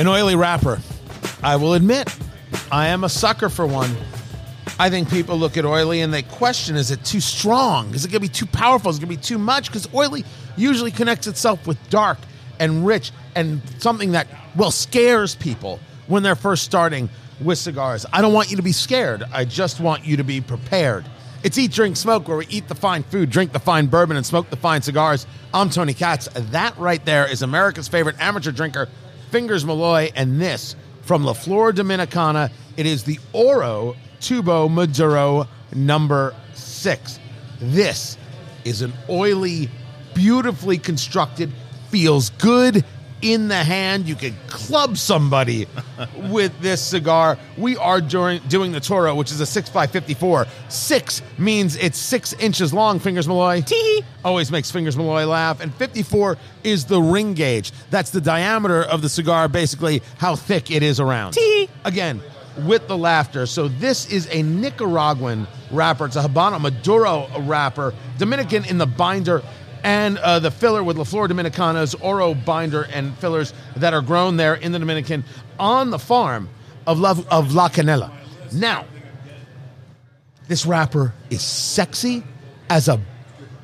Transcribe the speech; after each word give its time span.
An 0.00 0.08
oily 0.08 0.34
wrapper. 0.34 0.80
I 1.42 1.56
will 1.56 1.74
admit, 1.74 2.08
I 2.72 2.86
am 2.86 3.04
a 3.04 3.08
sucker 3.10 3.50
for 3.50 3.66
one. 3.66 3.94
I 4.78 4.88
think 4.88 5.10
people 5.10 5.36
look 5.36 5.58
at 5.58 5.66
oily 5.66 6.00
and 6.00 6.10
they 6.10 6.22
question 6.22 6.74
is 6.76 6.90
it 6.90 7.04
too 7.04 7.20
strong? 7.20 7.94
Is 7.94 8.06
it 8.06 8.08
going 8.08 8.22
to 8.22 8.26
be 8.26 8.28
too 8.28 8.46
powerful? 8.46 8.90
Is 8.90 8.96
it 8.96 9.00
going 9.00 9.14
to 9.14 9.18
be 9.18 9.22
too 9.22 9.36
much? 9.36 9.66
Because 9.66 9.92
oily 9.92 10.24
usually 10.56 10.90
connects 10.90 11.26
itself 11.26 11.66
with 11.66 11.76
dark 11.90 12.16
and 12.58 12.86
rich 12.86 13.12
and 13.34 13.60
something 13.76 14.12
that, 14.12 14.26
well, 14.56 14.70
scares 14.70 15.34
people 15.34 15.78
when 16.06 16.22
they're 16.22 16.34
first 16.34 16.62
starting 16.62 17.10
with 17.38 17.58
cigars. 17.58 18.06
I 18.10 18.22
don't 18.22 18.32
want 18.32 18.50
you 18.50 18.56
to 18.56 18.62
be 18.62 18.72
scared. 18.72 19.22
I 19.34 19.44
just 19.44 19.80
want 19.80 20.06
you 20.06 20.16
to 20.16 20.24
be 20.24 20.40
prepared. 20.40 21.04
It's 21.42 21.58
Eat, 21.58 21.72
Drink, 21.72 21.98
Smoke, 21.98 22.26
where 22.26 22.38
we 22.38 22.46
eat 22.46 22.68
the 22.68 22.74
fine 22.74 23.02
food, 23.02 23.28
drink 23.28 23.52
the 23.52 23.60
fine 23.60 23.86
bourbon, 23.86 24.16
and 24.16 24.24
smoke 24.24 24.48
the 24.48 24.56
fine 24.56 24.80
cigars. 24.80 25.26
I'm 25.52 25.68
Tony 25.68 25.92
Katz. 25.92 26.26
That 26.32 26.78
right 26.78 27.04
there 27.04 27.30
is 27.30 27.42
America's 27.42 27.86
favorite 27.86 28.18
amateur 28.18 28.50
drinker, 28.50 28.88
Fingers 29.30 29.64
Malloy, 29.64 30.10
and 30.16 30.40
this 30.40 30.74
from 31.02 31.24
La 31.24 31.32
Flor 31.32 31.72
Dominicana. 31.72 32.50
It 32.76 32.86
is 32.86 33.04
the 33.04 33.18
Oro 33.32 33.96
Tubo 34.20 34.68
Maduro 34.68 35.46
number 35.72 36.34
six. 36.54 37.20
This 37.60 38.18
is 38.64 38.82
an 38.82 38.92
oily, 39.08 39.70
beautifully 40.14 40.78
constructed, 40.78 41.52
feels 41.90 42.30
good 42.30 42.84
in 43.22 43.48
the 43.48 43.56
hand. 43.56 44.08
You 44.08 44.14
can 44.14 44.34
club 44.48 44.96
somebody 44.96 45.66
with 46.30 46.58
this 46.60 46.80
cigar. 46.80 47.38
We 47.56 47.76
are 47.76 48.00
during, 48.00 48.40
doing 48.48 48.72
the 48.72 48.80
Toro, 48.80 49.14
which 49.14 49.30
is 49.30 49.40
a 49.40 49.44
6x54. 49.62 50.48
Six 50.68 51.22
means 51.38 51.76
it's 51.76 51.98
six 51.98 52.32
inches 52.34 52.72
long, 52.72 52.98
Fingers 52.98 53.28
Malloy. 53.28 53.62
Tee 53.62 54.02
Always 54.24 54.50
makes 54.50 54.70
Fingers 54.70 54.96
Malloy 54.96 55.26
laugh. 55.26 55.60
And 55.60 55.74
54 55.74 56.36
is 56.64 56.84
the 56.84 57.00
ring 57.00 57.34
gauge. 57.34 57.72
That's 57.90 58.10
the 58.10 58.20
diameter 58.20 58.82
of 58.82 59.02
the 59.02 59.08
cigar, 59.08 59.48
basically 59.48 60.02
how 60.18 60.36
thick 60.36 60.70
it 60.70 60.82
is 60.82 61.00
around. 61.00 61.32
Tee 61.32 61.68
Again, 61.84 62.20
with 62.66 62.86
the 62.88 62.96
laughter. 62.96 63.46
So 63.46 63.68
this 63.68 64.10
is 64.10 64.28
a 64.30 64.42
Nicaraguan 64.42 65.46
wrapper. 65.70 66.06
It's 66.06 66.16
a 66.16 66.22
Habano 66.22 66.60
Maduro 66.60 67.28
wrapper, 67.40 67.94
Dominican 68.18 68.64
in 68.64 68.78
the 68.78 68.86
binder, 68.86 69.42
and 69.82 70.18
uh, 70.18 70.38
the 70.38 70.50
filler 70.50 70.82
with 70.82 70.96
La 70.96 71.04
Flor 71.04 71.28
Dominicana's 71.28 71.94
Oro 71.94 72.34
binder 72.34 72.82
and 72.82 73.16
fillers 73.18 73.52
that 73.76 73.94
are 73.94 74.02
grown 74.02 74.36
there 74.36 74.54
in 74.54 74.72
the 74.72 74.78
Dominican 74.78 75.24
on 75.58 75.90
the 75.90 75.98
farm 75.98 76.48
of 76.86 76.98
La, 76.98 77.14
of 77.30 77.54
La 77.54 77.68
Canela. 77.68 78.12
Now, 78.52 78.86
this 80.48 80.66
wrapper 80.66 81.14
is 81.30 81.42
sexy 81.42 82.24
as 82.68 82.88
a 82.88 83.00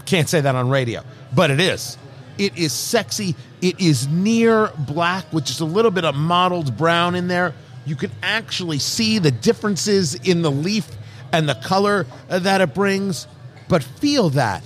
can't 0.07 0.29
say 0.29 0.41
that 0.41 0.55
on 0.55 0.69
radio, 0.69 1.03
but 1.35 1.51
it 1.51 1.61
is. 1.61 1.99
It 2.39 2.57
is 2.57 2.73
sexy. 2.73 3.35
It 3.61 3.81
is 3.81 4.07
near 4.07 4.71
black 4.79 5.33
with 5.33 5.45
just 5.45 5.61
a 5.61 5.65
little 5.65 5.91
bit 5.91 6.05
of 6.05 6.15
mottled 6.15 6.77
brown 6.77 7.15
in 7.15 7.29
there. 7.29 7.55
You 7.85 7.97
can 7.97 8.13
actually 8.23 8.79
see 8.79 9.19
the 9.19 9.31
differences 9.31 10.15
in 10.15 10.43
the 10.43 10.51
leaf 10.51 10.89
and 11.33 11.49
the 11.49 11.55
color 11.55 12.07
uh, 12.31 12.39
that 12.41 12.61
it 12.61 12.75
brings, 12.75 13.27
but 13.69 13.83
feel 13.83 14.31
that. 14.31 14.63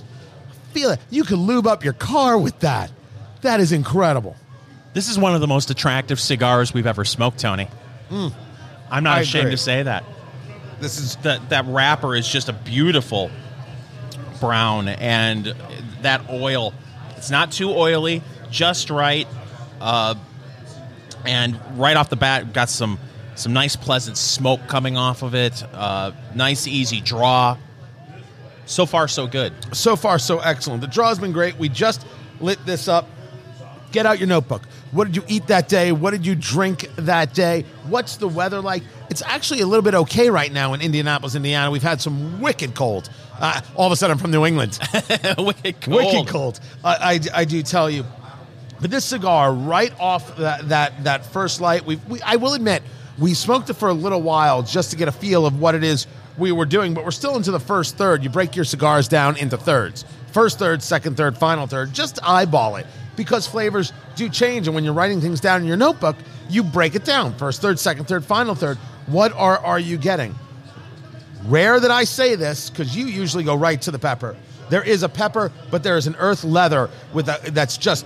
Feel 0.73 0.91
it. 0.91 0.99
You 1.09 1.23
can 1.23 1.37
lube 1.37 1.67
up 1.67 1.83
your 1.83 1.93
car 1.93 2.37
with 2.37 2.59
that. 2.59 2.91
That 3.41 3.59
is 3.59 3.71
incredible. 3.71 4.35
This 4.93 5.09
is 5.09 5.17
one 5.17 5.33
of 5.35 5.41
the 5.41 5.47
most 5.47 5.69
attractive 5.69 6.19
cigars 6.19 6.73
we've 6.73 6.85
ever 6.87 7.05
smoked, 7.05 7.39
Tony. 7.39 7.67
I'm 8.11 9.03
not 9.03 9.17
I 9.19 9.21
ashamed 9.21 9.45
agree. 9.45 9.51
to 9.51 9.57
say 9.57 9.83
that. 9.83 10.03
This 10.79 10.99
is 10.99 11.15
That 11.17 11.49
that 11.49 11.65
wrapper 11.67 12.15
is 12.15 12.27
just 12.27 12.49
a 12.49 12.53
beautiful 12.53 13.29
brown, 14.39 14.87
and 14.87 15.53
that 16.01 16.29
oil. 16.29 16.73
It's 17.15 17.29
not 17.29 17.51
too 17.51 17.69
oily, 17.69 18.21
just 18.49 18.89
right, 18.89 19.27
uh, 19.79 20.15
and 21.25 21.59
right 21.77 21.95
off 21.95 22.09
the 22.09 22.15
bat, 22.15 22.51
got 22.51 22.69
some 22.69 22.99
some 23.35 23.53
nice, 23.53 23.75
pleasant 23.75 24.17
smoke 24.17 24.59
coming 24.67 24.97
off 24.97 25.21
of 25.23 25.35
it. 25.35 25.63
Uh, 25.73 26.11
nice, 26.35 26.67
easy 26.67 26.99
draw. 26.99 27.57
So 28.65 28.85
far, 28.85 29.07
so 29.07 29.27
good. 29.27 29.53
so 29.75 29.95
far 29.95 30.19
so 30.19 30.39
excellent. 30.39 30.81
The 30.81 30.87
draw's 30.87 31.19
been 31.19 31.31
great. 31.31 31.57
We 31.57 31.69
just 31.69 32.05
lit 32.39 32.63
this 32.65 32.87
up. 32.87 33.07
Get 33.91 34.05
out 34.05 34.19
your 34.19 34.27
notebook. 34.27 34.63
What 34.91 35.05
did 35.05 35.17
you 35.17 35.23
eat 35.27 35.47
that 35.47 35.67
day? 35.67 35.91
What 35.91 36.11
did 36.11 36.25
you 36.25 36.33
drink 36.35 36.89
that 36.95 37.33
day? 37.33 37.65
What's 37.87 38.15
the 38.17 38.27
weather 38.27 38.61
like? 38.61 38.83
It's 39.09 39.21
actually 39.21 39.61
a 39.61 39.65
little 39.65 39.83
bit 39.83 39.93
okay 39.95 40.29
right 40.29 40.51
now 40.51 40.73
in 40.73 40.81
Indianapolis, 40.81 41.35
Indiana. 41.35 41.69
We've 41.71 41.83
had 41.83 41.99
some 41.99 42.39
wicked 42.39 42.73
cold. 42.73 43.09
Uh, 43.39 43.59
all 43.75 43.87
of 43.87 43.91
a 43.91 43.95
sudden, 43.95 44.13
I'm 44.13 44.17
from 44.19 44.31
New 44.31 44.45
England. 44.45 44.77
Wicked 45.37 45.81
cold. 45.81 45.97
Wicked 45.97 46.27
cold. 46.27 46.59
I, 46.83 47.19
I, 47.33 47.41
I 47.41 47.45
do 47.45 47.63
tell 47.63 47.89
you. 47.89 48.05
But 48.79 48.91
this 48.91 49.03
cigar, 49.03 49.51
right 49.53 49.93
off 49.99 50.37
that 50.37 50.69
that, 50.69 51.03
that 51.03 51.25
first 51.25 51.59
light, 51.59 51.85
we 51.85 51.99
I 52.23 52.35
will 52.35 52.53
admit, 52.53 52.83
we 53.17 53.33
smoked 53.33 53.69
it 53.69 53.73
for 53.73 53.89
a 53.89 53.93
little 53.93 54.21
while 54.21 54.63
just 54.63 54.91
to 54.91 54.95
get 54.95 55.07
a 55.07 55.11
feel 55.11 55.45
of 55.45 55.59
what 55.59 55.75
it 55.75 55.83
is 55.83 56.07
we 56.37 56.51
were 56.51 56.65
doing, 56.65 56.93
but 56.93 57.03
we're 57.03 57.11
still 57.11 57.35
into 57.35 57.51
the 57.51 57.59
first 57.59 57.97
third. 57.97 58.23
You 58.23 58.29
break 58.29 58.55
your 58.55 58.65
cigars 58.65 59.07
down 59.07 59.37
into 59.37 59.57
thirds. 59.57 60.05
First 60.31 60.59
third, 60.59 60.81
second 60.81 61.17
third, 61.17 61.37
final 61.37 61.67
third. 61.67 61.93
Just 61.93 62.19
eyeball 62.23 62.77
it 62.77 62.85
because 63.15 63.45
flavors 63.47 63.91
do 64.15 64.29
change. 64.29 64.67
And 64.67 64.75
when 64.75 64.83
you're 64.83 64.93
writing 64.93 65.21
things 65.21 65.41
down 65.41 65.61
in 65.61 65.67
your 65.67 65.77
notebook, 65.77 66.15
you 66.49 66.63
break 66.63 66.95
it 66.95 67.03
down. 67.03 67.33
First 67.35 67.61
third, 67.61 67.79
second 67.79 68.05
third, 68.05 68.23
final 68.23 68.55
third. 68.55 68.77
What 69.07 69.33
are, 69.33 69.57
are 69.57 69.79
you 69.79 69.97
getting? 69.97 70.35
Rare 71.45 71.79
that 71.79 71.91
I 71.91 72.03
say 72.03 72.35
this 72.35 72.69
because 72.69 72.95
you 72.95 73.05
usually 73.07 73.43
go 73.43 73.55
right 73.55 73.81
to 73.81 73.91
the 73.91 73.99
pepper. 73.99 74.35
There 74.69 74.83
is 74.83 75.03
a 75.03 75.09
pepper, 75.09 75.51
but 75.69 75.83
there 75.83 75.97
is 75.97 76.07
an 76.07 76.15
earth 76.17 76.43
leather 76.43 76.89
with 77.13 77.27
a, 77.27 77.51
that's 77.51 77.77
just 77.77 78.05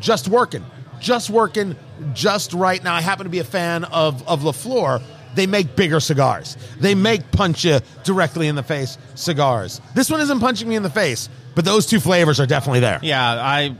just 0.00 0.28
working, 0.28 0.64
just 1.00 1.28
working, 1.28 1.76
just 2.14 2.54
right. 2.54 2.82
Now 2.82 2.94
I 2.94 3.00
happen 3.00 3.24
to 3.24 3.30
be 3.30 3.40
a 3.40 3.44
fan 3.44 3.84
of 3.84 4.26
of 4.26 4.44
La 4.44 4.52
Flor. 4.52 5.00
They 5.38 5.46
make 5.46 5.76
bigger 5.76 6.00
cigars. 6.00 6.56
They 6.80 6.96
make 6.96 7.30
punch 7.30 7.64
you 7.64 7.78
directly 8.02 8.48
in 8.48 8.56
the 8.56 8.64
face 8.64 8.98
cigars. 9.14 9.80
This 9.94 10.10
one 10.10 10.20
isn't 10.20 10.40
punching 10.40 10.68
me 10.68 10.74
in 10.74 10.82
the 10.82 10.90
face, 10.90 11.28
but 11.54 11.64
those 11.64 11.86
two 11.86 12.00
flavors 12.00 12.40
are 12.40 12.46
definitely 12.46 12.80
there. 12.80 12.98
Yeah, 13.04 13.22
I 13.22 13.76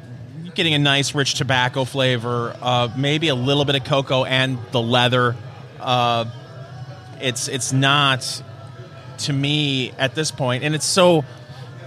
getting 0.55 0.75
a 0.75 0.79
nice 0.79 1.17
rich 1.17 1.35
tobacco 1.35 1.85
flavor, 1.85 2.57
uh, 2.63 2.91
maybe 2.97 3.27
a 3.27 3.35
little 3.35 3.65
bit 3.65 3.75
of 3.75 3.83
cocoa 3.83 4.23
and 4.23 4.57
the 4.71 4.81
leather. 4.81 5.35
Uh, 5.81 6.27
it's 7.21 7.49
it's 7.49 7.73
not 7.73 8.41
to 9.19 9.33
me 9.33 9.91
at 9.99 10.15
this 10.15 10.31
point, 10.31 10.63
and 10.63 10.77
it's 10.77 10.87
so 10.87 11.25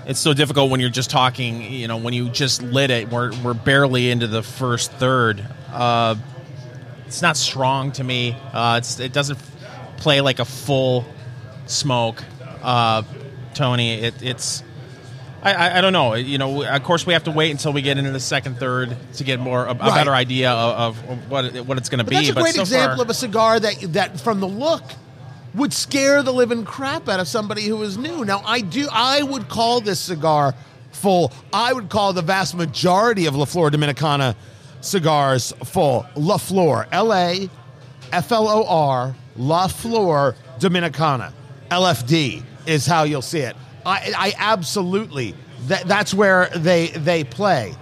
it's 0.06 0.20
so 0.20 0.34
difficult 0.34 0.70
when 0.70 0.82
you're 0.82 0.90
just 0.90 1.10
talking. 1.10 1.62
You 1.72 1.88
know, 1.88 1.96
when 1.96 2.14
you 2.14 2.28
just 2.28 2.62
lit 2.62 2.92
it, 2.92 3.10
we're 3.10 3.32
we're 3.42 3.54
barely 3.54 4.12
into 4.12 4.28
the 4.28 4.44
first 4.44 4.92
third. 4.92 5.42
Uh, 5.72 6.16
it's 7.08 7.22
not 7.22 7.38
strong 7.38 7.94
to 7.94 8.04
me. 8.04 8.36
Uh, 8.52 8.80
it's 8.80 9.00
it 9.00 9.14
doesn't 9.14 9.40
play 10.02 10.20
like 10.22 10.40
a 10.40 10.46
full 10.46 11.06
smoke. 11.68 12.24
Uh, 12.62 13.04
Tony, 13.54 13.94
it, 14.02 14.22
it's. 14.22 14.64
I, 15.44 15.54
I, 15.54 15.78
I 15.78 15.82
don't 15.82 15.94
know. 15.94 16.14
You 16.16 16.38
know, 16.38 16.64
of 16.64 16.84
course, 16.84 17.06
we 17.08 17.14
have 17.14 17.24
to 17.24 17.32
wait 17.32 17.52
until 17.52 17.74
we 17.74 17.82
get 17.82 17.98
into 17.98 18.12
the 18.12 18.20
second 18.20 18.58
third 18.58 18.96
to 19.16 19.24
get 19.24 19.40
more 19.40 19.66
a, 19.66 19.72
a 19.72 19.74
Right. 19.74 19.96
better 19.96 20.14
idea 20.14 20.52
of, 20.52 21.04
of 21.10 21.30
what 21.32 21.46
it, 21.46 21.66
what 21.66 21.78
it's 21.78 21.90
going 21.90 22.00
to 22.00 22.04
But 22.04 22.10
be. 22.12 22.16
that's 22.18 22.30
a 22.30 22.34
great 22.34 22.56
so 22.56 22.62
example 22.62 22.98
far, 22.98 23.04
of 23.06 23.10
a 23.10 23.14
cigar 23.14 23.60
that 23.60 23.94
that 23.94 24.20
from 24.20 24.40
the 24.40 24.48
look 24.48 24.84
would 25.56 25.74
scare 25.74 26.22
the 26.24 26.32
living 26.32 26.64
crap 26.64 27.10
out 27.10 27.20
of 27.20 27.28
somebody 27.28 27.64
who 27.66 27.82
is 27.82 27.98
new. 27.98 28.24
Now 28.24 28.42
I 28.46 28.62
do 28.62 28.88
I 28.92 29.24
would 29.24 29.50
call 29.50 29.82
this 29.82 30.00
cigar 30.00 30.54
full. 30.92 31.32
I 31.52 31.74
would 31.74 31.90
call 31.90 32.14
the 32.14 32.22
vast 32.22 32.54
majority 32.56 33.26
of 33.26 33.36
La 33.36 33.46
Flor 33.46 33.70
Dominicana 33.72 34.36
cigars 34.82 35.54
full. 35.66 36.06
La 36.16 36.38
Flor, 36.38 36.88
L 36.92 37.12
A 37.14 37.50
F 38.12 38.32
L 38.32 38.48
O 38.48 38.66
R, 38.68 39.16
La 39.38 39.68
Flor 39.68 40.36
Dominicana. 40.60 41.34
LFD 41.70 42.44
is 42.66 42.86
how 42.86 43.04
you'll 43.04 43.22
see 43.22 43.40
it. 43.40 43.56
I, 43.86 44.14
I 44.16 44.34
absolutely 44.38 45.34
that, 45.68 45.88
that's 45.88 46.14
where 46.14 46.50
they 46.56 46.88
they 46.88 47.24
play. 47.24 47.74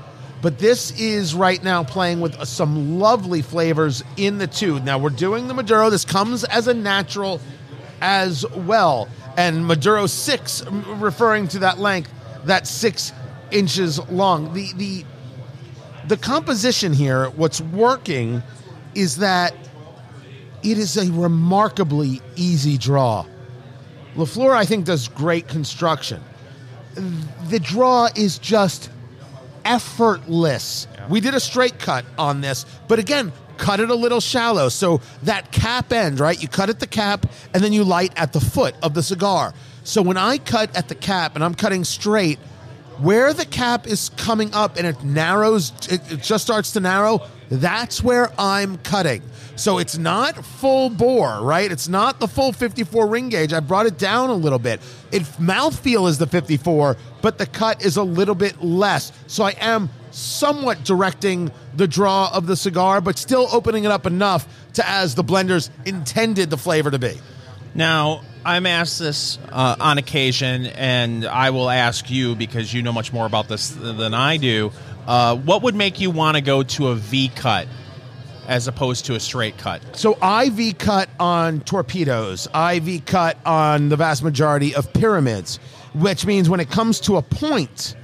But 0.41 0.57
this 0.57 0.97
is 0.99 1.35
right 1.35 1.61
now 1.61 1.83
playing 1.83 2.21
with 2.21 2.41
some 2.45 2.99
lovely 2.99 3.41
flavors 3.41 4.03
in 4.15 4.37
the 4.37 4.47
two. 4.47 4.79
Now 4.79 4.97
we're 4.97 5.09
doing 5.09 5.47
the 5.47 5.53
Maduro. 5.53 5.89
This 5.89 6.05
comes 6.05 6.45
as 6.45 6.67
a 6.67 6.73
natural 6.73 7.41
as 8.01 8.45
well. 8.55 9.09
And 9.37 9.65
Maduro 9.65 10.05
6, 10.05 10.63
referring 10.69 11.49
to 11.49 11.59
that 11.59 11.79
length, 11.79 12.11
that 12.45 12.67
six 12.67 13.11
inches 13.51 13.99
long. 14.09 14.53
The, 14.53 14.71
the, 14.73 15.05
the 16.07 16.17
composition 16.17 16.93
here, 16.93 17.29
what's 17.31 17.59
working 17.59 18.41
is 18.95 19.17
that 19.17 19.53
it 20.63 20.77
is 20.77 20.97
a 20.97 21.11
remarkably 21.11 22.21
easy 22.35 22.77
draw. 22.77 23.25
La 24.15 24.25
Flor, 24.25 24.55
I 24.55 24.65
think, 24.65 24.85
does 24.85 25.07
great 25.07 25.47
construction. 25.47 26.21
The 27.49 27.59
draw 27.59 28.09
is 28.15 28.37
just 28.39 28.89
effortless. 29.63 30.87
We 31.09 31.21
did 31.21 31.35
a 31.35 31.39
straight 31.39 31.79
cut 31.79 32.05
on 32.17 32.41
this, 32.41 32.65
but 32.87 32.99
again, 32.99 33.31
cut 33.57 33.79
it 33.79 33.89
a 33.89 33.95
little 33.95 34.19
shallow. 34.19 34.69
So 34.69 35.01
that 35.23 35.51
cap 35.51 35.93
end, 35.93 36.19
right? 36.19 36.41
You 36.41 36.47
cut 36.47 36.69
at 36.69 36.79
the 36.79 36.87
cap 36.87 37.25
and 37.53 37.63
then 37.63 37.73
you 37.73 37.83
light 37.83 38.13
at 38.15 38.33
the 38.33 38.39
foot 38.39 38.75
of 38.81 38.93
the 38.93 39.03
cigar. 39.03 39.53
So 39.83 40.01
when 40.01 40.17
I 40.17 40.37
cut 40.37 40.75
at 40.75 40.87
the 40.87 40.95
cap 40.95 41.35
and 41.35 41.43
I'm 41.43 41.55
cutting 41.55 41.83
straight, 41.83 42.39
Where 42.99 43.33
the 43.33 43.45
cap 43.45 43.87
is 43.87 44.09
coming 44.17 44.53
up 44.53 44.77
and 44.77 44.85
it 44.85 45.03
narrows, 45.03 45.71
it, 45.89 46.21
just 46.21 46.43
starts 46.43 46.73
to 46.73 46.79
narrow, 46.79 47.21
that's 47.49 48.03
where 48.03 48.31
I'm 48.37 48.77
cutting. 48.79 49.21
So 49.55 49.77
it's 49.77 49.97
not 49.97 50.45
full 50.45 50.89
bore, 50.89 51.41
right? 51.41 51.71
It's 51.71 51.87
not 51.87 52.19
the 52.19 52.27
full 52.27 52.51
54 52.53 53.07
ring 53.07 53.29
gauge. 53.29 53.51
I 53.53 53.59
brought 53.59 53.85
it 53.85 53.97
down 53.97 54.29
a 54.29 54.33
little 54.33 54.59
bit. 54.59 54.79
It 55.11 55.23
mouthfeel 55.37 56.07
is 56.07 56.17
the 56.17 56.27
54, 56.27 56.97
but 57.21 57.37
the 57.37 57.45
cut 57.45 57.83
is 57.83 57.97
a 57.97 58.03
little 58.03 58.35
bit 58.35 58.61
less. 58.63 59.11
So 59.27 59.43
I 59.43 59.51
am 59.59 59.89
somewhat 60.11 60.83
directing 60.83 61.51
the 61.75 61.87
draw 61.87 62.31
of 62.33 62.47
the 62.47 62.55
cigar, 62.55 63.01
but 63.01 63.17
still 63.17 63.47
opening 63.51 63.83
it 63.83 63.91
up 63.91 64.05
enough 64.05 64.47
to 64.73 64.87
as 64.87 65.15
the 65.15 65.23
blenders 65.23 65.69
intended 65.85 66.49
the 66.49 66.57
flavor 66.57 66.91
to 66.91 66.99
be. 66.99 67.19
Now, 67.75 68.21
I'm 68.45 68.65
asked 68.65 68.99
this 68.99 69.37
uh, 69.51 69.75
on 69.79 69.97
occasion, 69.97 70.67
and 70.67 71.25
I 71.25 71.49
will 71.49 71.69
ask 71.69 72.09
you 72.09 72.35
because 72.35 72.73
you 72.73 72.81
know 72.81 72.93
much 72.93 73.11
more 73.11 73.25
about 73.25 73.47
this 73.49 73.69
than 73.69 74.13
I 74.13 74.37
do. 74.37 74.71
Uh, 75.05 75.35
what 75.35 75.63
would 75.63 75.75
make 75.75 75.99
you 75.99 76.09
want 76.09 76.35
to 76.35 76.41
go 76.41 76.63
to 76.63 76.87
a 76.89 76.95
V 76.95 77.29
cut 77.35 77.67
as 78.47 78.67
opposed 78.67 79.05
to 79.05 79.15
a 79.15 79.19
straight 79.19 79.57
cut? 79.57 79.81
So 79.95 80.17
I 80.21 80.49
V 80.49 80.73
cut 80.73 81.09
on 81.19 81.59
torpedoes. 81.61 82.47
I 82.53 82.79
V 82.79 83.01
cut 83.01 83.37
on 83.45 83.89
the 83.89 83.97
vast 83.97 84.23
majority 84.23 84.73
of 84.73 84.91
pyramids, 84.93 85.57
which 85.93 86.25
means 86.25 86.49
when 86.49 86.59
it 86.59 86.69
comes 86.69 87.01
to 87.01 87.17
a 87.17 87.21
point, 87.21 87.95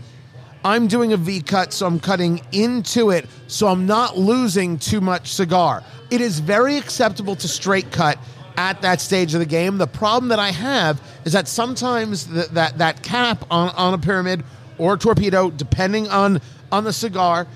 I'm 0.66 0.88
doing 0.88 1.14
a 1.14 1.18
V 1.18 1.42
cut, 1.42 1.72
so 1.72 1.86
I'm 1.86 2.00
cutting 2.00 2.42
into 2.52 3.12
it, 3.12 3.26
so 3.48 3.68
I'm 3.68 3.86
not 3.86 4.18
losing 4.18 4.80
too 4.80 5.00
much 5.00 5.32
cigar. 5.32 5.84
It 6.12 6.22
is 6.22 6.40
very 6.40 6.78
acceptable 6.78 7.36
to 7.38 7.48
straight 7.48 7.92
cut 7.92 8.20
at 8.58 8.82
that 8.82 9.02
stage 9.02 9.34
of 9.34 9.40
the 9.40 9.46
game. 9.46 9.78
The 9.78 9.88
problem 9.88 10.30
that 10.30 10.40
I 10.40 10.52
have 10.52 11.02
is 11.26 11.34
that 11.34 11.48
sometimes 11.48 12.26
th- 12.26 12.48
that 12.50 12.78
that 12.80 13.02
cap 13.04 13.46
on, 13.52 13.70
on 13.70 13.94
a 13.94 13.98
pyramid 13.98 14.44
or 14.78 14.94
a 14.94 14.98
torpedo, 14.98 15.50
depending 15.50 16.08
on 16.10 16.42
on 16.72 16.84
the 16.84 16.94
cigar, 16.94 17.48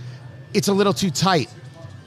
it's 0.54 0.68
a 0.68 0.74
little 0.74 0.94
too 0.94 1.10
tight. 1.10 1.50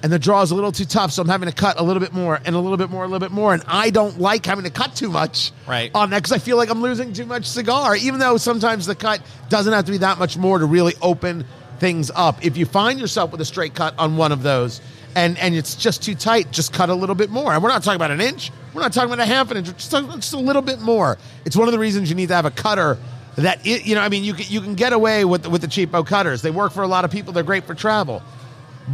And 0.02 0.12
the 0.12 0.18
draw 0.18 0.42
is 0.42 0.50
a 0.50 0.56
little 0.56 0.72
too 0.72 0.84
tough, 0.84 1.12
so 1.12 1.22
I'm 1.22 1.28
having 1.28 1.48
to 1.48 1.54
cut 1.54 1.78
a 1.78 1.82
little 1.84 2.00
bit 2.00 2.12
more 2.12 2.40
and 2.44 2.56
a 2.56 2.58
little 2.58 2.76
bit 2.76 2.90
more, 2.90 3.04
a 3.04 3.06
little 3.06 3.20
bit 3.20 3.30
more. 3.30 3.54
And 3.54 3.62
I 3.68 3.90
don't 3.90 4.18
like 4.18 4.44
having 4.44 4.64
to 4.64 4.70
cut 4.70 4.96
too 4.96 5.08
much 5.08 5.52
Right. 5.64 5.92
on 5.94 6.10
that 6.10 6.18
because 6.18 6.32
I 6.32 6.38
feel 6.38 6.56
like 6.56 6.70
I'm 6.70 6.82
losing 6.82 7.12
too 7.12 7.24
much 7.24 7.44
cigar, 7.46 7.94
even 7.94 8.18
though 8.18 8.36
sometimes 8.36 8.86
the 8.86 8.96
cut 8.96 9.20
doesn't 9.48 9.72
have 9.72 9.84
to 9.84 9.92
be 9.92 9.98
that 9.98 10.18
much 10.18 10.36
more 10.36 10.58
to 10.58 10.66
really 10.66 10.94
open 11.00 11.44
things 11.78 12.10
up. 12.16 12.44
If 12.44 12.56
you 12.56 12.66
find 12.66 12.98
yourself 12.98 13.30
with 13.30 13.40
a 13.42 13.44
straight 13.44 13.74
cut 13.76 13.94
on 13.96 14.16
one 14.16 14.32
of 14.32 14.42
those 14.42 14.80
and, 15.14 15.38
and 15.38 15.54
it's 15.54 15.74
just 15.74 16.02
too 16.02 16.14
tight, 16.14 16.50
just 16.50 16.72
cut 16.72 16.88
a 16.88 16.94
little 16.94 17.14
bit 17.14 17.30
more. 17.30 17.52
And 17.52 17.62
we're 17.62 17.68
not 17.68 17.82
talking 17.82 17.96
about 17.96 18.10
an 18.10 18.20
inch, 18.20 18.50
we're 18.74 18.82
not 18.82 18.92
talking 18.92 19.12
about 19.12 19.22
a 19.22 19.26
half 19.26 19.50
an 19.50 19.58
inch, 19.58 19.68
we're 19.68 19.74
just, 19.74 19.90
talking- 19.90 20.10
just 20.12 20.32
a 20.32 20.38
little 20.38 20.62
bit 20.62 20.80
more. 20.80 21.18
It's 21.44 21.56
one 21.56 21.68
of 21.68 21.72
the 21.72 21.78
reasons 21.78 22.08
you 22.08 22.16
need 22.16 22.28
to 22.28 22.34
have 22.34 22.46
a 22.46 22.50
cutter 22.50 22.98
that 23.36 23.66
it, 23.66 23.86
you 23.86 23.94
know, 23.94 24.00
I 24.02 24.08
mean, 24.08 24.24
you 24.24 24.34
can, 24.34 24.46
you 24.48 24.60
can 24.60 24.74
get 24.74 24.92
away 24.92 25.24
with 25.24 25.46
with 25.46 25.62
the 25.62 25.66
cheapo 25.66 26.06
cutters. 26.06 26.42
They 26.42 26.50
work 26.50 26.72
for 26.72 26.82
a 26.82 26.86
lot 26.86 27.04
of 27.04 27.10
people. 27.10 27.32
They're 27.32 27.42
great 27.42 27.64
for 27.64 27.74
travel, 27.74 28.22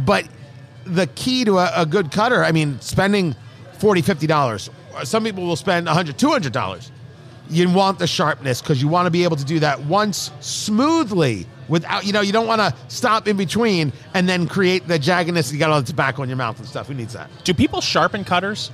but 0.05 0.25
the 0.85 1.07
key 1.07 1.43
to 1.45 1.57
a, 1.59 1.71
a 1.75 1.85
good 1.85 2.11
cutter, 2.11 2.43
I 2.43 2.51
mean, 2.51 2.79
spending 2.79 3.35
40 3.79 4.01
50 4.01 4.27
dollars. 4.27 4.69
Some 5.03 5.23
people 5.23 5.45
will 5.45 5.55
spend 5.55 5.85
100 5.87 6.17
200 6.17 6.53
dollars. 6.53 6.91
You 7.49 7.69
want 7.69 7.99
the 7.99 8.07
sharpness 8.07 8.61
because 8.61 8.81
you 8.81 8.87
want 8.87 9.07
to 9.07 9.11
be 9.11 9.23
able 9.23 9.35
to 9.37 9.45
do 9.45 9.59
that 9.59 9.81
once 9.85 10.31
smoothly 10.39 11.47
without, 11.69 12.05
you 12.05 12.11
know, 12.11 12.21
you 12.21 12.33
don't 12.33 12.47
want 12.47 12.59
to 12.59 12.75
stop 12.89 13.27
in 13.27 13.37
between 13.37 13.93
and 14.13 14.27
then 14.27 14.47
create 14.47 14.87
the 14.87 14.99
jaggedness. 14.99 15.53
You 15.53 15.59
got 15.59 15.69
all 15.69 15.81
the 15.81 15.87
tobacco 15.87 16.23
in 16.23 16.29
your 16.29 16.35
mouth 16.35 16.59
and 16.59 16.67
stuff. 16.67 16.87
Who 16.87 16.93
needs 16.93 17.13
that? 17.13 17.29
Do 17.45 17.53
people 17.53 17.79
sharpen 17.79 18.25
cutters? 18.25 18.71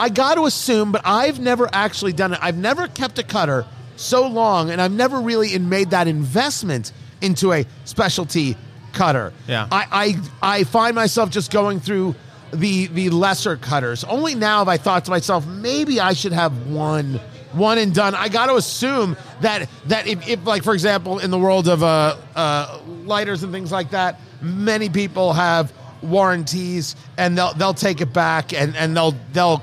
I 0.00 0.08
got 0.08 0.34
to 0.36 0.44
assume, 0.46 0.92
but 0.92 1.02
I've 1.04 1.38
never 1.38 1.68
actually 1.72 2.12
done 2.12 2.32
it. 2.32 2.38
I've 2.42 2.56
never 2.56 2.88
kept 2.88 3.18
a 3.18 3.22
cutter 3.22 3.66
so 3.96 4.26
long, 4.26 4.70
and 4.70 4.80
I've 4.80 4.92
never 4.92 5.20
really 5.20 5.56
made 5.58 5.90
that 5.90 6.08
investment 6.08 6.92
into 7.20 7.52
a 7.52 7.64
specialty 7.84 8.56
cutter. 8.92 9.32
Yeah. 9.46 9.68
I, 9.70 10.16
I 10.42 10.56
I 10.58 10.64
find 10.64 10.94
myself 10.94 11.30
just 11.30 11.52
going 11.52 11.80
through 11.80 12.14
the 12.52 12.86
the 12.88 13.10
lesser 13.10 13.56
cutters. 13.56 14.04
Only 14.04 14.34
now 14.34 14.58
have 14.58 14.68
I 14.68 14.76
thought 14.76 15.04
to 15.04 15.10
myself, 15.10 15.46
maybe 15.46 16.00
I 16.00 16.12
should 16.12 16.32
have 16.32 16.66
one 16.68 17.20
one 17.54 17.78
and 17.78 17.94
done. 17.94 18.14
I 18.14 18.28
got 18.28 18.46
to 18.46 18.56
assume 18.56 19.16
that 19.40 19.68
that 19.86 20.06
if, 20.06 20.28
if 20.28 20.44
like 20.44 20.64
for 20.64 20.74
example 20.74 21.18
in 21.18 21.30
the 21.30 21.38
world 21.38 21.68
of 21.68 21.82
uh, 21.82 22.16
uh, 22.34 22.80
lighters 23.04 23.42
and 23.42 23.52
things 23.52 23.72
like 23.72 23.90
that, 23.90 24.20
many 24.40 24.88
people 24.88 25.32
have 25.32 25.72
warranties 26.02 26.96
and 27.16 27.36
they'll 27.36 27.54
they'll 27.54 27.74
take 27.74 28.00
it 28.00 28.12
back 28.12 28.52
and 28.52 28.76
and 28.76 28.96
they'll 28.96 29.16
they'll 29.32 29.62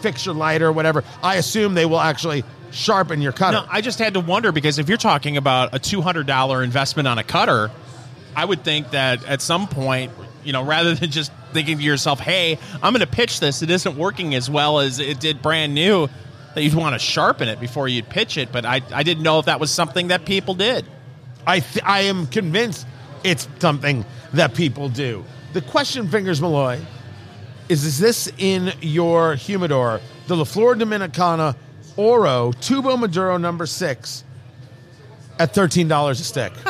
fix 0.00 0.26
your 0.26 0.34
lighter 0.34 0.66
or 0.66 0.72
whatever. 0.72 1.04
I 1.22 1.36
assume 1.36 1.74
they 1.74 1.86
will 1.86 2.00
actually 2.00 2.44
sharpen 2.70 3.20
your 3.20 3.32
cutter. 3.32 3.58
No, 3.58 3.66
I 3.70 3.80
just 3.80 3.98
had 3.98 4.14
to 4.14 4.20
wonder 4.20 4.52
because 4.52 4.78
if 4.78 4.88
you're 4.88 4.98
talking 4.98 5.36
about 5.36 5.74
a 5.74 5.78
two 5.78 6.00
hundred 6.00 6.26
dollar 6.26 6.62
investment 6.62 7.08
on 7.08 7.18
a 7.18 7.24
cutter, 7.24 7.70
I 8.36 8.44
would 8.44 8.64
think 8.64 8.90
that 8.90 9.24
at 9.24 9.40
some 9.42 9.68
point, 9.68 10.12
you 10.44 10.52
know, 10.52 10.64
rather 10.64 10.94
than 10.94 11.10
just 11.10 11.32
thinking 11.52 11.78
to 11.78 11.84
yourself, 11.84 12.20
"Hey, 12.20 12.58
I'm 12.82 12.92
going 12.92 13.00
to 13.00 13.06
pitch 13.06 13.40
this. 13.40 13.62
It 13.62 13.70
isn't 13.70 13.96
working 13.96 14.34
as 14.34 14.50
well 14.50 14.80
as 14.80 14.98
it 14.98 15.20
did 15.20 15.42
brand 15.42 15.74
new," 15.74 16.08
that 16.58 16.64
you'd 16.64 16.74
want 16.74 16.94
to 16.94 16.98
sharpen 16.98 17.48
it 17.48 17.60
before 17.60 17.86
you'd 17.86 18.08
pitch 18.08 18.36
it. 18.36 18.50
But 18.50 18.66
I, 18.66 18.82
I 18.92 19.04
didn't 19.04 19.22
know 19.22 19.38
if 19.38 19.46
that 19.46 19.60
was 19.60 19.70
something 19.70 20.08
that 20.08 20.24
people 20.24 20.54
did. 20.54 20.84
I 21.46 21.60
th- 21.60 21.84
I 21.84 22.00
am 22.02 22.26
convinced 22.26 22.84
it's 23.22 23.48
something 23.60 24.04
that 24.32 24.54
people 24.54 24.88
do. 24.88 25.24
The 25.52 25.62
question, 25.62 26.08
Fingers 26.08 26.40
Malloy, 26.40 26.80
is 27.68 27.84
is 27.84 28.00
this 28.00 28.30
in 28.38 28.72
your 28.80 29.36
humidor, 29.36 30.00
the 30.26 30.36
La 30.36 30.44
Flor 30.44 30.74
Dominicana 30.74 31.54
Oro 31.96 32.50
Tubo 32.52 32.98
Maduro 32.98 33.36
number 33.36 33.64
six 33.64 34.24
at 35.38 35.54
thirteen 35.54 35.86
dollars 35.86 36.20
a 36.20 36.24
stick? 36.24 36.52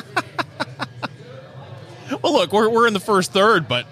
Well, 2.23 2.33
look, 2.33 2.53
we're 2.53 2.71
we're 2.71 2.87
in 2.87 2.95
the 2.95 3.01
first 3.01 3.33
third, 3.33 3.69
but 3.69 3.87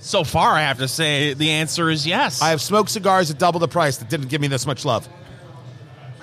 so 0.00 0.22
far, 0.22 0.52
I 0.52 0.62
have 0.62 0.78
to 0.78 0.88
say 0.88 1.34
the 1.34 1.50
answer 1.50 1.88
is 1.88 2.06
yes. 2.06 2.42
I 2.42 2.50
have 2.50 2.60
smoked 2.60 2.90
cigars 2.90 3.30
at 3.30 3.38
double 3.38 3.60
the 3.60 3.68
price 3.68 3.96
that 3.98 4.10
didn't 4.10 4.28
give 4.28 4.40
me 4.40 4.48
this 4.48 4.66
much 4.66 4.84
love. 4.84 5.08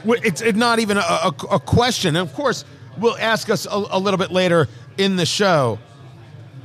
It's 0.06 0.42
not 0.54 0.80
even 0.80 0.98
a, 0.98 1.02
a, 1.02 1.36
a 1.52 1.60
question. 1.60 2.16
And 2.16 2.28
of 2.28 2.34
course, 2.36 2.66
we'll 2.98 3.18
ask 3.18 3.50
us 3.50 3.66
a, 3.66 3.86
a 3.92 4.00
little 4.00 4.18
bit 4.18 4.32
later 4.32 4.68
in 4.98 5.16
the 5.16 5.26
show. 5.26 5.80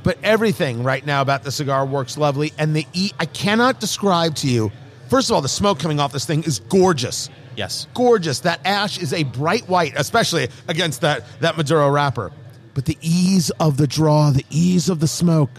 But 0.03 0.17
everything 0.23 0.83
right 0.83 1.05
now 1.05 1.21
about 1.21 1.43
the 1.43 1.51
cigar 1.51 1.85
works 1.85 2.17
lovely, 2.17 2.53
and 2.57 2.75
the 2.75 2.85
e 2.93 3.11
I 3.19 3.25
cannot 3.25 3.79
describe 3.79 4.35
to 4.35 4.47
you. 4.47 4.71
First 5.09 5.29
of 5.29 5.35
all, 5.35 5.41
the 5.41 5.49
smoke 5.49 5.79
coming 5.79 5.99
off 5.99 6.13
this 6.13 6.25
thing 6.25 6.43
is 6.43 6.59
gorgeous, 6.59 7.29
yes. 7.55 7.87
gorgeous. 7.93 8.39
That 8.41 8.61
ash 8.65 8.99
is 8.99 9.11
a 9.11 9.23
bright 9.23 9.67
white, 9.67 9.93
especially 9.97 10.47
against 10.67 11.01
that 11.01 11.25
that 11.41 11.57
Maduro 11.57 11.89
wrapper. 11.89 12.31
But 12.73 12.85
the 12.85 12.97
ease 13.01 13.49
of 13.59 13.77
the 13.77 13.87
draw, 13.87 14.29
the 14.29 14.45
ease 14.49 14.87
of 14.87 14.99
the 14.99 15.07
smoke, 15.07 15.49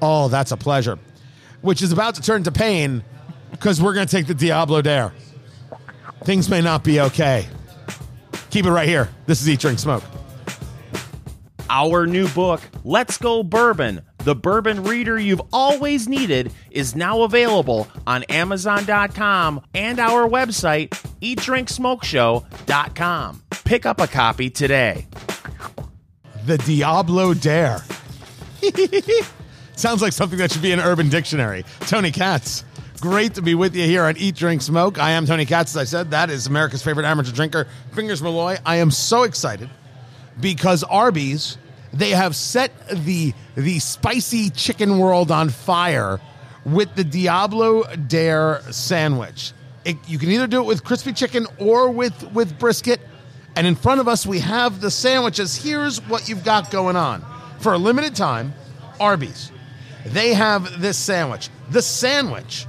oh, 0.00 0.28
that's 0.28 0.52
a 0.52 0.56
pleasure. 0.56 0.98
Which 1.62 1.82
is 1.82 1.92
about 1.92 2.16
to 2.16 2.20
turn 2.20 2.42
to 2.44 2.52
pain 2.52 3.02
because 3.50 3.80
we're 3.80 3.94
going 3.94 4.06
to 4.06 4.16
take 4.16 4.26
the 4.26 4.34
Diablo 4.34 4.82
Dare. 4.82 5.12
Things 6.24 6.48
may 6.48 6.60
not 6.60 6.84
be 6.84 7.00
okay. 7.00 7.48
Keep 8.50 8.66
it 8.66 8.70
right 8.70 8.88
here. 8.88 9.08
This 9.26 9.40
is 9.40 9.48
Eat, 9.48 9.60
Drink, 9.60 9.78
Smoke. 9.78 10.04
Our 11.68 12.06
new 12.06 12.28
book, 12.28 12.60
Let's 12.84 13.16
Go 13.16 13.42
Bourbon, 13.42 14.02
the 14.18 14.34
bourbon 14.34 14.84
reader 14.84 15.18
you've 15.18 15.40
always 15.52 16.06
needed, 16.06 16.52
is 16.70 16.94
now 16.94 17.22
available 17.22 17.88
on 18.06 18.24
Amazon.com 18.24 19.62
and 19.74 19.98
our 19.98 20.28
website, 20.28 20.90
eatdrinksmokeshow.com. 21.22 23.42
Pick 23.64 23.86
up 23.86 24.00
a 24.00 24.06
copy 24.06 24.50
today. 24.50 25.06
The 26.44 26.58
Diablo 26.58 27.34
Dare. 27.34 27.82
Sounds 29.76 30.02
like 30.02 30.12
something 30.12 30.38
that 30.38 30.52
should 30.52 30.62
be 30.62 30.72
in 30.72 30.78
Urban 30.78 31.08
Dictionary. 31.08 31.64
Tony 31.80 32.12
Katz. 32.12 32.64
Great 33.02 33.34
to 33.34 33.42
be 33.42 33.56
with 33.56 33.74
you 33.74 33.82
here 33.82 34.04
on 34.04 34.16
Eat, 34.16 34.36
Drink, 34.36 34.62
Smoke. 34.62 34.96
I 34.96 35.10
am 35.10 35.26
Tony 35.26 35.44
Katz, 35.44 35.72
as 35.72 35.76
I 35.76 35.82
said. 35.82 36.12
That 36.12 36.30
is 36.30 36.46
America's 36.46 36.84
favorite 36.84 37.04
amateur 37.04 37.32
drinker, 37.32 37.66
Fingers 37.96 38.22
Malloy. 38.22 38.58
I 38.64 38.76
am 38.76 38.92
so 38.92 39.24
excited 39.24 39.68
because 40.40 40.84
Arby's, 40.84 41.58
they 41.92 42.10
have 42.10 42.36
set 42.36 42.70
the 42.88 43.34
the 43.56 43.80
spicy 43.80 44.50
chicken 44.50 44.98
world 44.98 45.32
on 45.32 45.48
fire 45.48 46.20
with 46.64 46.94
the 46.94 47.02
Diablo 47.02 47.82
Dare 47.96 48.62
sandwich. 48.70 49.52
It, 49.84 49.96
you 50.08 50.16
can 50.16 50.30
either 50.30 50.46
do 50.46 50.60
it 50.60 50.66
with 50.66 50.84
crispy 50.84 51.12
chicken 51.12 51.48
or 51.58 51.90
with 51.90 52.30
with 52.30 52.56
brisket. 52.56 53.00
And 53.56 53.66
in 53.66 53.74
front 53.74 54.00
of 54.00 54.06
us, 54.06 54.26
we 54.26 54.38
have 54.38 54.80
the 54.80 54.92
sandwiches. 54.92 55.56
Here's 55.56 56.00
what 56.02 56.28
you've 56.28 56.44
got 56.44 56.70
going 56.70 56.94
on. 56.94 57.26
For 57.58 57.72
a 57.72 57.78
limited 57.78 58.14
time, 58.14 58.54
Arby's, 59.00 59.50
they 60.06 60.34
have 60.34 60.80
this 60.80 60.96
sandwich. 60.96 61.50
The 61.70 61.82
sandwich 61.82 62.68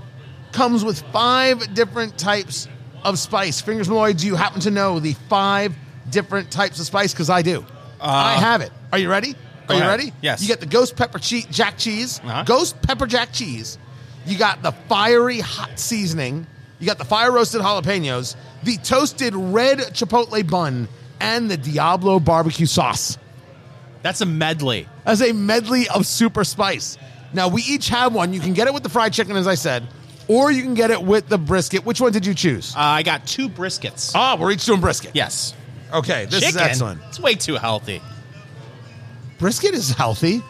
comes 0.54 0.84
with 0.86 1.02
five 1.12 1.74
different 1.74 2.18
types 2.18 2.68
of 3.04 3.20
spice. 3.20 3.60
Fingers 3.62 3.90
Malloy, 3.90 4.14
do 4.14 4.28
you 4.28 4.36
happen 4.36 4.62
to 4.62 4.72
know 4.72 5.00
the 5.00 5.14
five 5.30 5.74
different 6.10 6.52
types 6.52 6.80
of 6.80 6.86
spice? 6.86 7.14
Because 7.14 7.30
I 7.30 7.42
do. 7.42 7.66
I 8.00 8.34
have 8.36 8.62
it. 8.62 8.72
Are 8.92 8.98
you 9.00 9.10
ready? 9.10 9.36
Are 9.70 9.76
you 9.76 9.82
ahead. 9.82 9.90
ready? 10.00 10.14
Yes. 10.22 10.42
You 10.42 10.48
get 10.50 10.60
the 10.60 10.66
ghost 10.66 10.96
pepper 10.96 11.20
che- 11.20 11.46
jack 11.50 11.78
cheese, 11.78 12.20
Uh-huh. 12.24 12.44
ghost 12.44 12.82
pepper 12.82 13.06
jack 13.08 13.32
cheese. 13.32 13.78
You 14.26 14.38
got 14.38 14.62
the 14.62 14.72
fiery 14.90 15.40
hot 15.40 15.80
seasoning. 15.80 16.46
You 16.80 16.88
got 16.88 16.98
the 16.98 17.06
fire 17.06 17.32
roasted 17.32 17.62
jalapenos, 17.62 18.36
the 18.64 18.76
toasted 18.78 19.34
red 19.36 19.80
chipotle 19.94 20.50
bun, 20.50 20.90
and 21.22 21.50
the 21.50 21.56
Diablo 21.56 22.20
barbecue 22.20 22.66
sauce. 22.66 23.18
That's 24.02 24.20
a 24.20 24.26
medley. 24.26 24.88
as 25.06 25.22
a 25.22 25.32
medley 25.34 25.88
of 25.90 26.06
super 26.06 26.44
spice. 26.44 26.98
Now 27.32 27.48
we 27.48 27.62
each 27.64 27.88
have 27.90 28.14
one. 28.14 28.34
You 28.34 28.42
can 28.42 28.54
get 28.54 28.68
it 28.68 28.74
with 28.74 28.84
the 28.84 28.90
fried 28.90 29.14
chicken, 29.14 29.38
as 29.38 29.48
I 29.48 29.56
said, 29.56 29.88
or 30.28 30.52
you 30.52 30.62
can 30.64 30.74
get 30.74 30.92
it 30.92 31.02
with 31.02 31.28
the 31.30 31.38
brisket. 31.38 31.86
Which 31.86 32.00
one 32.02 32.12
did 32.12 32.26
you 32.26 32.34
choose? 32.34 32.76
Uh, 32.76 32.80
I 32.80 33.04
got 33.04 33.26
two 33.28 33.50
briskets. 33.50 34.12
oh, 34.16 34.40
we're 34.40 34.52
each 34.52 34.66
doing 34.66 34.82
brisket. 34.82 35.12
yes. 35.14 35.54
Okay, 35.94 36.26
this 36.26 36.44
is 36.44 36.58
excellent. 36.58 37.02
It's 37.10 37.20
way 37.20 37.36
too 37.36 37.56
healthy. 37.56 38.02
Brisket 39.38 39.74
is 39.74 39.92
healthy. 39.92 40.42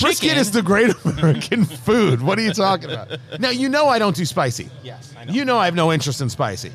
Brisket 0.00 0.28
Chicken- 0.28 0.38
is 0.38 0.52
the 0.52 0.62
great 0.62 0.94
American 1.04 1.64
food. 1.64 2.22
What 2.22 2.38
are 2.38 2.42
you 2.42 2.52
talking 2.52 2.90
about? 2.90 3.18
Now 3.40 3.50
you 3.50 3.68
know 3.68 3.88
I 3.88 3.98
don't 3.98 4.14
do 4.14 4.24
spicy. 4.24 4.68
Yes, 4.84 5.12
I 5.18 5.24
know. 5.24 5.32
You 5.32 5.44
know 5.44 5.58
I 5.58 5.64
have 5.64 5.74
no 5.74 5.92
interest 5.92 6.20
in 6.20 6.28
spicy. 6.30 6.70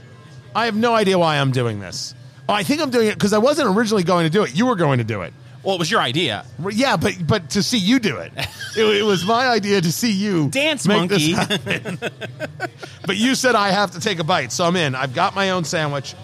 I 0.54 0.66
have 0.66 0.76
no 0.76 0.94
idea 0.94 1.18
why 1.18 1.38
I'm 1.38 1.52
doing 1.52 1.80
this. 1.80 2.14
Oh, 2.50 2.54
I 2.54 2.64
think 2.64 2.82
I'm 2.82 2.90
doing 2.90 3.08
it 3.08 3.14
because 3.14 3.34
I 3.34 3.38
wasn't 3.38 3.76
originally 3.76 4.04
going 4.04 4.26
to 4.26 4.30
do 4.30 4.44
it. 4.44 4.56
You 4.56 4.66
were 4.66 4.76
going 4.76 4.98
to 4.98 5.04
do 5.04 5.22
it. 5.22 5.34
Well, 5.66 5.76
it 5.76 5.80
was 5.80 5.90
your 5.90 6.00
idea. 6.00 6.46
Yeah, 6.72 6.96
but 6.96 7.16
but 7.26 7.50
to 7.52 7.64
see 7.64 7.80
you 7.80 8.00
do 8.00 8.18
it, 8.18 8.32
it, 8.78 8.84
it 8.84 9.04
was 9.04 9.26
my 9.26 9.48
idea 9.48 9.82
to 9.82 9.92
see 9.92 10.12
you 10.12 10.50
Dance 10.50 10.88
monkey. 10.88 11.34
but 13.06 13.18
you 13.18 13.34
said 13.36 13.56
I 13.56 13.70
have 13.70 13.92
to 13.92 14.00
take 14.00 14.20
a 14.20 14.24
bite, 14.24 14.52
so 14.52 14.66
I'm 14.66 14.76
in. 14.76 14.94
I've 14.94 15.14
got 15.14 15.34
my 15.36 15.50
own 15.50 15.64
sandwich. 15.64 16.16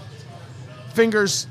Fingers. 0.93 1.47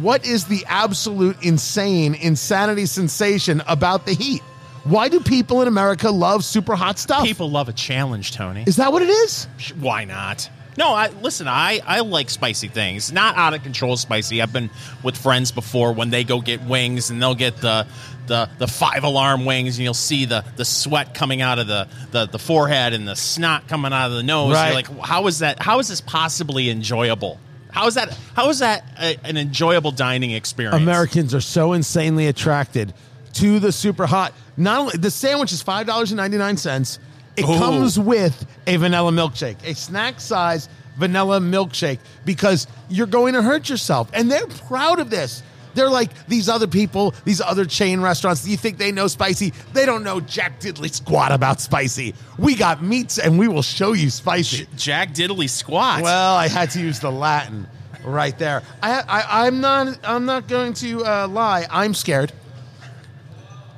What 0.00 0.26
is 0.26 0.46
the 0.46 0.64
absolute 0.66 1.36
insane 1.42 2.14
insanity 2.14 2.86
sensation 2.86 3.62
about 3.66 4.06
the 4.06 4.14
heat? 4.14 4.42
Why 4.84 5.08
do 5.08 5.20
people 5.20 5.62
in 5.62 5.68
America 5.68 6.10
love 6.10 6.44
super 6.44 6.74
hot 6.74 6.98
stuff? 6.98 7.24
People 7.24 7.50
love 7.50 7.68
a 7.68 7.72
challenge, 7.72 8.32
Tony. 8.32 8.64
Is 8.66 8.76
that 8.76 8.92
what 8.92 9.02
it 9.02 9.08
is? 9.08 9.46
Why 9.78 10.04
not? 10.04 10.48
No, 10.76 10.92
I 10.92 11.08
listen. 11.08 11.46
I, 11.48 11.80
I 11.86 12.00
like 12.00 12.30
spicy 12.30 12.68
things, 12.68 13.12
not 13.12 13.36
out 13.36 13.54
of 13.54 13.62
control 13.62 13.96
spicy. 13.96 14.42
I've 14.42 14.52
been 14.52 14.70
with 15.02 15.16
friends 15.16 15.52
before 15.52 15.92
when 15.92 16.10
they 16.10 16.24
go 16.24 16.40
get 16.40 16.62
wings 16.62 17.10
and 17.10 17.22
they'll 17.22 17.34
get 17.34 17.58
the 17.58 17.86
the, 18.26 18.48
the 18.58 18.66
five 18.66 19.04
alarm 19.04 19.44
wings 19.44 19.76
and 19.76 19.84
you'll 19.84 19.94
see 19.94 20.24
the, 20.24 20.44
the 20.56 20.64
sweat 20.64 21.14
coming 21.14 21.42
out 21.42 21.58
of 21.58 21.66
the, 21.66 21.86
the, 22.10 22.26
the 22.26 22.38
forehead 22.38 22.94
and 22.94 23.06
the 23.06 23.16
snot 23.16 23.68
coming 23.68 23.92
out 23.92 24.10
of 24.10 24.16
the 24.16 24.22
nose. 24.22 24.54
Right. 24.54 24.68
You're 24.68 24.74
like, 24.76 25.06
how 25.06 25.26
is 25.26 25.40
that? 25.40 25.62
How 25.62 25.78
is 25.78 25.88
this 25.88 26.00
possibly 26.00 26.70
enjoyable? 26.70 27.38
How 27.70 27.86
is 27.86 27.94
that? 27.94 28.16
How 28.34 28.48
is 28.48 28.60
that 28.60 28.84
a, 28.98 29.18
an 29.24 29.36
enjoyable 29.36 29.90
dining 29.90 30.30
experience? 30.30 30.80
Americans 30.80 31.34
are 31.34 31.40
so 31.40 31.72
insanely 31.74 32.26
attracted 32.26 32.94
to 33.34 33.58
the 33.58 33.72
super 33.72 34.06
hot. 34.06 34.32
Not 34.56 34.80
only 34.80 34.96
the 34.96 35.10
sandwich 35.10 35.52
is 35.52 35.60
five 35.60 35.86
dollars 35.86 36.10
and 36.10 36.16
ninety 36.16 36.38
nine 36.38 36.56
cents. 36.56 36.98
It 37.36 37.44
Ooh. 37.44 37.58
comes 37.58 37.98
with 37.98 38.46
a 38.66 38.76
vanilla 38.76 39.10
milkshake, 39.10 39.62
a 39.64 39.74
snack 39.74 40.20
size 40.20 40.68
vanilla 40.96 41.40
milkshake, 41.40 41.98
because 42.24 42.66
you're 42.88 43.06
going 43.06 43.34
to 43.34 43.42
hurt 43.42 43.68
yourself, 43.68 44.10
and 44.14 44.30
they're 44.30 44.46
proud 44.46 45.00
of 45.00 45.10
this. 45.10 45.42
They're 45.74 45.90
like 45.90 46.26
these 46.28 46.48
other 46.48 46.68
people, 46.68 47.14
these 47.24 47.40
other 47.40 47.64
chain 47.64 48.00
restaurants. 48.00 48.44
Do 48.44 48.50
you 48.52 48.56
think 48.56 48.78
they 48.78 48.92
know 48.92 49.08
spicy? 49.08 49.52
They 49.72 49.84
don't 49.84 50.04
know 50.04 50.20
jack 50.20 50.60
diddly 50.60 50.94
squat 50.94 51.32
about 51.32 51.60
spicy. 51.60 52.14
We 52.38 52.54
got 52.54 52.82
meats, 52.82 53.18
and 53.18 53.38
we 53.38 53.48
will 53.48 53.62
show 53.62 53.92
you 53.92 54.10
spicy. 54.10 54.68
Jack 54.76 55.10
Diddley 55.10 55.50
squat. 55.50 56.02
Well, 56.02 56.36
I 56.36 56.46
had 56.46 56.70
to 56.72 56.80
use 56.80 57.00
the 57.00 57.10
Latin 57.10 57.66
right 58.04 58.38
there. 58.38 58.62
I, 58.82 59.00
I 59.00 59.46
I'm 59.46 59.60
not 59.60 59.98
I'm 60.04 60.26
not 60.26 60.46
going 60.46 60.74
to 60.74 61.04
uh, 61.04 61.28
lie. 61.28 61.66
I'm 61.70 61.94
scared. 61.94 62.32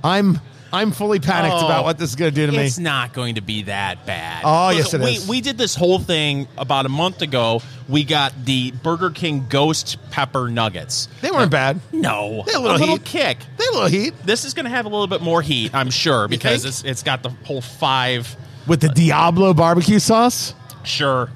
I'm 0.05 0.41
I'm 0.77 0.93
fully 0.93 1.19
panicked 1.21 1.55
Oh, 1.57 1.65
about 1.67 1.85
what 1.85 1.99
this 1.99 2.11
is 2.11 2.17
going 2.17 2.31
to 2.31 2.35
do 2.35 2.47
to 2.47 2.53
me. 2.53 2.65
It's 2.67 2.79
not 2.79 3.13
going 3.13 3.35
to 3.37 3.41
be 3.41 3.63
that 3.65 4.07
bad. 4.07 4.43
Oh, 4.45 4.71
yes, 4.71 4.93
it 4.95 5.01
we, 5.01 5.13
is. 5.13 5.27
We 5.29 5.41
did 5.41 5.59
this 5.59 5.75
whole 5.75 5.99
thing 5.99 6.47
about 6.59 6.87
a 6.87 6.89
month 6.89 7.23
ago. 7.23 7.63
We 7.89 8.05
got 8.05 8.33
the 8.45 8.73
Burger 8.83 9.11
King 9.11 9.47
Ghost 9.49 9.97
Pepper 10.11 10.49
Nuggets. 10.49 11.09
They 11.23 11.31
weren't 11.31 11.51
bad. 11.51 11.81
No, 11.93 12.43
They 12.47 12.53
had 12.53 12.61
a 12.61 12.63
little 12.63 12.97
heat. 12.97 13.05
kick. 13.05 13.39
They 13.57 13.65
had 13.65 13.71
a 13.71 13.75
little 13.75 13.89
heat 13.89 14.15
This 14.25 14.45
is 14.45 14.55
going 14.55 14.65
to 14.65 14.71
have 14.71 14.87
a 14.87 14.89
little 14.89 15.07
bit 15.07 15.23
more 15.23 15.43
heat, 15.43 15.75
I'm 15.75 15.91
sure, 15.91 16.29
because 16.29 16.65
it's 16.65 16.85
it's 16.85 17.03
got 17.03 17.23
the 17.23 17.31
whole 17.31 17.61
five. 17.61 18.37
with 18.67 18.81
the 18.81 18.89
Diablo 18.89 19.55
barbecue 19.55 19.99
sauce. 19.99 20.55
Sure, 20.85 21.31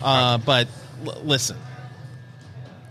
uh, 0.00 0.38
but 0.38 0.68
l- 1.06 1.20
listen, 1.24 1.56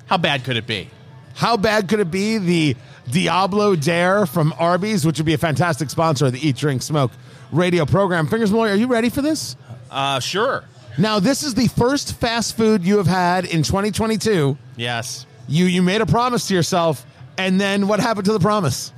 how 0.05 0.17
bad 0.17 0.43
could 0.43 0.57
it 0.57 0.67
be? 0.67 0.89
How 1.36 1.57
bad 1.57 1.88
could 1.88 2.00
it 2.00 2.12
be? 2.12 2.38
The 2.38 2.75
Diablo 3.10 3.75
Dare 3.75 4.25
from 4.25 4.53
Arby's, 4.57 5.05
which 5.05 5.19
would 5.19 5.25
be 5.25 5.33
a 5.33 5.38
fantastic 5.38 5.89
sponsor 5.89 6.27
of 6.27 6.33
the 6.33 6.48
Eat, 6.48 6.55
Drink, 6.55 6.81
Smoke 6.81 7.12
radio 7.51 7.86
program. 7.86 8.27
Fingers 8.27 8.51
Malloy, 8.51 8.69
are 8.72 8.75
you 8.75 8.88
ready 8.88 9.10
for 9.10 9.22
this? 9.22 9.55
Uh, 9.91 10.19
sure. 10.19 10.63
Now, 10.98 11.19
this 11.19 11.43
is 11.43 11.53
the 11.55 11.67
first 11.69 12.15
fast 12.15 12.55
food 12.55 12.83
you 12.83 12.98
have 12.98 13.07
had 13.07 13.45
in 13.45 13.63
2022. 13.63 14.57
Yes, 14.75 15.25
You 15.48 15.65
you 15.65 15.81
made 15.81 16.01
a 16.01 16.05
promise 16.05 16.48
to 16.48 16.53
yourself, 16.53 17.05
and 17.38 17.60
then 17.60 17.88
what 17.88 18.00
happened 18.00 18.25
to 18.25 18.33
the 18.33 18.39
promise? 18.39 18.93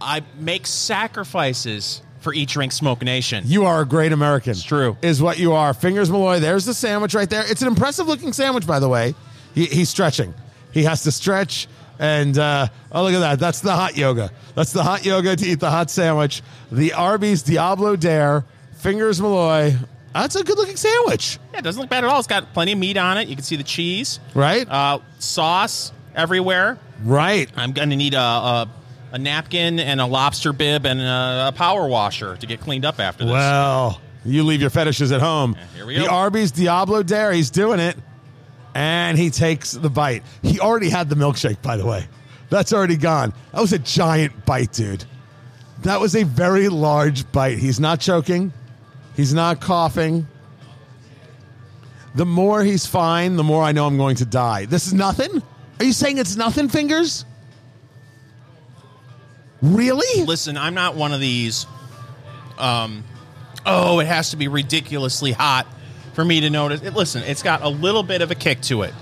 I 0.00 0.22
make 0.38 0.66
sacrifices 0.66 2.02
for 2.20 2.34
Eat, 2.34 2.48
Drink, 2.48 2.72
Smoke 2.72 3.02
Nation. 3.02 3.44
You 3.46 3.64
are 3.64 3.80
a 3.80 3.86
great 3.86 4.12
American. 4.12 4.50
It's 4.52 4.62
true. 4.62 4.96
Is 5.02 5.22
what 5.22 5.38
you 5.38 5.52
are. 5.54 5.72
Fingers 5.74 6.10
Malloy. 6.10 6.40
There's 6.40 6.64
the 6.64 6.74
sandwich 6.74 7.14
right 7.14 7.28
there. 7.30 7.44
It's 7.50 7.62
an 7.62 7.68
impressive 7.68 8.06
looking 8.06 8.32
sandwich, 8.32 8.66
by 8.66 8.78
the 8.80 8.88
way. 8.88 9.14
He, 9.54 9.66
he's 9.66 9.88
stretching. 9.88 10.34
He 10.72 10.84
has 10.84 11.02
to 11.04 11.12
stretch. 11.12 11.66
And 11.98 12.38
uh, 12.38 12.68
oh, 12.92 13.02
look 13.04 13.14
at 13.14 13.18
that. 13.20 13.38
That's 13.38 13.60
the 13.60 13.74
hot 13.74 13.96
yoga. 13.96 14.30
That's 14.54 14.72
the 14.72 14.82
hot 14.82 15.04
yoga 15.04 15.34
to 15.36 15.46
eat 15.46 15.60
the 15.60 15.70
hot 15.70 15.90
sandwich. 15.90 16.42
The 16.70 16.92
Arby's 16.92 17.42
Diablo 17.42 17.96
Dare. 17.96 18.44
Fingers 18.74 19.20
Malloy. 19.20 19.74
That's 20.14 20.36
a 20.36 20.44
good 20.44 20.56
looking 20.56 20.76
sandwich, 20.76 21.38
Yeah, 21.52 21.58
it 21.58 21.62
doesn't 21.64 21.80
look 21.80 21.90
bad 21.90 22.02
at 22.04 22.10
all. 22.10 22.18
It's 22.18 22.26
got 22.28 22.52
plenty 22.54 22.72
of 22.72 22.78
meat 22.78 22.96
on 22.96 23.18
it. 23.18 23.28
You 23.28 23.34
can 23.36 23.44
see 23.44 23.56
the 23.56 23.62
cheese, 23.62 24.20
right? 24.34 24.66
uh, 24.68 25.00
sauce 25.18 25.92
everywhere. 26.14 26.78
right. 27.04 27.48
I'm 27.56 27.72
going 27.72 27.90
to 27.90 27.96
need 27.96 28.14
a, 28.14 28.20
a, 28.20 28.68
a 29.12 29.18
napkin 29.18 29.78
and 29.78 30.00
a 30.00 30.06
lobster 30.06 30.52
bib 30.52 30.86
and 30.86 31.00
a, 31.00 31.48
a 31.48 31.52
power 31.54 31.86
washer 31.86 32.36
to 32.36 32.46
get 32.46 32.60
cleaned 32.60 32.84
up 32.84 32.98
after 33.00 33.24
this. 33.24 33.32
Well, 33.32 34.00
you 34.24 34.44
leave 34.44 34.60
your 34.60 34.70
fetishes 34.70 35.12
at 35.12 35.20
home. 35.20 35.56
here 35.74 35.86
we 35.86 35.94
the 35.94 36.00
go. 36.00 36.06
The 36.06 36.12
Arby's 36.12 36.52
Diablo 36.52 37.02
Dare, 37.02 37.32
he's 37.32 37.50
doing 37.50 37.78
it. 37.78 37.96
And 38.78 39.18
he 39.18 39.30
takes 39.30 39.72
the 39.72 39.90
bite. 39.90 40.22
He 40.40 40.60
already 40.60 40.88
had 40.88 41.08
the 41.08 41.16
milkshake, 41.16 41.60
by 41.62 41.76
the 41.76 41.84
way. 41.84 42.06
That's 42.48 42.72
already 42.72 42.96
gone. 42.96 43.34
That 43.50 43.60
was 43.60 43.72
a 43.72 43.78
giant 43.80 44.46
bite, 44.46 44.72
dude. 44.72 45.04
That 45.82 46.00
was 46.00 46.14
a 46.14 46.22
very 46.22 46.68
large 46.68 47.30
bite. 47.32 47.58
He's 47.58 47.80
not 47.80 47.98
choking. 47.98 48.52
He's 49.16 49.34
not 49.34 49.60
coughing. 49.60 50.28
The 52.14 52.24
more 52.24 52.62
he's 52.62 52.86
fine, 52.86 53.34
the 53.34 53.42
more 53.42 53.64
I 53.64 53.72
know 53.72 53.84
I'm 53.84 53.96
going 53.96 54.14
to 54.16 54.24
die. 54.24 54.66
This 54.66 54.86
is 54.86 54.94
nothing? 54.94 55.42
Are 55.80 55.84
you 55.84 55.92
saying 55.92 56.18
it's 56.18 56.36
nothing, 56.36 56.68
fingers? 56.68 57.24
Really? 59.60 60.24
Listen, 60.24 60.56
I'm 60.56 60.74
not 60.74 60.94
one 60.94 61.12
of 61.12 61.18
these. 61.18 61.66
Um, 62.58 63.02
oh, 63.66 63.98
it 63.98 64.06
has 64.06 64.30
to 64.30 64.36
be 64.36 64.46
ridiculously 64.46 65.32
hot 65.32 65.66
for 66.18 66.24
me 66.24 66.40
to 66.40 66.50
notice. 66.50 66.82
It, 66.82 66.94
listen, 66.94 67.22
it's 67.22 67.44
got 67.44 67.62
a 67.62 67.68
little 67.68 68.02
bit 68.02 68.22
of 68.22 68.32
a 68.32 68.34
kick 68.34 68.60
to 68.62 68.82
it. 68.82 68.92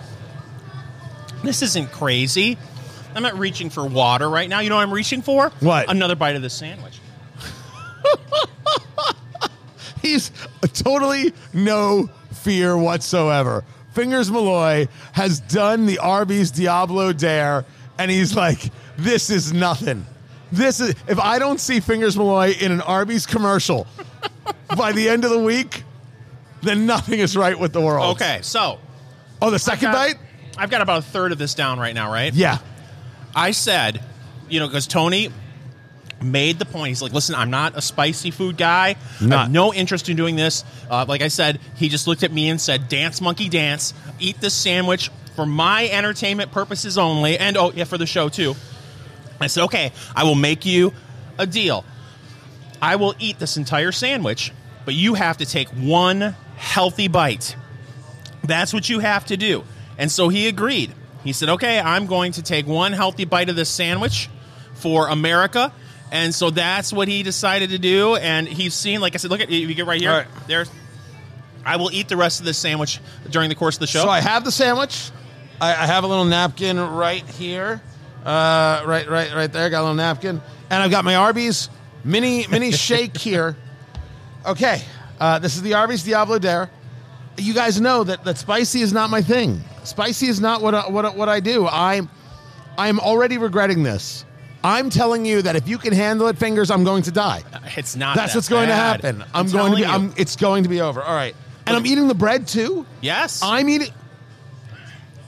This 1.42 1.62
isn't 1.62 1.90
crazy. 1.90 2.58
I'm 3.14 3.22
not 3.22 3.38
reaching 3.38 3.70
for 3.70 3.86
water 3.86 4.28
right 4.28 4.50
now. 4.50 4.60
You 4.60 4.68
know 4.68 4.76
what 4.76 4.82
I'm 4.82 4.92
reaching 4.92 5.22
for? 5.22 5.48
What? 5.60 5.90
Another 5.90 6.14
bite 6.14 6.36
of 6.36 6.42
this 6.42 6.52
sandwich. 6.52 7.00
He's 10.02 10.30
totally 10.74 11.32
no 11.54 12.10
fear 12.32 12.76
whatsoever. 12.76 13.64
Fingers 13.94 14.30
Malloy 14.30 14.86
has 15.12 15.40
done 15.40 15.86
the 15.86 16.00
Arby's 16.00 16.50
Diablo 16.50 17.14
Dare, 17.14 17.64
and 17.96 18.10
he's 18.10 18.36
like, 18.36 18.70
"This 18.98 19.30
is 19.30 19.54
nothing. 19.54 20.04
This 20.52 20.80
is 20.80 20.94
if 21.08 21.18
I 21.18 21.38
don't 21.38 21.60
see 21.60 21.80
Fingers 21.80 22.14
Malloy 22.14 22.54
in 22.60 22.72
an 22.72 22.82
Arby's 22.82 23.24
commercial 23.24 23.86
by 24.76 24.92
the 24.92 25.08
end 25.08 25.24
of 25.24 25.30
the 25.30 25.38
week, 25.40 25.82
then 26.66 26.86
nothing 26.86 27.18
is 27.20 27.36
right 27.36 27.58
with 27.58 27.72
the 27.72 27.80
world." 27.80 28.16
Okay, 28.16 28.40
so 28.42 28.78
Oh, 29.40 29.50
the 29.50 29.58
second 29.58 29.92
got- 29.92 29.94
bite? 29.94 30.14
I've 30.58 30.70
got 30.70 30.80
about 30.80 30.98
a 31.00 31.02
third 31.02 31.32
of 31.32 31.38
this 31.38 31.52
down 31.54 31.78
right 31.78 31.94
now, 31.94 32.10
right? 32.10 32.32
Yeah. 32.32 32.58
I 33.34 33.50
said, 33.50 34.00
you 34.48 34.58
know, 34.60 34.66
because 34.66 34.86
Tony 34.86 35.30
made 36.22 36.58
the 36.58 36.64
point. 36.64 36.88
He's 36.88 37.02
like, 37.02 37.12
listen, 37.12 37.34
I'm 37.34 37.50
not 37.50 37.76
a 37.76 37.82
spicy 37.82 38.30
food 38.30 38.56
guy. 38.56 38.96
I 39.20 39.24
Not. 39.26 39.38
have 39.42 39.50
no 39.50 39.74
interest 39.74 40.08
in 40.08 40.16
doing 40.16 40.34
this. 40.36 40.64
Uh, 40.90 41.04
like 41.06 41.20
I 41.20 41.28
said, 41.28 41.60
he 41.74 41.90
just 41.90 42.06
looked 42.06 42.22
at 42.22 42.32
me 42.32 42.48
and 42.48 42.58
said, 42.58 42.88
dance, 42.88 43.20
monkey, 43.20 43.50
dance. 43.50 43.92
Eat 44.18 44.40
this 44.40 44.54
sandwich 44.54 45.10
for 45.34 45.44
my 45.44 45.86
entertainment 45.90 46.52
purposes 46.52 46.96
only. 46.96 47.36
And, 47.38 47.58
oh, 47.58 47.72
yeah, 47.74 47.84
for 47.84 47.98
the 47.98 48.06
show, 48.06 48.30
too. 48.30 48.54
I 49.38 49.48
said, 49.48 49.64
okay, 49.64 49.92
I 50.14 50.24
will 50.24 50.34
make 50.34 50.64
you 50.64 50.94
a 51.38 51.46
deal. 51.46 51.84
I 52.80 52.96
will 52.96 53.14
eat 53.18 53.38
this 53.38 53.58
entire 53.58 53.92
sandwich, 53.92 54.52
but 54.86 54.94
you 54.94 55.12
have 55.12 55.36
to 55.38 55.44
take 55.44 55.68
one 55.68 56.34
healthy 56.56 57.08
bite. 57.08 57.56
That's 58.44 58.72
what 58.72 58.88
you 58.88 58.98
have 59.00 59.26
to 59.26 59.36
do. 59.36 59.64
And 59.98 60.10
so 60.10 60.28
he 60.28 60.48
agreed. 60.48 60.92
He 61.24 61.32
said, 61.32 61.48
okay, 61.50 61.80
I'm 61.80 62.06
going 62.06 62.32
to 62.32 62.42
take 62.42 62.66
one 62.66 62.92
healthy 62.92 63.24
bite 63.24 63.48
of 63.48 63.56
this 63.56 63.68
sandwich 63.68 64.28
for 64.74 65.08
America. 65.08 65.72
And 66.12 66.34
so 66.34 66.50
that's 66.50 66.92
what 66.92 67.08
he 67.08 67.22
decided 67.22 67.70
to 67.70 67.78
do. 67.78 68.14
And 68.16 68.46
he's 68.46 68.74
seen, 68.74 69.00
like 69.00 69.14
I 69.14 69.18
said, 69.18 69.30
look 69.30 69.40
at 69.40 69.50
you 69.50 69.74
get 69.74 69.86
right 69.86 70.00
here. 70.00 70.10
Right. 70.12 70.26
There's 70.46 70.70
I 71.66 71.76
will 71.76 71.90
eat 71.90 72.08
the 72.08 72.16
rest 72.16 72.38
of 72.38 72.46
this 72.46 72.56
sandwich 72.56 73.00
during 73.28 73.48
the 73.48 73.56
course 73.56 73.74
of 73.74 73.80
the 73.80 73.88
show. 73.88 74.02
So 74.02 74.08
I 74.08 74.20
have 74.20 74.44
the 74.44 74.52
sandwich. 74.52 75.10
I, 75.60 75.72
I 75.72 75.86
have 75.86 76.04
a 76.04 76.06
little 76.06 76.24
napkin 76.24 76.78
right 76.78 77.28
here. 77.30 77.82
Uh, 78.24 78.82
right, 78.86 79.08
right, 79.08 79.34
right 79.34 79.52
there. 79.52 79.68
Got 79.68 79.80
a 79.80 79.82
little 79.82 79.94
napkin, 79.94 80.40
and 80.70 80.82
I've 80.82 80.90
got 80.92 81.04
my 81.04 81.16
Arby's 81.16 81.68
mini 82.04 82.46
mini 82.46 82.70
shake 82.72 83.16
here. 83.16 83.56
Okay, 84.46 84.82
uh, 85.20 85.38
this 85.38 85.56
is 85.56 85.62
the 85.62 85.74
Arby's 85.74 86.02
Diablo 86.02 86.38
Dare. 86.38 86.70
You 87.38 87.52
guys 87.54 87.80
know 87.80 88.02
that 88.04 88.24
that 88.24 88.38
spicy 88.38 88.80
is 88.80 88.92
not 88.92 89.10
my 89.10 89.20
thing. 89.22 89.62
Spicy 89.84 90.26
is 90.28 90.40
not 90.40 90.62
what 90.62 90.74
I, 90.74 90.88
what 90.88 91.04
I- 91.04 91.10
what 91.10 91.28
I 91.28 91.40
do. 91.40 91.66
I'm 91.66 92.08
I'm 92.78 92.98
already 93.00 93.38
regretting 93.38 93.82
this. 93.82 94.24
I'm 94.64 94.90
telling 94.90 95.24
you 95.24 95.42
that 95.42 95.54
if 95.54 95.68
you 95.68 95.78
can 95.78 95.92
handle 95.92 96.26
it, 96.28 96.38
fingers, 96.38 96.70
I'm 96.70 96.82
going 96.84 97.02
to 97.04 97.10
die. 97.12 97.42
It's 97.76 97.94
not. 97.94 98.16
That's 98.16 98.32
that 98.32 98.38
what's 98.38 98.48
going 98.48 98.68
to 98.68 98.74
happen. 98.74 99.22
I'm, 99.34 99.48
going 99.50 99.72
to 99.72 99.76
be. 99.76 99.82
you. 99.82 99.88
I'm. 99.88 100.12
It's 100.16 100.34
going 100.36 100.62
to 100.62 100.68
be 100.68 100.80
over. 100.80 101.02
All 101.02 101.14
right, 101.14 101.36
and 101.66 101.76
I'm 101.76 101.86
eating 101.86 102.08
the 102.08 102.14
bread 102.14 102.46
too. 102.46 102.86
yes. 103.02 103.40
I'm 103.42 103.68
eating. 103.68 103.92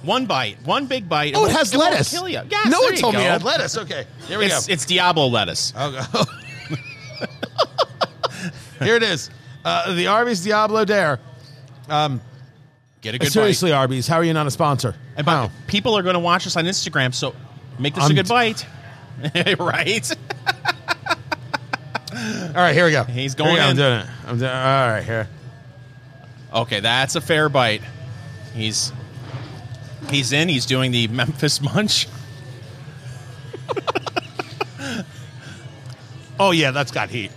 one 0.02 0.24
bite, 0.26 0.56
one 0.64 0.86
big 0.86 1.08
bite. 1.08 1.34
Oh, 1.36 1.40
it 1.40 1.48
won't- 1.48 1.52
has 1.58 1.76
won't 1.76 1.90
lettuce. 1.90 2.10
Kill 2.10 2.28
you. 2.28 2.40
Yes, 2.50 2.64
no 2.66 2.70
there 2.70 2.80
one 2.80 2.94
you 2.94 3.00
told 3.00 3.14
me 3.14 3.20
go. 3.20 3.26
it 3.26 3.30
had 3.30 3.42
lettuce. 3.42 3.76
Okay, 3.76 4.06
here 4.26 4.38
we 4.38 4.46
It's, 4.46 4.66
go. 4.66 4.72
it's 4.72 4.86
Diablo 4.86 5.26
lettuce. 5.26 5.72
Oh, 5.76 6.24
Here 8.80 8.94
it 8.94 9.02
is. 9.02 9.28
Uh, 9.64 9.94
the 9.94 10.06
Arby's 10.06 10.42
Diablo 10.42 10.84
Dare. 10.84 11.18
Um, 11.88 12.20
Get 13.00 13.14
a 13.14 13.18
good 13.18 13.26
bite. 13.26 13.32
Seriously, 13.32 13.72
Arby's, 13.72 14.06
how 14.06 14.16
are 14.16 14.24
you 14.24 14.32
not 14.32 14.46
a 14.46 14.50
sponsor? 14.50 14.92
bite. 14.92 14.98
And 15.16 15.26
by- 15.26 15.32
How? 15.32 15.50
people 15.66 15.96
are 15.96 16.02
going 16.02 16.14
to 16.14 16.20
watch 16.20 16.46
us 16.46 16.56
on 16.56 16.64
Instagram, 16.64 17.14
so 17.14 17.34
make 17.78 17.94
this 17.94 18.04
I'm 18.04 18.10
a 18.10 18.14
good 18.14 18.28
bite. 18.28 18.66
right? 19.58 20.16
All 22.10 22.54
right, 22.54 22.74
here 22.74 22.86
we 22.86 22.92
go. 22.92 23.04
He's 23.04 23.34
Here 23.34 23.44
we 23.44 23.50
going 23.52 23.56
go. 23.56 23.62
I'm 23.62 23.70
in. 23.70 23.76
doing 23.76 23.98
it. 24.00 24.06
I'm 24.26 24.38
doing. 24.38 24.50
All 24.50 24.88
right, 24.88 25.02
here. 25.04 25.28
Okay, 26.52 26.80
that's 26.80 27.14
a 27.16 27.20
fair 27.20 27.48
bite. 27.48 27.82
He's 28.54 28.92
he's 30.10 30.32
in. 30.32 30.48
He's 30.48 30.66
doing 30.66 30.90
the 30.90 31.06
Memphis 31.08 31.60
Munch. 31.74 32.06
Oh 36.40 36.52
yeah, 36.52 36.70
that's 36.70 36.90
got 36.92 37.10
heat. 37.10 37.30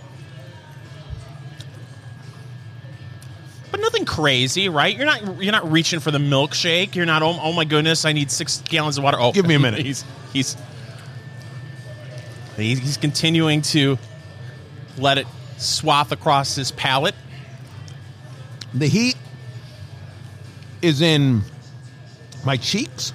Crazy, 4.22 4.68
right? 4.68 4.96
You're 4.96 5.06
not 5.06 5.42
you're 5.42 5.52
not 5.52 5.70
reaching 5.70 5.98
for 5.98 6.12
the 6.12 6.18
milkshake. 6.18 6.94
You're 6.94 7.06
not 7.06 7.22
oh, 7.22 7.36
oh 7.42 7.52
my 7.52 7.64
goodness, 7.64 8.04
I 8.04 8.12
need 8.12 8.30
six 8.30 8.62
gallons 8.68 8.96
of 8.96 9.02
water. 9.04 9.18
Oh, 9.20 9.32
Give 9.32 9.46
me 9.46 9.54
a 9.54 9.58
minute. 9.58 9.84
he's 9.84 10.04
he's 10.32 10.56
he's, 12.56 12.78
he's 12.78 12.96
continuing 12.96 13.62
to 13.62 13.98
let 14.96 15.18
it 15.18 15.26
swath 15.56 16.12
across 16.12 16.54
his 16.54 16.70
palate. 16.70 17.16
The 18.74 18.86
heat 18.86 19.16
is 20.82 21.02
in 21.02 21.42
my 22.44 22.56
cheeks. 22.56 23.12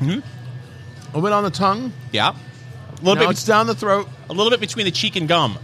Mm-hmm. 0.00 0.10
A 0.20 1.06
little 1.06 1.22
bit 1.22 1.32
on 1.32 1.44
the 1.44 1.50
tongue. 1.50 1.92
Yeah, 2.12 2.30
a 2.30 2.94
little 2.96 3.14
Now 3.14 3.20
bit 3.22 3.30
it's 3.30 3.46
down 3.46 3.66
the 3.66 3.74
throat. 3.74 4.06
a 4.28 4.34
little 4.34 4.50
bit 4.50 4.60
between 4.60 4.84
the 4.84 4.90
cheek 4.92 5.16
and 5.16 5.26
gum. 5.26 5.58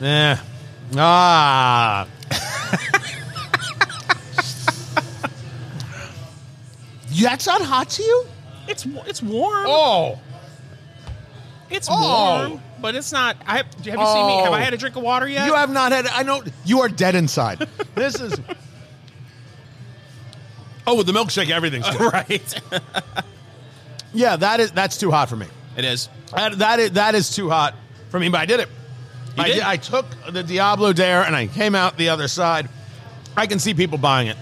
Yeah. 0.00 0.40
Ah. 0.96 2.06
That's 7.22 7.46
not 7.46 7.62
hot 7.62 7.88
to 7.90 8.02
you? 8.02 8.26
It's 8.68 8.86
it's 9.06 9.22
warm. 9.22 9.66
Oh. 9.66 10.18
It's 11.70 11.88
Oh. 11.90 12.48
warm, 12.48 12.62
but 12.80 12.94
it's 12.94 13.12
not. 13.12 13.36
I 13.46 13.58
have, 13.58 13.66
have 13.66 13.86
you 13.86 13.92
seen 13.92 14.26
me? 14.26 14.36
Have 14.42 14.52
I 14.52 14.60
oh. 14.60 14.64
had 14.64 14.74
a 14.74 14.76
drink 14.76 14.96
of 14.96 15.02
water 15.02 15.28
yet? 15.28 15.46
You 15.46 15.54
have 15.54 15.70
not 15.70 15.92
had. 15.92 16.06
I 16.06 16.22
know 16.22 16.42
you 16.64 16.80
are 16.80 16.88
dead 16.88 17.14
inside. 17.14 17.58
this 17.94 18.20
is. 18.20 18.38
Oh, 20.86 20.94
with 20.96 21.06
the 21.06 21.12
milkshake, 21.12 21.50
everything's 21.50 21.88
good. 21.96 22.12
right. 22.12 22.62
yeah, 24.14 24.36
that 24.36 24.60
is 24.60 24.72
that's 24.72 24.96
too 24.96 25.10
hot 25.10 25.28
for 25.28 25.36
me. 25.36 25.46
it 25.76 25.84
is. 25.84 26.08
That, 26.34 26.58
that 26.58 26.78
is 26.78 26.92
that 26.92 27.14
is 27.14 27.34
too 27.34 27.50
hot 27.50 27.74
for 28.10 28.18
me. 28.18 28.28
But 28.28 28.40
I 28.40 28.46
did 28.46 28.60
it. 28.60 28.68
You 29.36 29.42
I, 29.42 29.48
did? 29.48 29.60
I 29.60 29.76
took 29.76 30.06
the 30.30 30.42
Diablo 30.42 30.92
Dare 30.92 31.22
and 31.22 31.36
I 31.36 31.46
came 31.46 31.74
out 31.74 31.96
the 31.96 32.08
other 32.08 32.28
side. 32.28 32.68
I 33.36 33.46
can 33.46 33.58
see 33.58 33.74
people 33.74 33.98
buying 33.98 34.28
it. 34.28 34.36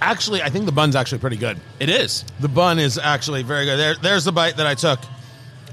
Actually, 0.00 0.42
I 0.42 0.50
think 0.50 0.66
the 0.66 0.72
bun's 0.72 0.94
actually 0.96 1.18
pretty 1.18 1.36
good. 1.36 1.58
It 1.80 1.88
is. 1.88 2.24
The 2.40 2.48
bun 2.48 2.78
is 2.78 2.98
actually 2.98 3.42
very 3.42 3.64
good. 3.64 3.78
There, 3.78 3.94
there's 3.96 4.24
the 4.24 4.32
bite 4.32 4.56
that 4.56 4.66
I 4.66 4.74
took, 4.74 5.00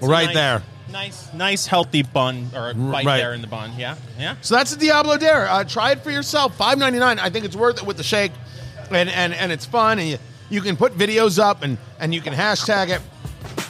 right 0.02 0.26
Nice- 0.28 0.36
there. 0.36 0.62
Nice, 0.92 1.34
nice, 1.34 1.66
healthy 1.66 2.04
bun 2.04 2.50
or 2.54 2.72
bite 2.76 3.04
right. 3.06 3.18
there 3.18 3.34
in 3.34 3.42
the 3.42 3.48
bun. 3.48 3.72
Yeah, 3.78 3.96
yeah. 4.20 4.36
So 4.42 4.54
that's 4.54 4.76
the 4.76 4.80
Diablo 4.80 5.18
Dare. 5.18 5.50
Uh, 5.50 5.64
try 5.64 5.92
it 5.92 6.02
for 6.02 6.12
yourself. 6.12 6.56
Five 6.56 6.78
ninety 6.78 7.00
nine. 7.00 7.18
I 7.18 7.32
think 7.32 7.46
it's 7.46 7.56
worth 7.56 7.78
it 7.82 7.86
with 7.88 7.98
the 7.98 8.04
shake, 8.04 8.32
and 8.92 9.10
and, 9.10 9.34
and 9.34 9.52
it's 9.52 9.66
fun. 9.66 9.98
And 9.98 10.08
you, 10.08 10.18
you 10.52 10.62
can 10.62 10.76
put 10.78 10.96
videos 10.96 11.40
up 11.40 11.64
and 11.64 11.80
and 12.00 12.14
you 12.14 12.22
can 12.22 12.34
hashtag 12.34 12.90
it, 12.90 13.02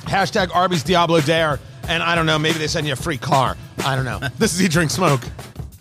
hashtag 0.05 0.53
Arby's 0.53 0.83
Diablo 0.83 1.21
Dare. 1.21 1.59
And 1.87 2.03
I 2.03 2.15
don't 2.15 2.25
know, 2.25 2.39
maybe 2.39 2.57
they 2.57 2.67
send 2.67 2.87
you 2.87 2.93
a 2.93 2.97
free 2.97 3.17
car. 3.17 3.55
I 3.85 3.95
don't 3.95 4.05
know. 4.05 4.19
this 4.37 4.53
is 4.53 4.61
Eat 4.61 4.71
Drink 4.71 4.91
Smoke. 4.91 5.21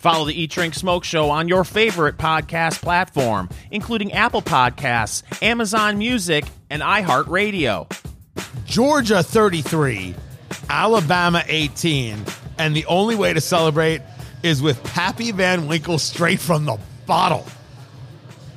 Follow 0.03 0.25
the 0.25 0.33
Eat 0.33 0.51
Drink 0.51 0.73
Smoke 0.73 1.05
Show 1.05 1.29
on 1.29 1.47
your 1.47 1.63
favorite 1.63 2.17
podcast 2.17 2.81
platform, 2.81 3.47
including 3.71 4.11
Apple 4.11 4.41
Podcasts, 4.41 5.23
Amazon 5.41 5.97
Music, 5.97 6.43
and 6.69 6.81
iHeartRadio. 6.81 7.89
Georgia 8.65 9.23
thirty 9.23 9.61
three, 9.61 10.13
Alabama 10.69 11.41
eighteen, 11.47 12.21
and 12.57 12.75
the 12.75 12.85
only 12.87 13.15
way 13.15 13.33
to 13.33 13.39
celebrate 13.39 14.01
is 14.43 14.61
with 14.61 14.83
Pappy 14.83 15.31
Van 15.31 15.69
Winkle 15.69 15.97
straight 15.97 16.41
from 16.41 16.65
the 16.65 16.77
bottle. 17.05 17.47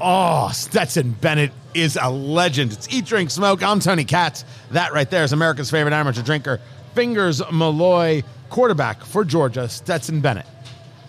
Oh, 0.00 0.50
Stetson 0.52 1.12
Bennett 1.12 1.52
is 1.74 1.96
a 2.02 2.10
legend. 2.10 2.72
It's 2.72 2.92
Eat, 2.92 3.04
Drink, 3.04 3.30
Smoke. 3.30 3.62
I'm 3.62 3.78
Tony 3.78 4.04
Katz. 4.04 4.44
That 4.72 4.92
right 4.92 5.08
there 5.08 5.22
is 5.22 5.32
America's 5.32 5.70
favorite 5.70 5.94
amateur 5.94 6.22
drinker. 6.22 6.60
Fingers 6.96 7.40
Malloy, 7.52 8.24
quarterback 8.50 9.04
for 9.04 9.24
Georgia, 9.24 9.68
Stetson 9.68 10.20
Bennett. 10.20 10.46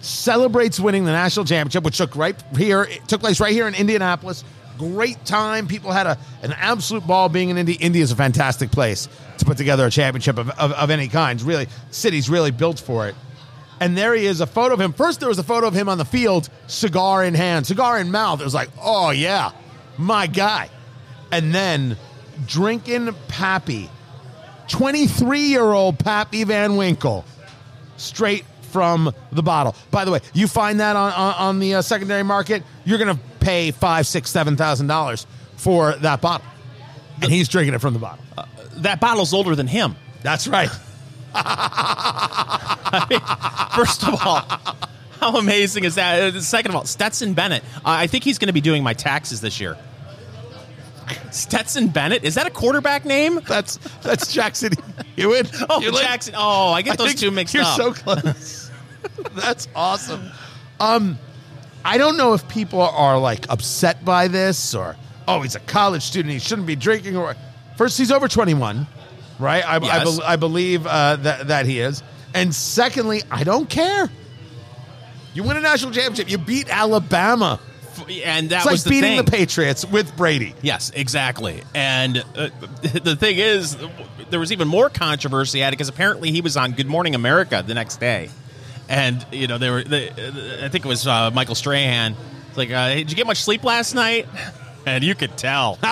Celebrates 0.02 0.80
winning 0.80 1.06
the 1.06 1.12
national 1.12 1.46
championship, 1.46 1.84
which 1.84 1.98
took 1.98 2.16
right 2.16 2.36
here, 2.56 2.84
it 2.84 3.08
took 3.08 3.22
place 3.22 3.40
right 3.40 3.54
here 3.54 3.68
in 3.68 3.76
Indianapolis. 3.76 4.44
Great 4.78 5.24
time. 5.26 5.68
People 5.68 5.92
had 5.92 6.06
a, 6.06 6.18
an 6.44 6.54
absolute 6.54 7.06
ball 7.08 7.30
being 7.30 7.50
in 7.50 7.58
Indy. 7.58 7.74
Indy 7.74 8.00
is 8.00 8.12
a 8.12 8.16
fantastic 8.16 8.70
place 8.72 9.10
to 9.40 9.46
put 9.46 9.58
together 9.58 9.88
a 9.88 9.90
championship 9.90 10.38
of, 10.38 10.50
of, 10.52 10.72
of 10.72 10.90
any 10.92 11.08
kind. 11.08 11.42
Really, 11.42 11.68
city's 11.90 12.30
really 12.30 12.52
built 12.52 12.80
for 12.80 13.08
it. 13.08 13.16
And 13.80 13.98
there 13.98 14.16
he 14.16 14.26
is, 14.26 14.42
a 14.42 14.48
photo 14.48 14.74
of 14.74 14.82
him. 14.82 14.94
First, 14.94 15.20
there 15.20 15.30
was 15.30 15.40
a 15.40 15.44
photo 15.44 15.68
of 15.68 15.74
him 15.74 15.90
on 15.90 15.98
the 15.98 16.06
field, 16.06 16.50
cigar 16.68 17.24
in 17.24 17.34
hand, 17.34 17.68
cigar 17.68 18.00
in 18.00 18.12
mouth. 18.12 18.42
It 18.42 18.44
was 18.44 18.54
like, 18.54 18.70
oh, 18.82 19.12
yeah, 19.12 19.52
my 19.98 20.28
guy. 20.28 20.70
And 21.32 21.54
then 21.54 21.98
drinking 22.46 23.14
Pappy, 23.28 23.90
23 24.70 25.42
year 25.42 25.64
old 25.64 26.00
Pappy 26.00 26.44
Van 26.44 26.76
Winkle, 26.76 27.26
straight 27.98 28.46
from 28.68 29.14
the 29.32 29.44
bottle. 29.44 29.76
By 29.92 30.06
the 30.06 30.12
way, 30.12 30.20
you 30.34 30.48
find 30.48 30.80
that 30.80 30.96
on, 30.96 31.12
on, 31.14 31.34
on 31.36 31.60
the 31.60 31.76
uh, 31.76 31.82
secondary 31.82 32.24
market, 32.24 32.64
you're 32.86 33.00
going 33.00 33.16
to 33.16 33.22
pay 33.40 33.72
five, 33.72 34.08
six, 34.08 34.30
seven 34.30 34.56
thousand 34.56 34.88
dollars 34.88 35.26
for 35.56 35.94
that 35.98 36.22
bottle. 36.22 36.46
And 37.22 37.32
he's 37.32 37.48
drinking 37.48 37.74
it 37.74 37.82
from 37.82 37.94
the 37.94 38.00
bottle. 38.00 38.24
That 38.78 39.00
bottle's 39.00 39.34
older 39.34 39.56
than 39.56 39.68
him. 39.68 39.96
That's 40.22 40.48
right. 40.48 40.70
First 43.76 44.08
of 44.08 44.26
all, 44.26 44.42
how 45.20 45.36
amazing 45.38 45.84
is 45.84 45.96
that? 45.96 46.36
Uh, 46.36 46.42
Second 46.42 46.72
of 46.72 46.76
all, 46.76 46.86
Stetson 46.86 47.34
Bennett. 47.34 47.64
Uh, 47.78 47.82
I 47.86 48.08
think 48.08 48.24
he's 48.24 48.38
going 48.38 48.48
to 48.48 48.54
be 48.54 48.62
doing 48.62 48.84
my 48.84 48.94
taxes 48.94 49.42
this 49.42 49.60
year. 49.60 49.78
Stetson 51.32 51.88
Bennett 51.88 52.24
is 52.24 52.36
that 52.36 52.48
a 52.48 52.50
quarterback 52.50 53.06
name? 53.06 53.40
That's 53.48 53.78
that's 54.02 54.34
Jackson 54.34 54.74
Hewitt. 55.16 55.50
Oh? 55.70 55.82
Jackson. 56.02 56.34
Oh, 56.38 56.72
I 56.72 56.82
get 56.82 57.00
I 57.00 57.04
those 57.06 57.16
two 57.16 57.32
mixed 57.32 57.56
up. 57.56 57.78
you're 57.78 57.94
so 57.94 58.02
close. 58.02 58.72
That's 59.34 59.68
awesome. 59.76 60.30
Um, 60.80 61.18
I 61.86 61.98
don't 61.98 62.18
know 62.18 62.34
if 62.34 62.48
people 62.48 62.82
are 62.82 63.18
like 63.18 63.50
upset 63.50 64.04
by 64.04 64.28
this 64.28 64.76
or 64.76 64.96
oh, 65.28 65.42
he's 65.42 65.56
a 65.56 65.60
college 65.62 66.04
student, 66.04 66.34
he 66.34 66.40
shouldn't 66.40 66.68
be 66.68 66.76
drinking. 66.76 67.16
Or 67.18 67.36
first, 67.78 67.98
he's 67.98 68.12
over 68.12 68.28
21, 68.28 68.88
right? 69.40 69.66
I, 69.66 69.76
I, 69.76 69.80
Yes. 69.80 70.04
bel 70.04 70.22
I 70.24 70.36
believe 70.36 70.86
uh, 70.86 71.18
that 71.18 71.48
that 71.48 71.66
he 71.66 71.80
is. 71.80 72.04
And 72.34 72.54
secondly, 72.54 73.24
I 73.32 73.44
don't 73.44 73.70
care. 73.70 74.10
You 75.34 75.44
win 75.44 75.58
a 75.58 75.62
national 75.62 75.92
championship. 75.92 76.30
You 76.30 76.38
beat 76.38 76.70
Alabama. 76.70 77.60
And 78.10 78.50
that 78.50 78.58
It's 78.58 78.66
like 78.66 78.72
was 78.74 78.84
the 78.84 78.90
beating 78.92 79.18
thing. 79.18 79.26
the 79.26 79.32
Patriots 79.32 79.86
with 79.86 80.16
Brady. 80.18 80.54
Yes, 80.62 80.92
exactly. 80.96 81.64
And 81.76 82.18
uh, 82.36 82.50
the 82.82 83.16
thing 83.16 83.38
is, 83.38 83.78
there 84.30 84.40
was 84.40 84.52
even 84.52 84.68
more 84.68 84.90
controversy 84.90 85.64
at 85.64 85.70
it 85.70 85.72
because 85.74 85.90
apparently 85.90 86.32
he 86.32 86.42
was 86.42 86.58
on 86.58 86.72
Good 86.74 86.88
Morning 86.88 87.16
America 87.16 87.64
the 87.66 87.74
next 87.74 88.00
day, 88.00 88.30
and 88.90 89.26
you 89.32 89.48
know 89.48 89.58
they 89.58 89.70
were. 89.70 89.84
They, 89.84 90.10
I 90.10 90.70
think 90.70 90.86
it 90.86 90.88
was 90.88 91.06
uh, 91.08 91.32
Michael 91.32 91.56
Strahan. 91.56 92.16
It's 92.50 92.58
like, 92.58 92.72
uh, 92.72 92.88
hey, 92.90 92.98
did 93.04 93.12
you 93.12 93.16
get 93.18 93.28
much 93.28 93.42
sleep 93.44 93.64
last 93.64 93.94
night? 93.96 94.28
And 94.86 95.04
you 95.04 95.16
could 95.16 95.36
tell, 95.38 95.72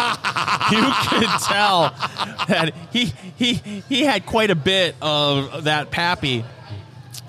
you 0.71 0.93
could 1.10 1.30
tell 1.43 1.89
that 2.47 2.71
he 2.93 3.12
he 3.36 3.56
he 3.89 4.04
had 4.06 4.25
quite 4.25 4.51
a 4.51 4.56
bit 4.56 4.95
of 5.01 5.65
that 5.65 5.91
pappy. 5.91 6.45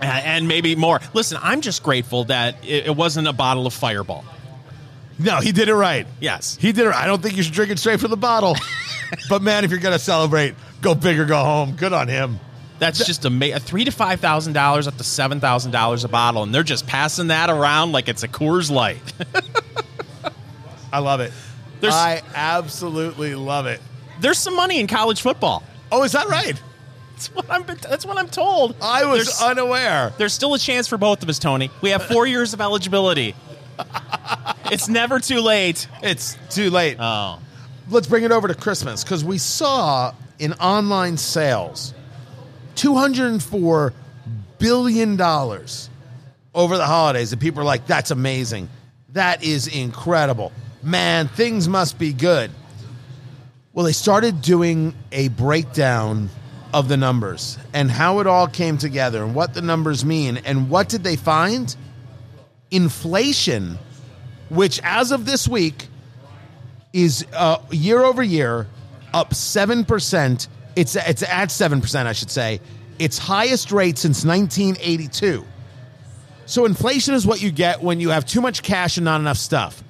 uh, 0.01 0.05
And 0.05 0.47
maybe 0.47 0.77
more. 0.77 1.01
Listen, 1.13 1.39
I'm 1.43 1.63
just 1.63 1.83
grateful 1.83 2.23
that 2.27 2.55
it 2.65 2.95
wasn't 2.95 3.27
a 3.27 3.33
bottle 3.33 3.67
of 3.67 3.75
Fireball. 3.75 4.25
No, 5.19 5.41
he 5.41 5.53
did 5.53 5.69
it 5.69 5.75
right. 5.75 6.07
Yes, 6.21 6.57
He 6.61 6.73
did 6.73 6.87
it. 6.87 6.95
I 6.95 7.07
don't 7.07 7.23
think 7.23 7.37
you 7.37 7.43
should 7.43 7.55
drink 7.55 7.71
it 7.71 7.79
straight 7.79 8.01
from 8.01 8.11
the 8.11 8.17
bottle. 8.17 8.55
but 9.31 9.43
man, 9.43 9.65
if 9.65 9.71
you're 9.71 9.81
gonna 9.81 9.99
celebrate, 9.99 10.55
go 10.83 10.95
big 10.95 11.19
or 11.19 11.25
go 11.25 11.43
home. 11.43 11.75
Good 11.77 11.93
on 11.93 12.09
him. 12.09 12.39
That's 12.79 13.05
just 13.07 13.25
a, 13.25 13.59
three 13.61 13.85
to 13.85 13.91
five 13.91 14.21
thousand 14.21 14.53
dollars 14.53 14.87
up 14.87 14.99
to 14.99 15.05
seven 15.05 15.41
thousand 15.41 15.71
dollars 15.71 16.05
a 16.05 16.09
bottle, 16.09 16.43
and 16.43 16.55
they're 16.55 16.63
just 16.63 16.87
passing 16.87 17.29
that 17.29 17.49
around 17.49 17.93
like 17.93 18.09
it's 18.09 18.23
a 18.23 18.29
Coors 18.29 18.71
Light. 18.71 19.01
I 20.93 20.99
love 20.99 21.21
it. 21.21 21.33
There's- 21.81 21.95
I 21.95 22.23
absolutely 22.35 23.35
love 23.35 23.67
it. 23.67 23.81
There's 24.21 24.39
some 24.39 24.57
money 24.57 24.81
in 24.81 24.87
college 24.87 25.21
football. 25.21 25.63
Oh, 25.93 26.03
is 26.03 26.13
that 26.13 26.29
right? 26.29 26.61
That's 27.13 27.35
what 27.35 27.47
I'm. 27.51 27.65
That's 27.65 28.05
what 28.05 28.19
I'm 28.19 28.29
told. 28.29 28.77
I 28.83 29.05
was 29.07 29.25
There's, 29.27 29.41
unaware. 29.43 30.13
there's 30.19 30.33
still 30.35 30.53
a 30.55 30.59
chance 30.59 30.87
for 30.89 30.99
both 30.99 31.23
of 31.23 31.29
us, 31.29 31.39
Tony. 31.39 31.71
We 31.81 31.91
have 31.91 32.03
four 32.05 32.27
years 32.27 32.53
of 32.55 32.61
eligibility. 32.61 33.35
It's 34.71 34.89
never 34.89 35.21
too 35.21 35.41
late. 35.41 35.87
It's 36.03 36.37
too 36.51 36.71
late. 36.71 36.97
Oh, 36.99 37.39
Let's 37.89 38.09
bring 38.09 38.25
it 38.25 38.33
over 38.33 38.49
to 38.49 38.55
Christmas 38.55 39.05
because 39.05 39.25
we 39.25 39.39
saw 39.39 40.13
in 40.41 40.55
online 40.55 41.17
sales 41.19 41.95
$204 42.75 43.93
billion 44.59 45.21
over 45.21 46.77
the 46.77 46.85
holidays. 46.85 47.33
And 47.33 47.41
people 47.41 47.61
are 47.61 47.65
like, 47.65 47.87
that's 47.87 48.11
amazing. 48.11 48.69
That 49.13 49.45
is 49.45 49.69
incredible. 49.69 50.53
Man, 50.83 51.29
things 51.29 51.69
must 51.69 51.97
be 51.97 52.13
good. 52.13 52.51
Well, 53.73 53.85
they 53.85 53.93
started 53.93 54.43
doing 54.43 54.95
a 55.13 55.29
breakdown 55.29 56.29
of 56.75 56.89
the 56.89 56.97
numbers 56.97 57.57
and 57.73 57.89
how 57.89 58.19
it 58.19 58.27
all 58.27 58.49
came 58.49 58.79
together 58.79 59.23
and 59.23 59.35
what 59.35 59.55
the 59.55 59.63
numbers 59.63 60.05
mean. 60.05 60.39
And 60.39 60.69
what 60.69 60.89
did 60.89 61.05
they 61.05 61.17
find? 61.17 61.75
Inflation, 62.71 63.79
which 64.49 64.81
as 64.83 65.13
of 65.13 65.27
this 65.27 65.47
week 65.49 65.89
is 66.93 67.27
uh, 67.33 67.59
year 67.71 68.03
over 68.03 68.23
year 68.23 68.67
up 69.13 69.31
7%. 69.31 70.49
It's, 70.77 70.97
it's 70.97 71.23
at 71.23 71.49
7%, 71.49 72.07
I 72.07 72.13
should 72.13 72.31
say. 72.31 72.61
Its 72.99 73.19
highest 73.19 73.73
rate 73.73 73.99
since 73.99 74.25
1982. 74.25 75.45
So 76.47 76.65
inflation 76.65 77.15
is 77.15 77.27
what 77.27 77.43
you 77.43 77.51
get 77.51 77.83
when 77.83 78.01
you 78.01 78.11
have 78.11 78.25
too 78.25 78.41
much 78.41 78.63
cash 78.63 78.97
and 78.97 79.05
not 79.05 79.21
enough 79.21 79.37
stuff. 79.37 79.83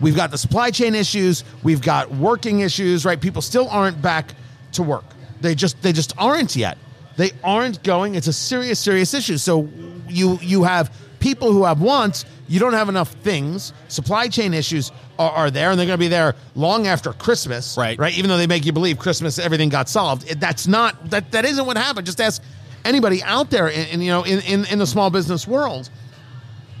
We've 0.00 0.16
got 0.16 0.30
the 0.30 0.38
supply 0.38 0.70
chain 0.70 0.94
issues, 0.94 1.44
we've 1.62 1.80
got 1.80 2.10
working 2.10 2.60
issues, 2.60 3.04
right? 3.04 3.20
People 3.20 3.40
still 3.40 3.68
aren't 3.68 4.02
back 4.02 4.34
to 4.72 4.82
work. 4.82 5.04
They 5.40 5.54
just 5.54 5.80
they 5.82 5.92
just 5.92 6.12
aren't 6.18 6.56
yet. 6.56 6.78
They 7.16 7.30
aren't 7.42 7.82
going. 7.82 8.14
It's 8.14 8.26
a 8.26 8.32
serious 8.32 8.78
serious 8.78 9.14
issue. 9.14 9.38
So 9.38 9.68
you 10.08 10.38
you 10.42 10.64
have 10.64 10.94
people 11.24 11.50
who 11.50 11.64
have 11.64 11.80
wants, 11.80 12.26
you 12.48 12.60
don't 12.60 12.74
have 12.74 12.90
enough 12.90 13.10
things. 13.22 13.72
Supply 13.88 14.28
chain 14.28 14.52
issues 14.52 14.92
are, 15.18 15.30
are 15.30 15.50
there 15.50 15.70
and 15.70 15.78
they're 15.78 15.86
going 15.86 15.98
to 15.98 16.04
be 16.04 16.08
there 16.08 16.34
long 16.54 16.86
after 16.86 17.14
Christmas, 17.14 17.78
Right. 17.78 17.98
Right? 17.98 18.16
Even 18.18 18.28
though 18.28 18.36
they 18.36 18.46
make 18.46 18.66
you 18.66 18.72
believe 18.72 18.98
Christmas 18.98 19.38
everything 19.38 19.70
got 19.70 19.88
solved. 19.88 20.30
It- 20.30 20.38
that's 20.38 20.66
not 20.66 21.08
that 21.10 21.32
that 21.32 21.46
isn't 21.46 21.64
what 21.64 21.78
happened. 21.78 22.04
Just 22.04 22.20
ask 22.20 22.42
anybody 22.84 23.22
out 23.22 23.48
there 23.48 23.68
in, 23.68 23.86
in 23.88 24.02
you 24.02 24.10
know 24.10 24.22
in, 24.22 24.40
in 24.40 24.66
in 24.66 24.78
the 24.78 24.86
small 24.86 25.08
business 25.08 25.48
world. 25.48 25.88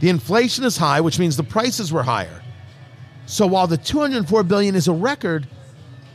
The 0.00 0.10
inflation 0.10 0.64
is 0.64 0.76
high, 0.76 1.00
which 1.00 1.18
means 1.18 1.38
the 1.38 1.42
prices 1.44 1.90
were 1.90 2.02
higher. 2.02 2.42
So 3.24 3.46
while 3.46 3.66
the 3.66 3.78
204 3.78 4.42
billion 4.42 4.74
is 4.74 4.88
a 4.88 4.92
record, 4.92 5.48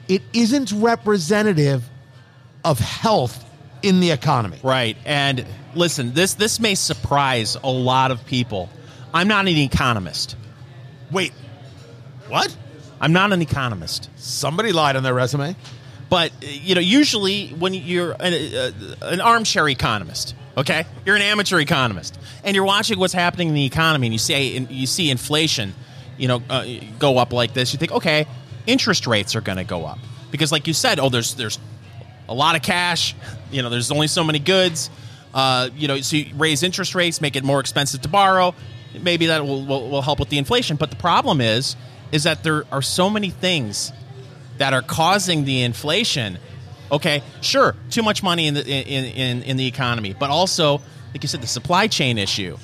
it 0.07 0.21
isn't 0.33 0.71
representative 0.73 1.89
of 2.63 2.77
health 2.77 3.43
in 3.81 3.99
the 3.99 4.11
economy. 4.11 4.57
right. 4.63 4.97
And 5.05 5.45
listen, 5.75 6.13
this 6.13 6.33
this 6.33 6.59
may 6.59 6.75
surprise 6.75 7.57
a 7.63 7.71
lot 7.71 8.11
of 8.11 8.25
people. 8.25 8.69
I'm 9.13 9.27
not 9.27 9.47
an 9.47 9.55
economist. 9.55 10.35
Wait, 11.11 11.33
what? 12.27 12.55
I'm 13.01 13.13
not 13.13 13.31
an 13.33 13.41
economist. 13.41 14.09
Somebody 14.17 14.71
lied 14.71 14.95
on 14.95 15.03
their 15.03 15.13
resume. 15.13 15.55
But 16.09 16.31
uh, 16.31 16.47
you 16.47 16.75
know, 16.75 16.81
usually 16.81 17.49
when 17.49 17.73
you're 17.73 18.15
an, 18.19 18.33
uh, 18.33 18.71
an 19.01 19.21
armchair 19.21 19.67
economist, 19.69 20.35
okay, 20.57 20.85
you're 21.05 21.15
an 21.15 21.21
amateur 21.21 21.59
economist, 21.59 22.19
and 22.43 22.55
you're 22.55 22.65
watching 22.65 22.99
what's 22.99 23.13
happening 23.13 23.49
in 23.49 23.53
the 23.53 23.65
economy, 23.65 24.07
and 24.07 24.13
you 24.13 24.19
say, 24.19 24.57
and 24.57 24.69
you 24.69 24.87
see 24.87 25.09
inflation, 25.09 25.73
you 26.17 26.27
know, 26.27 26.41
uh, 26.49 26.65
go 26.97 27.17
up 27.17 27.31
like 27.31 27.53
this. 27.53 27.73
You 27.73 27.79
think, 27.79 27.91
okay, 27.91 28.27
interest 28.65 29.07
rates 29.07 29.35
are 29.35 29.41
going 29.41 29.57
to 29.57 29.63
go 29.63 29.85
up 29.85 29.99
because, 30.31 30.51
like 30.51 30.67
you 30.67 30.73
said, 30.73 30.99
oh, 30.99 31.09
there's 31.09 31.35
there's 31.35 31.59
a 32.29 32.33
lot 32.33 32.55
of 32.55 32.61
cash. 32.61 33.15
You 33.51 33.61
know, 33.61 33.69
there's 33.69 33.91
only 33.91 34.07
so 34.07 34.23
many 34.23 34.39
goods. 34.39 34.89
Uh, 35.33 35.69
you 35.75 35.87
know, 35.87 35.99
so 35.99 36.15
you 36.15 36.33
raise 36.35 36.63
interest 36.63 36.95
rates, 36.95 37.19
make 37.19 37.35
it 37.35 37.43
more 37.43 37.59
expensive 37.59 38.01
to 38.01 38.07
borrow. 38.07 38.55
Maybe 38.99 39.25
that 39.27 39.45
will, 39.45 39.65
will, 39.65 39.89
will 39.89 40.01
help 40.01 40.19
with 40.19 40.29
the 40.29 40.37
inflation. 40.37 40.77
But 40.77 40.89
the 40.89 40.95
problem 40.95 41.41
is, 41.41 41.75
is 42.11 42.23
that 42.23 42.43
there 42.43 42.63
are 42.71 42.81
so 42.81 43.09
many 43.09 43.29
things 43.29 43.91
that 44.57 44.73
are 44.73 44.81
causing 44.81 45.45
the 45.45 45.63
inflation. 45.63 46.37
Okay, 46.91 47.21
sure, 47.41 47.75
too 47.89 48.01
much 48.01 48.23
money 48.23 48.47
in 48.47 48.55
the 48.55 48.61
in, 48.61 49.05
in, 49.05 49.43
in 49.43 49.57
the 49.57 49.67
economy, 49.67 50.15
but 50.17 50.29
also, 50.29 50.81
like 51.13 51.21
you 51.21 51.27
said, 51.27 51.41
the 51.41 51.47
supply 51.47 51.87
chain 51.87 52.17
issue. 52.17 52.57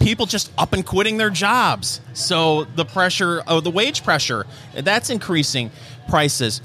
People 0.00 0.26
just 0.26 0.50
up 0.58 0.72
and 0.72 0.84
quitting 0.84 1.18
their 1.18 1.30
jobs, 1.30 2.00
so 2.14 2.64
the 2.64 2.84
pressure, 2.84 3.42
oh, 3.46 3.60
the 3.60 3.70
wage 3.70 4.02
pressure, 4.02 4.46
that's 4.74 5.10
increasing 5.10 5.70
prices. 6.08 6.60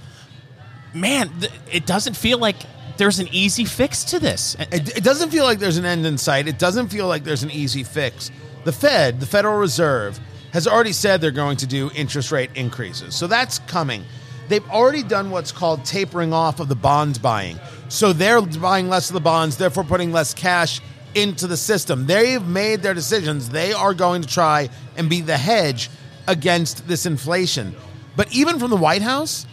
Man, 0.94 1.30
th- 1.40 1.52
it 1.72 1.86
doesn't 1.86 2.16
feel 2.16 2.38
like 2.38 2.58
there's 2.98 3.20
an 3.20 3.28
easy 3.32 3.66
fix 3.66 4.04
to 4.06 4.20
this. 4.20 4.56
It, 4.60 4.98
it 4.98 5.04
doesn't 5.04 5.30
feel 5.30 5.44
like 5.46 5.60
there's 5.60 5.78
an 5.78 5.86
end 5.86 6.06
in 6.06 6.18
sight. 6.18 6.48
It 6.48 6.60
doesn't 6.60 6.90
feel 6.90 7.08
like 7.08 7.24
there's 7.24 7.44
an 7.44 7.52
easy 7.52 7.84
fix. 7.84 8.32
The 8.64 8.72
Fed, 8.72 9.20
the 9.20 9.26
Federal 9.26 9.58
Reserve, 9.58 10.20
has 10.52 10.68
already 10.68 10.94
said 10.94 11.20
they're 11.20 11.32
going 11.32 11.58
to 11.58 11.68
do 11.68 11.90
interest 11.96 12.32
rate 12.32 12.52
increases. 12.56 13.16
So 13.16 13.26
that's 13.26 13.60
coming. 13.60 14.04
They've 14.50 14.68
already 14.70 15.04
done 15.04 15.32
what's 15.32 15.52
called 15.52 15.84
tapering 15.84 16.34
off 16.34 16.60
of 16.60 16.68
the 16.70 16.76
bond 16.76 17.22
buying. 17.22 17.58
So 17.90 18.14
they're 18.14 18.42
buying 18.42 18.88
less 18.88 19.10
of 19.10 19.16
the 19.16 19.22
bonds, 19.22 19.58
therefore 19.58 19.84
putting 19.84 20.12
less 20.12 20.34
cash 20.34 20.80
into 21.16 21.48
the 21.48 21.58
system. 21.58 22.06
They've 22.06 22.46
made 22.46 22.82
their 22.82 22.94
decisions. 22.94 23.50
They 23.50 23.74
are 23.74 23.94
going 23.94 24.22
to 24.22 24.28
try 24.28 24.70
and 24.96 25.10
be 25.10 25.22
the 25.22 25.38
hedge 25.38 25.90
against 26.28 26.88
this 26.88 27.06
inflation. 27.06 27.76
But 28.16 28.34
even 28.34 28.60
from 28.60 28.70
the 28.70 28.78
White 28.78 29.02
House, 29.02 29.48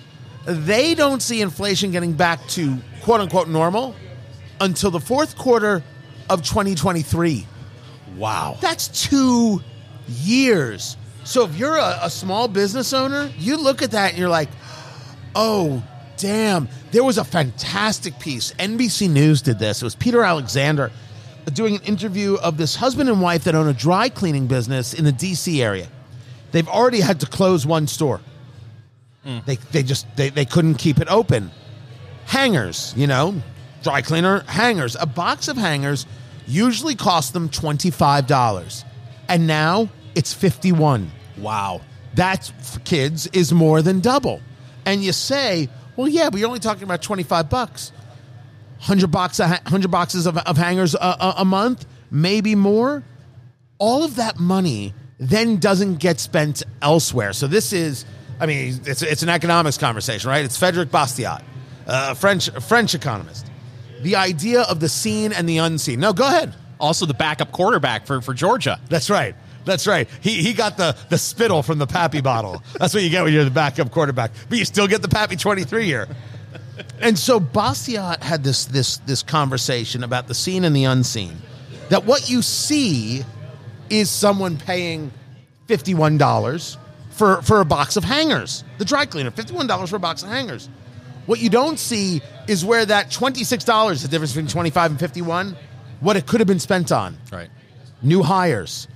they 0.44 0.94
don't 0.94 1.20
see 1.20 1.40
inflation 1.40 1.90
getting 1.90 2.12
back 2.12 2.46
to 2.48 2.78
quote 3.02 3.20
unquote 3.20 3.48
normal 3.48 3.94
until 4.60 4.90
the 4.90 5.00
fourth 5.00 5.36
quarter 5.36 5.82
of 6.28 6.42
2023. 6.42 7.46
Wow. 8.16 8.56
That's 8.60 8.88
two 8.88 9.62
years. 10.08 10.96
So 11.24 11.44
if 11.44 11.56
you're 11.56 11.76
a, 11.76 12.00
a 12.02 12.10
small 12.10 12.48
business 12.48 12.92
owner, 12.92 13.30
you 13.38 13.56
look 13.56 13.82
at 13.82 13.92
that 13.92 14.10
and 14.10 14.18
you're 14.18 14.28
like, 14.28 14.48
oh, 15.34 15.82
damn. 16.16 16.68
There 16.90 17.04
was 17.04 17.18
a 17.18 17.24
fantastic 17.24 18.18
piece. 18.18 18.52
NBC 18.54 19.10
News 19.10 19.42
did 19.42 19.58
this. 19.58 19.82
It 19.82 19.84
was 19.84 19.94
Peter 19.94 20.22
Alexander 20.22 20.90
doing 21.52 21.76
an 21.76 21.82
interview 21.82 22.36
of 22.36 22.56
this 22.56 22.76
husband 22.76 23.08
and 23.08 23.20
wife 23.20 23.44
that 23.44 23.54
own 23.54 23.66
a 23.66 23.72
dry 23.72 24.08
cleaning 24.08 24.46
business 24.46 24.94
in 24.94 25.04
the 25.04 25.12
DC 25.12 25.60
area. 25.62 25.88
They've 26.52 26.68
already 26.68 27.00
had 27.00 27.20
to 27.20 27.26
close 27.26 27.66
one 27.66 27.86
store. 27.86 28.20
Mm. 29.24 29.44
They, 29.44 29.56
they 29.56 29.82
just 29.82 30.06
they, 30.16 30.30
they 30.30 30.44
couldn't 30.44 30.74
keep 30.76 30.98
it 30.98 31.08
open. 31.08 31.50
Hangers, 32.26 32.94
you 32.96 33.06
know, 33.06 33.34
dry 33.82 34.02
cleaner 34.02 34.40
hangers. 34.40 34.96
A 34.98 35.06
box 35.06 35.48
of 35.48 35.56
hangers 35.56 36.06
usually 36.46 36.94
cost 36.94 37.32
them 37.32 37.48
$25. 37.48 38.84
And 39.28 39.46
now 39.46 39.88
it's 40.14 40.32
51. 40.32 41.10
Wow. 41.38 41.80
That 42.14 42.50
kids 42.84 43.26
is 43.28 43.52
more 43.52 43.82
than 43.82 44.00
double. 44.00 44.40
And 44.84 45.02
you 45.02 45.12
say, 45.12 45.68
well, 45.96 46.08
yeah, 46.08 46.30
but 46.30 46.40
you're 46.40 46.48
only 46.48 46.60
talking 46.60 46.82
about 46.82 47.02
25 47.02 47.48
bucks. 47.48 47.92
100, 48.78 49.10
box, 49.10 49.38
100 49.38 49.90
boxes 49.90 50.26
of, 50.26 50.38
of 50.38 50.56
hangers 50.56 50.94
a, 50.94 50.98
a, 50.98 51.34
a 51.38 51.44
month, 51.44 51.84
maybe 52.10 52.54
more. 52.54 53.02
All 53.78 54.04
of 54.04 54.16
that 54.16 54.38
money 54.38 54.94
then 55.18 55.58
doesn't 55.58 55.96
get 55.96 56.18
spent 56.18 56.62
elsewhere. 56.80 57.34
So 57.34 57.46
this 57.46 57.74
is, 57.74 58.06
I 58.40 58.46
mean, 58.46 58.80
it's, 58.86 59.02
it's 59.02 59.22
an 59.22 59.28
economics 59.28 59.76
conversation, 59.76 60.30
right? 60.30 60.44
It's 60.44 60.58
Frédéric 60.58 60.86
Bastiat, 60.86 61.42
uh, 61.86 62.08
a 62.10 62.14
French, 62.14 62.48
a 62.48 62.60
French 62.60 62.94
economist. 62.94 63.46
The 64.00 64.16
idea 64.16 64.62
of 64.62 64.80
the 64.80 64.88
seen 64.88 65.32
and 65.32 65.46
the 65.46 65.58
unseen. 65.58 66.00
No, 66.00 66.14
go 66.14 66.26
ahead. 66.26 66.54
Also, 66.80 67.04
the 67.04 67.14
backup 67.14 67.52
quarterback 67.52 68.06
for, 68.06 68.22
for 68.22 68.32
Georgia. 68.32 68.80
That's 68.88 69.10
right. 69.10 69.34
That's 69.66 69.86
right. 69.86 70.08
He, 70.22 70.42
he 70.42 70.54
got 70.54 70.78
the, 70.78 70.96
the 71.10 71.18
spittle 71.18 71.62
from 71.62 71.78
the 71.78 71.86
Pappy 71.86 72.22
bottle. 72.22 72.62
That's 72.78 72.94
what 72.94 73.02
you 73.02 73.10
get 73.10 73.22
when 73.22 73.34
you're 73.34 73.44
the 73.44 73.50
backup 73.50 73.90
quarterback. 73.90 74.32
But 74.48 74.58
you 74.58 74.64
still 74.64 74.88
get 74.88 75.02
the 75.02 75.08
Pappy 75.08 75.36
23 75.36 75.84
here. 75.84 76.08
And 77.00 77.18
so 77.18 77.38
Bastiat 77.38 78.22
had 78.22 78.42
this, 78.42 78.64
this, 78.64 78.96
this 78.98 79.22
conversation 79.22 80.02
about 80.02 80.28
the 80.28 80.34
seen 80.34 80.64
and 80.64 80.74
the 80.74 80.84
unseen. 80.84 81.36
That 81.90 82.06
what 82.06 82.30
you 82.30 82.40
see 82.40 83.22
is 83.90 84.08
someone 84.08 84.56
paying 84.56 85.10
$51 85.68 86.78
for, 87.20 87.42
for 87.42 87.60
a 87.60 87.66
box 87.66 87.96
of 87.98 88.02
hangers. 88.04 88.64
The 88.78 88.86
dry 88.86 89.04
cleaner, 89.04 89.30
$51 89.30 89.88
for 89.90 89.96
a 89.96 89.98
box 89.98 90.22
of 90.22 90.30
hangers. 90.30 90.70
What 91.26 91.38
you 91.38 91.50
don't 91.50 91.78
see 91.78 92.22
is 92.48 92.64
where 92.64 92.86
that 92.86 93.10
$26, 93.10 94.00
the 94.02 94.08
difference 94.08 94.32
between 94.32 94.48
25 94.48 94.92
and 94.92 94.98
51, 94.98 95.54
what 96.00 96.16
it 96.16 96.26
could 96.26 96.40
have 96.40 96.46
been 96.46 96.58
spent 96.58 96.90
on 96.90 97.18
Right. 97.30 97.50
new 98.02 98.22
hires, 98.22 98.88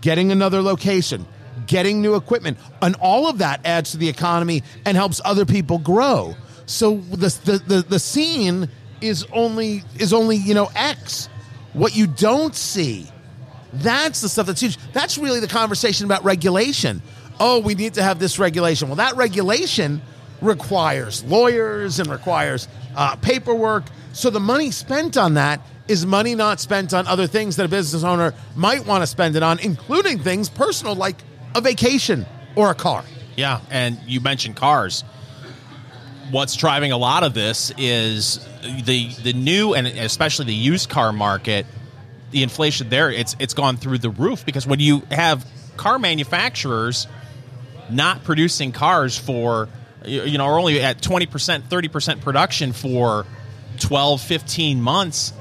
getting 0.00 0.30
another 0.30 0.62
location, 0.62 1.26
getting 1.66 2.00
new 2.00 2.14
equipment, 2.14 2.56
and 2.80 2.94
all 3.00 3.28
of 3.28 3.38
that 3.38 3.66
adds 3.66 3.90
to 3.90 3.96
the 3.96 4.08
economy 4.08 4.62
and 4.86 4.96
helps 4.96 5.20
other 5.24 5.44
people 5.44 5.78
grow. 5.78 6.36
So 6.66 6.98
the 6.98 7.36
the 7.44 7.58
the, 7.66 7.82
the 7.82 7.98
scene 7.98 8.68
is 9.00 9.26
only 9.32 9.82
is 9.98 10.12
only 10.12 10.36
you 10.36 10.54
know 10.54 10.70
X. 10.76 11.28
What 11.72 11.96
you 11.96 12.06
don't 12.06 12.54
see, 12.54 13.08
that's 13.72 14.20
the 14.20 14.28
stuff 14.28 14.46
that's 14.46 14.60
huge. 14.60 14.78
That's 14.92 15.18
really 15.18 15.40
the 15.40 15.48
conversation 15.48 16.06
about 16.06 16.22
regulation. 16.22 17.02
Oh, 17.44 17.58
we 17.58 17.74
need 17.74 17.94
to 17.94 18.04
have 18.04 18.20
this 18.20 18.38
regulation. 18.38 18.86
Well, 18.86 18.98
that 18.98 19.16
regulation 19.16 20.00
requires 20.40 21.24
lawyers 21.24 21.98
and 21.98 22.08
requires 22.08 22.68
uh, 22.94 23.16
paperwork. 23.16 23.82
So 24.12 24.30
the 24.30 24.38
money 24.38 24.70
spent 24.70 25.16
on 25.16 25.34
that 25.34 25.60
is 25.88 26.06
money 26.06 26.36
not 26.36 26.60
spent 26.60 26.94
on 26.94 27.08
other 27.08 27.26
things 27.26 27.56
that 27.56 27.66
a 27.66 27.68
business 27.68 28.04
owner 28.04 28.32
might 28.54 28.86
want 28.86 29.02
to 29.02 29.08
spend 29.08 29.34
it 29.34 29.42
on, 29.42 29.58
including 29.58 30.20
things 30.20 30.48
personal 30.48 30.94
like 30.94 31.16
a 31.56 31.60
vacation 31.60 32.26
or 32.54 32.70
a 32.70 32.76
car. 32.76 33.02
Yeah, 33.36 33.60
and 33.70 33.98
you 34.06 34.20
mentioned 34.20 34.54
cars. 34.54 35.02
What's 36.30 36.54
driving 36.54 36.92
a 36.92 36.96
lot 36.96 37.24
of 37.24 37.34
this 37.34 37.72
is 37.76 38.38
the 38.84 39.12
the 39.24 39.32
new 39.32 39.74
and 39.74 39.88
especially 39.88 40.44
the 40.44 40.54
used 40.54 40.90
car 40.90 41.12
market. 41.12 41.66
The 42.30 42.44
inflation 42.44 42.88
there, 42.88 43.10
it's 43.10 43.34
it's 43.40 43.52
gone 43.52 43.78
through 43.78 43.98
the 43.98 44.10
roof 44.10 44.46
because 44.46 44.64
when 44.64 44.78
you 44.78 45.02
have 45.10 45.44
car 45.76 45.98
manufacturers 45.98 47.08
not 47.94 48.24
producing 48.24 48.72
cars 48.72 49.16
for 49.18 49.68
you 50.04 50.36
know 50.38 50.46
are 50.46 50.58
only 50.58 50.80
at 50.80 51.00
20% 51.00 51.62
30% 51.62 52.20
production 52.20 52.72
for 52.72 53.24
12 53.78 54.20
15 54.20 54.82
months 54.82 55.32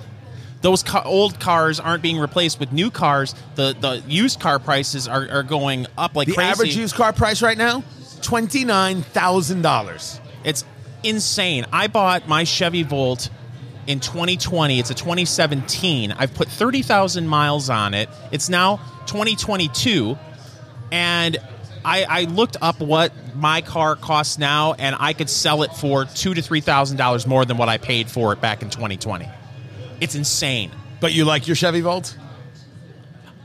those 0.62 0.84
ca- 0.84 1.02
old 1.04 1.40
cars 1.40 1.80
aren't 1.80 2.04
being 2.04 2.20
replaced 2.20 2.60
with 2.60 2.72
new 2.72 2.92
cars 2.92 3.34
the 3.56 3.76
the 3.80 4.04
used 4.08 4.40
car 4.40 4.60
prices 4.60 5.08
are, 5.08 5.28
are 5.30 5.44
going 5.44 5.88
up 5.98 6.16
like 6.16 6.28
The 6.28 6.36
crazy 6.36 6.50
average 6.50 6.76
used 6.76 6.96
car 6.96 7.14
price 7.14 7.42
right 7.42 7.58
now, 7.58 7.84
twenty 8.22 8.64
nine 8.66 9.02
thousand 9.02 9.64
dollars. 9.64 10.20
It's 10.44 10.64
insane. 11.04 11.66
I 11.74 11.88
bought 11.88 12.28
my 12.28 12.44
Chevy 12.44 12.84
Volt 12.84 13.30
in 13.88 14.00
2020. 14.00 14.80
It's 14.80 14.92
a 14.92 14.94
2017. 14.94 16.12
I've 16.12 16.34
put 16.34 16.48
30,000 16.48 17.28
miles 17.28 17.70
on 17.70 17.94
it. 17.96 18.10
It's 18.32 18.50
now 18.50 18.78
2022. 19.08 20.18
And 20.92 21.38
I, 21.84 22.04
I 22.04 22.24
looked 22.26 22.58
up 22.62 22.80
what 22.80 23.12
my 23.36 23.62
car 23.62 23.96
costs 23.96 24.38
now, 24.38 24.74
and 24.74 24.96
I 25.00 25.14
could 25.14 25.30
sell 25.30 25.64
it 25.64 25.74
for 25.74 26.06
two 26.06 26.34
to 26.34 26.42
three 26.42 26.62
thousand 26.62 26.98
dollars 26.98 27.26
more 27.26 27.46
than 27.46 27.58
what 27.58 27.70
I 27.70 27.78
paid 27.78 28.10
for 28.10 28.34
it 28.34 28.42
back 28.42 28.62
in 28.62 28.70
2020. 28.70 29.28
It's 30.00 30.16
insane. 30.16 30.72
But 31.00 31.14
you 31.14 31.26
like 31.26 31.48
your 31.48 31.56
Chevy 31.56 31.82
Volt? 31.82 32.16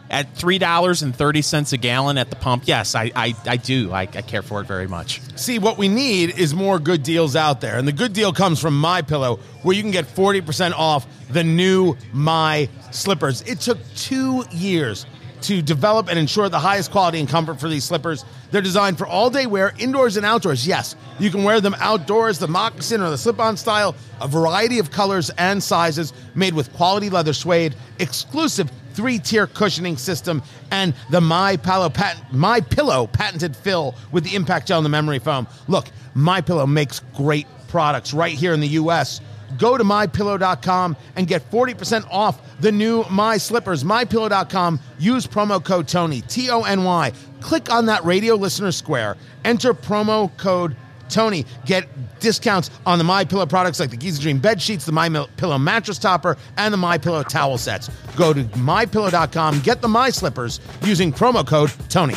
At 0.09 0.37
three 0.37 0.59
dollars 0.59 1.03
and 1.03 1.17
thirty 1.17 1.43
cents 1.43 1.73
a 1.73 1.77
gallon 1.77 2.17
at 2.17 2.31
the 2.31 2.37
pump, 2.37 2.65
yes, 2.67 2.95
I, 2.95 3.11
I, 3.17 3.35
I 3.45 3.57
do. 3.57 3.93
I, 3.93 4.03
I 4.03 4.07
care 4.07 4.43
for 4.43 4.61
it 4.61 4.67
very 4.69 4.87
much. 4.87 5.21
See, 5.37 5.59
what 5.59 5.79
we 5.79 5.89
need 5.89 6.39
is 6.39 6.55
more 6.55 6.79
good 6.79 7.03
deals 7.03 7.35
out 7.35 7.61
there. 7.61 7.77
And 7.77 7.89
the 7.89 7.93
good 7.93 8.13
deal 8.13 8.33
comes 8.33 8.61
from 8.61 8.79
My 8.79 9.03
Pillow, 9.03 9.41
where 9.63 9.75
you 9.75 9.83
can 9.83 9.91
get 9.91 10.05
40% 10.05 10.73
off 10.75 11.07
the 11.31 11.43
new 11.43 11.97
My 12.13 12.69
slippers. 12.93 13.43
It 13.43 13.61
took 13.61 13.79
2 13.97 14.45
years 14.53 15.07
to 15.43 15.63
develop 15.63 16.09
and 16.09 16.19
ensure 16.19 16.49
the 16.49 16.59
highest 16.59 16.91
quality 16.91 17.21
and 17.21 17.29
comfort 17.29 17.61
for 17.61 17.69
these 17.69 17.85
slippers. 17.85 18.25
They're 18.51 18.63
designed 18.63 18.99
for 18.99 19.07
all-day 19.07 19.47
wear, 19.47 19.73
indoors 19.79 20.17
and 20.17 20.25
outdoors. 20.25 20.67
Yes, 20.67 20.97
you 21.19 21.31
can 21.31 21.45
wear 21.45 21.61
them 21.61 21.75
outdoors, 21.79 22.39
the 22.39 22.49
moccasin 22.49 23.01
or 23.01 23.11
the 23.11 23.19
slip-on 23.19 23.57
style, 23.57 23.95
a 24.21 24.29
variety 24.29 24.79
of 24.79 24.91
colors 24.91 25.31
and 25.31 25.63
sizes 25.63 26.13
made 26.35 26.55
with 26.55 26.73
quality 26.73 27.11
leather 27.11 27.33
suede, 27.33 27.75
exclusive 27.99 28.71
three-tier 28.95 29.47
cushioning 29.47 29.97
system, 29.97 30.43
and 30.71 30.95
the 31.11 31.21
My 31.21 31.57
Pillow 31.57 31.91
patent, 31.91 32.33
My 32.33 32.61
Pillow 32.61 33.07
patented 33.07 33.55
fill 33.55 33.95
with 34.11 34.25
the 34.25 34.35
impact 34.35 34.69
gel 34.69 34.79
and 34.79 34.87
the 34.87 34.91
memory 34.91 35.19
foam. 35.19 35.47
Look, 35.69 35.89
My 36.15 36.41
Pillow 36.41 36.67
makes 36.67 37.01
great 37.15 37.47
products 37.69 38.15
right 38.15 38.33
here 38.33 38.55
in 38.55 38.61
the 38.61 38.69
U.S. 38.69 39.21
Go 39.59 39.77
to 39.77 39.85
mypillow.com 39.85 40.97
and 41.17 41.27
get 41.27 41.51
40% 41.51 42.07
off 42.11 42.41
the 42.61 42.73
new 42.73 43.05
My 43.11 43.37
Slippers. 43.37 43.85
Mypillow.com. 43.85 44.81
Use 44.99 45.27
promo 45.27 45.63
code 45.63 45.89
Tony 45.89 46.21
T 46.23 46.51
O 46.51 46.63
N 46.63 46.85
Y. 46.85 47.13
Click 47.41 47.71
on 47.71 47.87
that 47.87 48.05
radio 48.05 48.35
listener 48.35 48.73
square. 48.73 49.17
Enter 49.45 49.75
promo 49.75 50.35
code 50.37 50.77
Tony. 51.09 51.45
Get 51.65 51.87
discounts 52.21 52.71
on 52.85 52.99
the 52.99 53.05
My 53.05 53.25
Pillow 53.25 53.47
products 53.47 53.81
like 53.81 53.91
the 53.91 53.97
Giza 53.97 54.21
Dream 54.21 54.39
bed 54.39 54.61
sheets, 54.61 54.85
the 54.85 54.93
My 54.93 55.09
Pillow 55.37 55.59
mattress 55.59 55.99
topper, 55.99 56.37
and 56.57 56.73
the 56.73 56.79
My 56.79 56.99
Pillow 56.99 57.23
towel 57.23 57.59
sets. 57.59 57.91
Go 58.17 58.33
to 58.33 58.43
mypillow.com. 58.45 59.61
Get 59.61 59.83
the 59.83 59.89
My 59.89 60.11
Slippers 60.11 60.61
using 60.83 61.13
promo 61.13 61.47
code 61.47 61.73
Tony. 61.89 62.15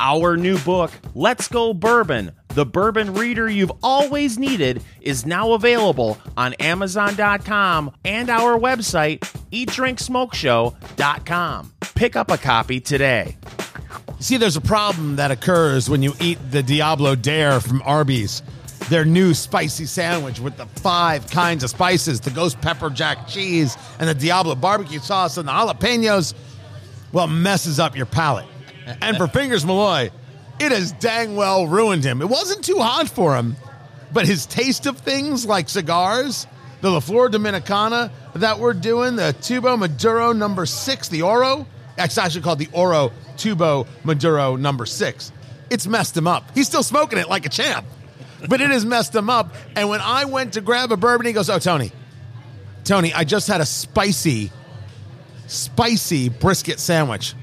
Our 0.00 0.36
new 0.36 0.58
book, 0.58 0.92
Let's 1.14 1.48
Go 1.48 1.74
Bourbon, 1.74 2.30
the 2.58 2.66
bourbon 2.66 3.14
reader 3.14 3.48
you've 3.48 3.70
always 3.84 4.36
needed, 4.36 4.82
is 5.00 5.24
now 5.24 5.52
available 5.52 6.18
on 6.36 6.54
Amazon.com 6.54 7.92
and 8.04 8.28
our 8.28 8.58
website, 8.58 9.20
eatdrinksmokeshow.com. 9.52 11.72
Pick 11.94 12.16
up 12.16 12.32
a 12.32 12.36
copy 12.36 12.80
today. 12.80 13.36
See, 14.18 14.38
there's 14.38 14.56
a 14.56 14.60
problem 14.60 15.14
that 15.16 15.30
occurs 15.30 15.88
when 15.88 16.02
you 16.02 16.14
eat 16.20 16.38
the 16.50 16.64
Diablo 16.64 17.14
Dare 17.14 17.60
from 17.60 17.80
Arby's. 17.82 18.42
Their 18.88 19.04
new 19.04 19.34
spicy 19.34 19.86
sandwich 19.86 20.40
with 20.40 20.56
the 20.56 20.66
five 20.66 21.30
kinds 21.30 21.62
of 21.62 21.70
spices 21.70 22.20
the 22.20 22.30
ghost 22.30 22.60
pepper 22.60 22.90
jack 22.90 23.28
cheese 23.28 23.76
and 24.00 24.08
the 24.08 24.14
Diablo 24.14 24.56
barbecue 24.56 24.98
sauce 24.98 25.36
and 25.36 25.46
the 25.46 25.52
jalapenos. 25.52 26.34
Well, 27.12 27.28
messes 27.28 27.78
up 27.78 27.96
your 27.96 28.06
palate. 28.06 28.46
And 29.00 29.16
for 29.16 29.28
Fingers 29.28 29.64
Malloy, 29.64 30.10
it 30.60 30.72
has 30.72 30.92
dang 30.92 31.36
well 31.36 31.66
ruined 31.66 32.04
him. 32.04 32.22
It 32.22 32.28
wasn't 32.28 32.64
too 32.64 32.78
hot 32.78 33.08
for 33.08 33.36
him, 33.36 33.56
but 34.12 34.26
his 34.26 34.46
taste 34.46 34.86
of 34.86 34.98
things 34.98 35.46
like 35.46 35.68
cigars, 35.68 36.46
the 36.80 36.90
La 36.90 37.00
Flor 37.00 37.28
Dominicana 37.28 38.10
that 38.34 38.58
we're 38.58 38.74
doing, 38.74 39.16
the 39.16 39.34
Tubo 39.40 39.78
Maduro 39.78 40.32
number 40.32 40.66
six, 40.66 41.08
the 41.08 41.22
Oro, 41.22 41.66
it's 41.96 42.18
actually 42.18 42.42
called 42.42 42.58
the 42.58 42.68
Oro 42.72 43.12
Tubo 43.36 43.86
Maduro 44.04 44.56
number 44.56 44.86
six. 44.86 45.32
It's 45.70 45.86
messed 45.86 46.16
him 46.16 46.26
up. 46.26 46.54
He's 46.54 46.66
still 46.66 46.82
smoking 46.82 47.18
it 47.18 47.28
like 47.28 47.44
a 47.46 47.48
champ, 47.48 47.86
but 48.48 48.60
it 48.60 48.70
has 48.70 48.86
messed 48.86 49.14
him 49.14 49.28
up. 49.28 49.54
And 49.76 49.88
when 49.88 50.00
I 50.00 50.24
went 50.24 50.54
to 50.54 50.60
grab 50.60 50.92
a 50.92 50.96
bourbon, 50.96 51.26
he 51.26 51.32
goes, 51.32 51.50
Oh, 51.50 51.58
Tony, 51.58 51.92
Tony, 52.84 53.12
I 53.12 53.24
just 53.24 53.48
had 53.48 53.60
a 53.60 53.66
spicy, 53.66 54.50
spicy 55.46 56.28
brisket 56.28 56.80
sandwich. 56.80 57.34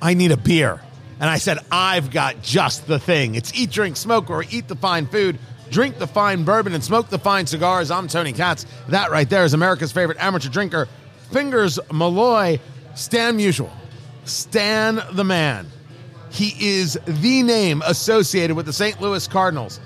I 0.00 0.14
need 0.14 0.32
a 0.32 0.36
beer. 0.36 0.80
And 1.20 1.28
I 1.28 1.36
said, 1.36 1.58
I've 1.70 2.10
got 2.10 2.42
just 2.42 2.86
the 2.86 2.98
thing. 2.98 3.34
It's 3.34 3.54
eat, 3.54 3.70
drink, 3.70 3.98
smoke, 3.98 4.30
or 4.30 4.42
eat 4.50 4.68
the 4.68 4.74
fine 4.74 5.06
food, 5.06 5.38
drink 5.70 5.98
the 5.98 6.06
fine 6.06 6.44
bourbon, 6.44 6.72
and 6.72 6.82
smoke 6.82 7.10
the 7.10 7.18
fine 7.18 7.46
cigars. 7.46 7.90
I'm 7.90 8.08
Tony 8.08 8.32
Katz. 8.32 8.64
That 8.88 9.10
right 9.10 9.28
there 9.28 9.44
is 9.44 9.52
America's 9.52 9.92
favorite 9.92 10.16
amateur 10.18 10.48
drinker, 10.48 10.88
Fingers 11.30 11.78
Malloy, 11.92 12.58
Stan 12.94 13.36
Musial. 13.36 13.70
Stan 14.24 15.00
the 15.12 15.24
man. 15.24 15.66
He 16.30 16.54
is 16.58 16.98
the 17.06 17.42
name 17.42 17.82
associated 17.84 18.56
with 18.56 18.64
the 18.66 18.72
St. 18.72 19.00
Louis 19.00 19.26
Cardinals. 19.28 19.78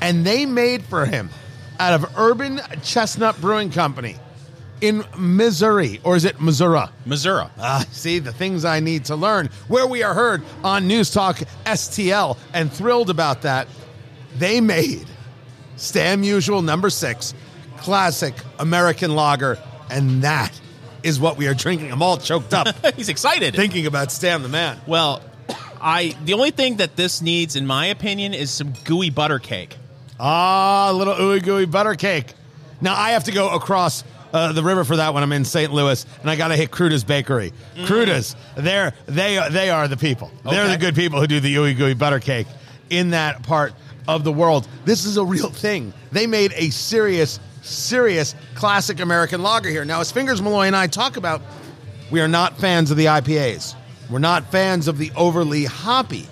And 0.00 0.26
they 0.26 0.44
made 0.44 0.84
for 0.84 1.06
him 1.06 1.30
out 1.78 1.94
of 1.94 2.18
Urban 2.18 2.60
Chestnut 2.82 3.40
Brewing 3.40 3.70
Company 3.70 4.16
in 4.82 5.04
Missouri, 5.16 6.00
or 6.04 6.16
is 6.16 6.24
it 6.24 6.40
Missouri? 6.40 6.86
Missouri. 7.06 7.46
Ah, 7.58 7.86
see 7.92 8.18
the 8.18 8.32
things 8.32 8.64
I 8.64 8.80
need 8.80 9.06
to 9.06 9.16
learn. 9.16 9.48
Where 9.68 9.86
we 9.86 10.02
are 10.02 10.12
heard 10.12 10.42
on 10.64 10.86
News 10.88 11.10
Talk 11.10 11.36
STL, 11.64 12.36
and 12.52 12.70
thrilled 12.70 13.08
about 13.08 13.42
that. 13.42 13.68
They 14.38 14.60
made 14.60 15.06
Stan 15.76 16.22
Musial 16.22 16.64
number 16.64 16.90
six, 16.90 17.32
classic 17.78 18.34
American 18.58 19.14
lager, 19.14 19.58
and 19.90 20.22
that 20.22 20.58
is 21.02 21.20
what 21.20 21.36
we 21.36 21.46
are 21.46 21.54
drinking. 21.54 21.92
I'm 21.92 22.02
all 22.02 22.16
choked 22.16 22.52
up 22.54 22.68
He's 22.96 23.08
excited. 23.08 23.54
thinking 23.54 23.86
about 23.86 24.10
Stam 24.12 24.42
the 24.42 24.48
man. 24.48 24.78
Well, 24.86 25.22
I 25.80 26.16
the 26.24 26.34
only 26.34 26.50
thing 26.50 26.76
that 26.78 26.96
this 26.96 27.22
needs, 27.22 27.56
in 27.56 27.66
my 27.66 27.86
opinion, 27.86 28.34
is 28.34 28.50
some 28.50 28.72
gooey 28.84 29.10
butter 29.10 29.38
cake. 29.38 29.76
Ah, 30.18 30.90
a 30.90 30.92
little 30.92 31.14
ooey 31.14 31.42
gooey 31.42 31.66
butter 31.66 31.94
cake. 31.94 32.34
Now 32.80 32.94
I 32.94 33.10
have 33.10 33.24
to 33.24 33.32
go 33.32 33.50
across 33.50 34.02
uh, 34.32 34.52
the 34.52 34.62
river 34.62 34.84
for 34.84 34.96
that 34.96 35.14
when 35.14 35.22
I'm 35.22 35.32
in 35.32 35.44
St. 35.44 35.72
Louis, 35.72 36.04
and 36.20 36.30
I 36.30 36.36
got 36.36 36.48
to 36.48 36.56
hit 36.56 36.70
Kruta's 36.70 37.04
Bakery. 37.04 37.52
Kruta's, 37.84 38.34
they're 38.56 38.94
they 39.06 39.46
they 39.50 39.70
are 39.70 39.88
the 39.88 39.96
people. 39.96 40.30
They're 40.44 40.68
the 40.68 40.78
good 40.78 40.94
people 40.94 41.20
who 41.20 41.26
do 41.26 41.40
the 41.40 41.54
ooey 41.54 41.76
gooey 41.76 41.94
butter 41.94 42.20
cake 42.20 42.46
in 42.90 43.10
that 43.10 43.42
part 43.42 43.74
of 44.08 44.24
the 44.24 44.32
world. 44.32 44.66
This 44.84 45.04
is 45.04 45.16
a 45.16 45.24
real 45.24 45.50
thing. 45.50 45.92
They 46.10 46.26
made 46.26 46.52
a 46.56 46.70
serious, 46.70 47.40
serious 47.62 48.34
classic 48.54 49.00
American 49.00 49.42
lager 49.42 49.70
here. 49.70 49.84
Now, 49.84 50.00
as 50.00 50.10
Fingers 50.10 50.42
Malloy 50.42 50.66
and 50.66 50.76
I 50.76 50.86
talk 50.86 51.16
about, 51.16 51.42
we 52.10 52.20
are 52.20 52.28
not 52.28 52.58
fans 52.58 52.90
of 52.90 52.96
the 52.96 53.06
IPAs. 53.06 53.74
We're 54.10 54.18
not 54.18 54.50
fans 54.50 54.88
of 54.88 54.98
the 54.98 55.10
overly 55.16 55.64
hoppy. 55.64 56.26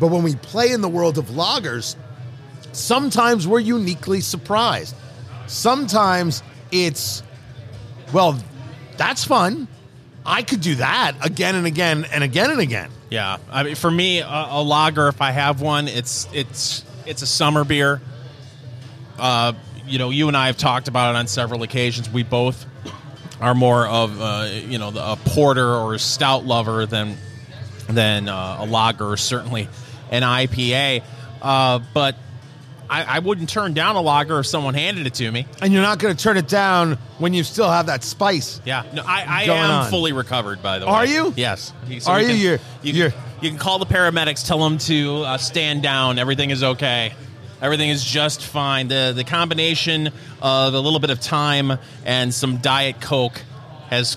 But 0.00 0.08
when 0.08 0.22
we 0.22 0.34
play 0.34 0.72
in 0.72 0.80
the 0.80 0.88
world 0.88 1.18
of 1.18 1.26
lagers, 1.26 1.96
sometimes 2.72 3.46
we're 3.46 3.60
uniquely 3.60 4.20
surprised. 4.20 4.94
Sometimes 5.46 6.42
it's, 6.70 7.22
well, 8.12 8.38
that's 8.96 9.24
fun. 9.24 9.68
I 10.24 10.42
could 10.42 10.60
do 10.60 10.76
that 10.76 11.14
again 11.22 11.54
and 11.54 11.66
again 11.66 12.04
and 12.12 12.24
again 12.24 12.50
and 12.50 12.60
again. 12.60 12.90
Yeah, 13.10 13.38
I 13.50 13.62
mean, 13.62 13.74
for 13.76 13.90
me, 13.90 14.18
a, 14.18 14.46
a 14.50 14.62
lager, 14.62 15.06
if 15.06 15.22
I 15.22 15.30
have 15.30 15.60
one, 15.60 15.86
it's 15.86 16.26
it's 16.32 16.84
it's 17.06 17.22
a 17.22 17.26
summer 17.26 17.62
beer. 17.64 18.00
Uh, 19.16 19.52
you 19.86 19.98
know, 19.98 20.10
you 20.10 20.26
and 20.26 20.36
I 20.36 20.46
have 20.46 20.56
talked 20.56 20.88
about 20.88 21.14
it 21.14 21.18
on 21.18 21.28
several 21.28 21.62
occasions. 21.62 22.10
We 22.10 22.24
both 22.24 22.66
are 23.40 23.54
more 23.54 23.86
of 23.86 24.20
uh, 24.20 24.48
you 24.50 24.78
know 24.78 24.88
a 24.88 25.16
porter 25.16 25.68
or 25.68 25.94
a 25.94 25.98
stout 26.00 26.44
lover 26.44 26.86
than 26.86 27.16
than 27.88 28.28
uh, 28.28 28.56
a 28.60 28.66
lager, 28.66 29.16
certainly 29.16 29.68
an 30.10 30.22
IPA. 30.22 31.04
Uh, 31.40 31.78
but 31.94 32.16
I, 32.88 33.16
I 33.16 33.18
wouldn't 33.18 33.48
turn 33.48 33.74
down 33.74 33.96
a 33.96 34.00
lager 34.00 34.38
if 34.38 34.46
someone 34.46 34.74
handed 34.74 35.06
it 35.06 35.14
to 35.14 35.30
me. 35.30 35.46
And 35.60 35.72
you're 35.72 35.82
not 35.82 35.98
going 35.98 36.14
to 36.16 36.22
turn 36.22 36.36
it 36.36 36.48
down 36.48 36.98
when 37.18 37.34
you 37.34 37.42
still 37.44 37.70
have 37.70 37.86
that 37.86 38.04
spice. 38.04 38.60
Yeah, 38.64 38.84
no, 38.94 39.02
I, 39.06 39.42
I 39.42 39.46
Going 39.46 39.58
am 39.58 39.70
on. 39.70 39.90
fully 39.90 40.12
recovered. 40.12 40.62
By 40.62 40.78
the 40.78 40.86
way, 40.86 40.92
Are 40.92 41.06
you? 41.06 41.32
Yes. 41.36 41.72
Are 42.06 42.20
you? 42.20 42.26
Can, 42.28 42.36
You're- 42.36 42.58
you, 42.82 42.92
you're- 42.92 43.10
can, 43.10 43.20
you 43.42 43.50
can 43.50 43.58
call 43.58 43.78
the 43.78 43.86
paramedics. 43.86 44.46
Tell 44.46 44.58
them 44.60 44.78
to 44.78 45.22
uh, 45.22 45.36
stand 45.38 45.82
down. 45.82 46.18
Everything 46.18 46.50
is 46.50 46.62
okay. 46.62 47.12
Everything 47.60 47.88
is 47.90 48.04
just 48.04 48.42
fine. 48.44 48.88
The 48.88 49.12
the 49.16 49.24
combination 49.24 50.10
of 50.42 50.74
a 50.74 50.78
little 50.80 51.00
bit 51.00 51.10
of 51.10 51.20
time 51.20 51.72
and 52.04 52.32
some 52.32 52.58
diet 52.58 53.00
coke 53.00 53.40
has 53.88 54.16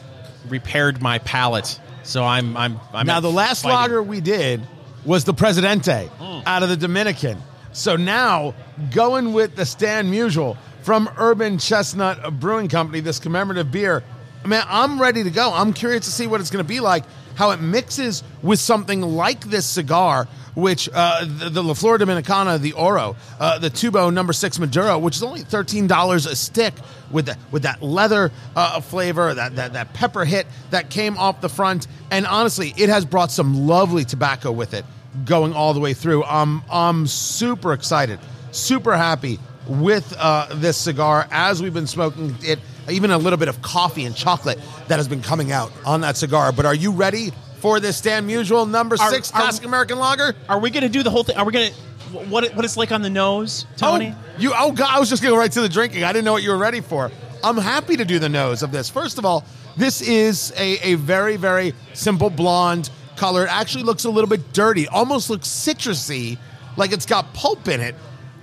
repaired 0.50 1.02
my 1.02 1.20
palate. 1.20 1.80
So 2.04 2.24
I'm 2.24 2.56
I'm 2.58 2.80
I'm 2.94 3.06
now, 3.08 3.20
the 3.22 3.32
last 3.32 3.64
fighting. 3.64 3.76
lager 3.78 4.04
we 4.04 4.20
did 4.22 4.62
was 5.06 5.24
the 5.24 5.34
Presidente 5.34 6.10
out 6.20 6.64
of 6.64 6.70
the 6.70 6.76
Dominican. 6.78 7.38
So 7.72 7.96
now, 7.96 8.56
going 8.94 9.34
with 9.34 9.56
the 9.56 9.66
Stan 9.66 10.12
Musial 10.12 10.58
from 10.82 11.10
Urban 11.18 11.58
Chestnut 11.58 12.40
Brewing 12.40 12.68
Company, 12.68 13.00
this 13.00 13.20
commemorative 13.20 13.72
beer, 13.72 14.04
man, 14.46 14.64
I'm 14.68 15.00
ready 15.00 15.24
to 15.24 15.30
go. 15.30 15.54
I'm 15.54 15.74
curious 15.74 16.06
to 16.06 16.12
see 16.12 16.28
what 16.28 16.42
it's 16.42 16.50
going 16.50 16.64
to 16.64 16.68
be 16.68 16.80
like, 16.80 17.04
how 17.36 17.52
it 17.52 17.62
mixes 17.62 18.24
with 18.42 18.60
something 18.60 19.02
like 19.02 19.42
this 19.46 19.66
cigar, 19.66 20.28
which 20.56 20.90
uh, 20.94 21.26
the, 21.26 21.64
La 21.64 21.74
Flor 21.74 21.98
Dominicana, 21.98 22.60
the 22.60 22.74
Oro, 22.74 23.16
uh, 23.40 23.60
the 23.60 23.70
Tubo 23.70 24.12
number 24.12 24.34
six 24.34 24.60
Maduro, 24.60 24.98
which 24.98 25.16
is 25.16 25.24
only 25.24 25.42
thirteen 25.42 25.88
dollars 25.88 26.26
a 26.26 26.36
stick, 26.36 26.74
with 27.12 27.28
the, 27.28 27.38
with 27.52 27.64
that 27.64 27.82
leather 27.82 28.32
uh, 28.56 28.82
flavor, 28.82 29.34
that, 29.34 29.56
that 29.56 29.74
that 29.74 29.94
pepper 29.94 30.26
hit 30.26 30.48
that 30.72 30.90
came 30.90 31.18
off 31.18 31.40
the 31.40 31.50
front, 31.50 31.88
and 32.12 32.26
honestly, 32.26 32.74
it 32.76 32.90
has 32.90 33.06
brought 33.06 33.32
some 33.32 33.68
lovely 33.68 34.04
tobacco 34.04 34.52
with 34.52 34.74
it, 34.74 34.84
going 35.26 35.54
all 35.54 35.74
the 35.74 35.80
way 35.80 35.94
through. 35.94 36.24
I'm 36.24 36.62
I'm 36.72 37.08
super 37.08 37.74
excited, 37.74 38.20
super 38.52 38.96
happy 38.96 39.40
with 39.68 40.16
uh, 40.18 40.48
this 40.56 40.78
cigar 40.78 41.28
as 41.32 41.62
we've 41.62 41.74
been 41.74 41.88
smoking 41.88 42.36
it. 42.42 42.60
Even 42.90 43.12
a 43.12 43.18
little 43.18 43.38
bit 43.38 43.50
of 43.50 43.62
coffee 43.62 44.06
and 44.06 44.16
chocolate 44.16 44.60
that 44.88 44.98
has 44.98 45.08
been 45.08 45.22
coming 45.22 45.52
out 45.52 45.72
on 45.86 46.02
that 46.02 46.18
cigar. 46.18 46.52
But 46.52 46.66
are 46.66 46.74
you 46.74 46.92
ready 46.92 47.32
for 47.60 47.80
this 47.80 47.98
Stan 47.98 48.28
Musial 48.28 48.68
number 48.68 48.96
Are- 49.00 49.12
six 49.12 49.32
are- 49.32 49.42
Classic 49.42 49.64
American 49.64 50.00
Lager? 50.00 50.34
Are 50.48 50.60
we 50.60 50.72
going 50.72 50.84
to 50.84 50.90
do 50.90 51.04
the 51.04 51.12
whole 51.12 51.24
thing? 51.24 51.38
Are 51.38 51.46
we 51.46 51.52
going 51.52 51.72
to 51.72 51.78
what 52.10 52.50
what 52.56 52.66
it's 52.66 52.78
like 52.78 52.92
on 52.92 53.02
the 53.04 53.10
nose, 53.10 53.68
Tony? 53.78 54.16
Oh, 54.16 54.40
you 54.40 54.52
oh 54.56 54.72
god, 54.72 54.90
I 54.90 55.00
was 55.00 55.10
just 55.10 55.22
going 55.22 55.38
right 55.38 55.52
to 55.52 55.62
the 55.62 55.70
drinking. 55.70 56.04
I 56.04 56.12
didn't 56.12 56.26
know 56.26 56.34
what 56.34 56.42
you 56.44 56.50
were 56.50 56.58
ready 56.58 56.82
for. 56.82 57.12
I'm 57.44 57.58
happy 57.58 57.96
to 57.98 58.06
do 58.06 58.20
the 58.20 58.30
nose 58.30 58.64
of 58.64 58.72
this. 58.72 58.90
First 58.90 59.18
of 59.18 59.26
all, 59.26 59.46
this 59.78 60.02
is 60.02 60.52
a, 60.58 60.94
a 60.94 60.96
very 60.96 61.38
very 61.38 61.74
simple 61.94 62.30
blonde 62.32 62.90
color. 63.20 63.44
It 63.46 63.52
actually 63.52 63.84
looks 63.84 64.06
a 64.06 64.10
little 64.10 64.30
bit 64.30 64.54
dirty. 64.54 64.88
Almost 64.88 65.30
looks 65.30 65.48
citrusy, 65.48 66.38
like 66.78 66.92
it's 66.92 67.06
got 67.06 67.34
pulp 67.34 67.68
in 67.68 67.82
it 67.82 67.94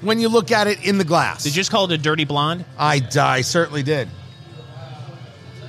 when 0.02 0.20
you 0.20 0.28
look 0.28 0.52
at 0.52 0.66
it 0.68 0.84
in 0.86 0.98
the 0.98 1.04
glass. 1.04 1.42
Did 1.42 1.50
you 1.54 1.60
just 1.60 1.70
call 1.70 1.86
it 1.86 1.92
a 1.92 1.98
dirty 1.98 2.24
blonde? 2.24 2.64
I, 2.78 3.02
I 3.18 3.40
certainly 3.40 3.82
did. 3.82 4.08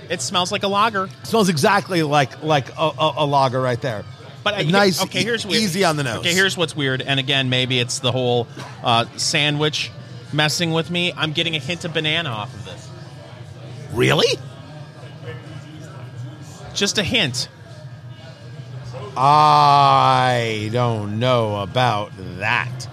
It 0.09 0.21
smells 0.21 0.51
like 0.51 0.63
a 0.63 0.67
lager. 0.67 1.09
smells 1.23 1.49
exactly 1.49 2.01
like 2.03 2.41
like 2.43 2.69
a, 2.77 2.91
a, 2.99 3.13
a 3.17 3.25
lager 3.25 3.59
right 3.61 3.81
there. 3.81 4.05
But 4.43 4.53
uh, 4.53 4.61
nice, 4.63 5.01
Okay, 5.03 5.23
here's 5.23 5.45
weird. 5.45 5.61
easy 5.61 5.83
on 5.83 5.97
the 5.97 6.03
nose. 6.03 6.19
Okay, 6.19 6.33
here's 6.33 6.55
what's 6.55 6.73
weird. 6.75 7.01
And 7.01 7.19
again, 7.19 7.49
maybe 7.49 7.79
it's 7.79 7.99
the 7.99 8.13
whole 8.13 8.47
uh, 8.83 9.03
sandwich 9.17 9.91
messing 10.31 10.71
with 10.71 10.89
me. 10.89 11.11
I'm 11.17 11.33
getting 11.33 11.55
a 11.55 11.59
hint 11.59 11.83
of 11.83 11.93
banana 11.93 12.29
off 12.29 12.53
of 12.53 12.63
this. 12.65 12.89
really. 13.91 14.27
Just 16.73 16.97
a 16.97 17.03
hint. 17.03 17.49
I 19.19 20.69
don't 20.71 21.17
know 21.17 21.57
about 21.61 22.11
that. 22.37 22.87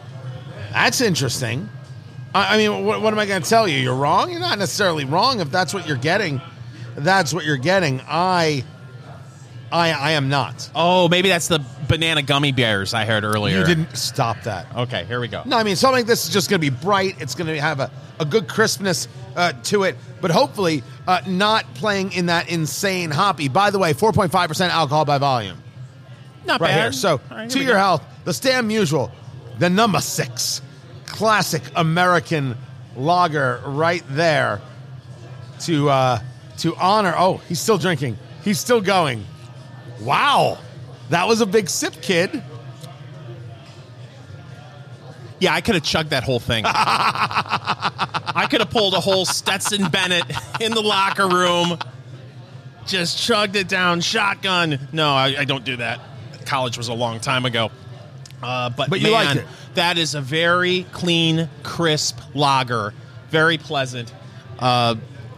That's 0.73 1.03
interesting. 1.03 1.69
I, 2.35 2.55
I 2.55 2.57
mean, 2.57 2.85
what, 2.87 3.03
what 3.03 3.13
am 3.13 3.19
I 3.19 3.27
going 3.27 3.43
to 3.43 3.49
tell 3.49 3.69
you? 3.69 3.79
You're 3.79 3.95
wrong. 3.95 4.31
You're 4.31 4.41
not 4.41 4.59
necessarily 4.59 5.05
wrong 5.05 5.41
if 5.41 5.51
that's 5.51 5.75
what 5.75 5.87
you're 5.87 5.99
getting. 5.99 6.41
That's 6.97 7.35
what 7.35 7.45
you're 7.45 7.59
getting. 7.59 8.01
I, 8.09 8.65
I, 9.71 9.91
I 9.91 10.11
am 10.13 10.31
not. 10.31 10.71
Oh, 10.75 11.09
maybe 11.09 11.29
that's 11.29 11.49
the 11.49 11.61
banana 11.89 12.23
gummy 12.23 12.53
bears 12.53 12.95
I 12.95 13.05
heard 13.05 13.25
earlier. 13.25 13.59
You 13.59 13.67
didn't 13.67 13.95
stop 13.95 14.41
that. 14.45 14.75
Okay, 14.75 15.05
here 15.05 15.21
we 15.21 15.29
go. 15.29 15.43
No, 15.45 15.59
I 15.59 15.63
mean 15.63 15.77
something 15.77 16.01
like 16.01 16.07
this 16.07 16.27
is 16.27 16.33
just 16.33 16.49
going 16.49 16.61
to 16.61 16.71
be 16.71 16.75
bright. 16.75 17.21
It's 17.21 17.35
going 17.35 17.49
to 17.49 17.61
have 17.61 17.81
a, 17.81 17.91
a 18.19 18.25
good 18.25 18.49
crispness 18.49 19.09
uh, 19.37 19.53
to 19.65 19.83
it, 19.83 19.97
but 20.23 20.31
hopefully 20.31 20.83
uh, 21.07 21.21
not 21.27 21.67
playing 21.75 22.13
in 22.13 22.27
that 22.27 22.49
insane 22.49 23.11
hoppy. 23.11 23.49
By 23.49 23.71
the 23.71 23.79
way, 23.79 23.93
4.5% 23.93 24.71
alcohol 24.71 25.05
by 25.05 25.19
volume. 25.19 25.59
Not 26.47 26.61
right 26.61 26.69
bad. 26.69 26.81
here. 26.83 26.93
So, 26.93 27.13
All 27.13 27.21
right, 27.31 27.41
here 27.43 27.49
to 27.51 27.59
we 27.59 27.65
your 27.65 27.75
go. 27.75 27.79
health, 27.79 28.03
the 28.25 28.35
Stan 28.35 28.69
Musial, 28.69 29.11
the 29.59 29.71
number 29.71 30.01
six 30.01 30.61
classic 31.07 31.63
American 31.77 32.57
lager, 32.97 33.61
right 33.67 34.03
there 34.11 34.61
to 35.61 35.89
uh, 35.91 36.19
to 36.59 36.75
honor. 36.77 37.15
Oh, 37.17 37.39
he's 37.49 37.61
still 37.61 37.79
drinking. 37.79 38.19
He's 38.43 38.59
still 38.59 38.81
going. 38.81 39.25
Wow, 40.01 40.59
that 41.11 41.27
was 41.29 41.41
a 41.41 41.47
big 41.47 41.71
sip, 41.71 41.95
kid. 42.03 42.43
Yeah, 45.41 45.53
I 45.55 45.61
could 45.61 45.75
have 45.75 45.85
chugged 45.85 46.11
that 46.11 46.25
whole 46.25 46.41
thing. 46.41 46.65
I 46.67 48.47
could 48.51 48.61
have 48.61 48.71
pulled 48.71 48.95
a 48.95 49.01
whole 49.01 49.25
Stetson 49.25 49.89
Bennett 49.89 50.25
in 50.61 50.73
the 50.73 50.81
locker 50.81 51.29
room, 51.29 51.79
just 52.87 53.19
chugged 53.19 53.57
it 53.57 53.69
down, 53.69 54.01
shotgun. 54.01 54.89
No, 54.93 55.09
I, 55.11 55.35
I 55.41 55.45
don't 55.45 55.65
do 55.65 55.77
that. 55.77 56.01
College 56.47 56.79
was 56.79 56.89
a 56.89 56.95
long 56.95 57.21
time 57.21 57.45
ago. 57.45 57.71
Uh, 58.43 58.71
but 58.71 58.91
But 58.91 59.01
you 59.01 59.13
man, 59.13 59.39
it. 59.39 59.47
that 59.75 59.99
is 59.99 60.15
a 60.15 60.21
very 60.21 60.87
clean, 60.93 61.49
crisp 61.63 62.19
lager. 62.35 62.93
Very 63.31 63.59
pleasant. 63.59 64.13
Uh, 64.59 64.97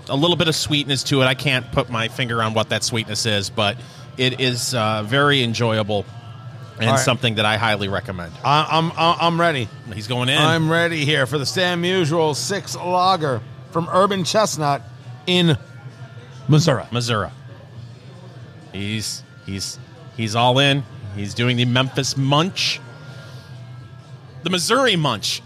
a 0.08 0.16
little 0.16 0.36
bit 0.36 0.48
of 0.48 0.54
sweetness 0.54 1.04
to 1.04 1.22
it. 1.22 1.24
I 1.24 1.34
can't 1.34 1.70
put 1.72 1.90
my 1.90 2.08
finger 2.08 2.42
on 2.42 2.54
what 2.54 2.68
that 2.70 2.84
sweetness 2.84 3.26
is, 3.26 3.50
but 3.50 3.76
it 4.16 4.40
is 4.40 4.74
uh, 4.74 5.02
very 5.04 5.42
enjoyable 5.42 6.04
and 6.78 6.90
right. 6.90 6.98
something 6.98 7.36
that 7.36 7.44
I 7.44 7.56
highly 7.56 7.88
recommend. 7.88 8.32
I, 8.44 8.66
I'm 8.70 8.92
I'm 8.96 9.40
ready. 9.40 9.68
He's 9.94 10.06
going 10.08 10.28
in. 10.28 10.38
I'm 10.38 10.70
ready 10.70 11.04
here 11.04 11.26
for 11.26 11.38
the 11.38 11.46
Stan 11.46 11.82
Musial 11.82 12.34
six 12.34 12.76
lager 12.76 13.40
from 13.70 13.88
Urban 13.90 14.24
Chestnut 14.24 14.82
in 15.26 15.56
Missouri. 16.48 16.84
Missouri. 16.92 17.30
He's 18.72 19.22
he's 19.46 19.78
he's 20.16 20.34
all 20.36 20.58
in. 20.58 20.84
He's 21.16 21.34
doing 21.34 21.56
the 21.56 21.64
Memphis 21.64 22.16
Munch. 22.16 22.80
The 24.42 24.50
Missouri 24.50 24.96
Munch. 24.96 25.42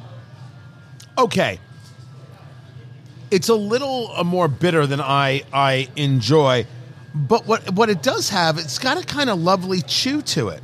okay. 1.16 1.59
It's 3.30 3.48
a 3.48 3.54
little 3.54 4.11
uh, 4.12 4.24
more 4.24 4.48
bitter 4.48 4.87
than 4.88 5.00
I 5.00 5.44
I 5.52 5.88
enjoy, 5.94 6.66
but 7.14 7.46
what 7.46 7.70
what 7.74 7.88
it 7.88 8.02
does 8.02 8.28
have, 8.30 8.59
it's 8.59 8.80
got 8.80 8.98
a 9.00 9.06
kind 9.06 9.30
of 9.30 9.40
lovely 9.40 9.83
chew 9.83 10.20
to 10.22 10.48
it, 10.48 10.61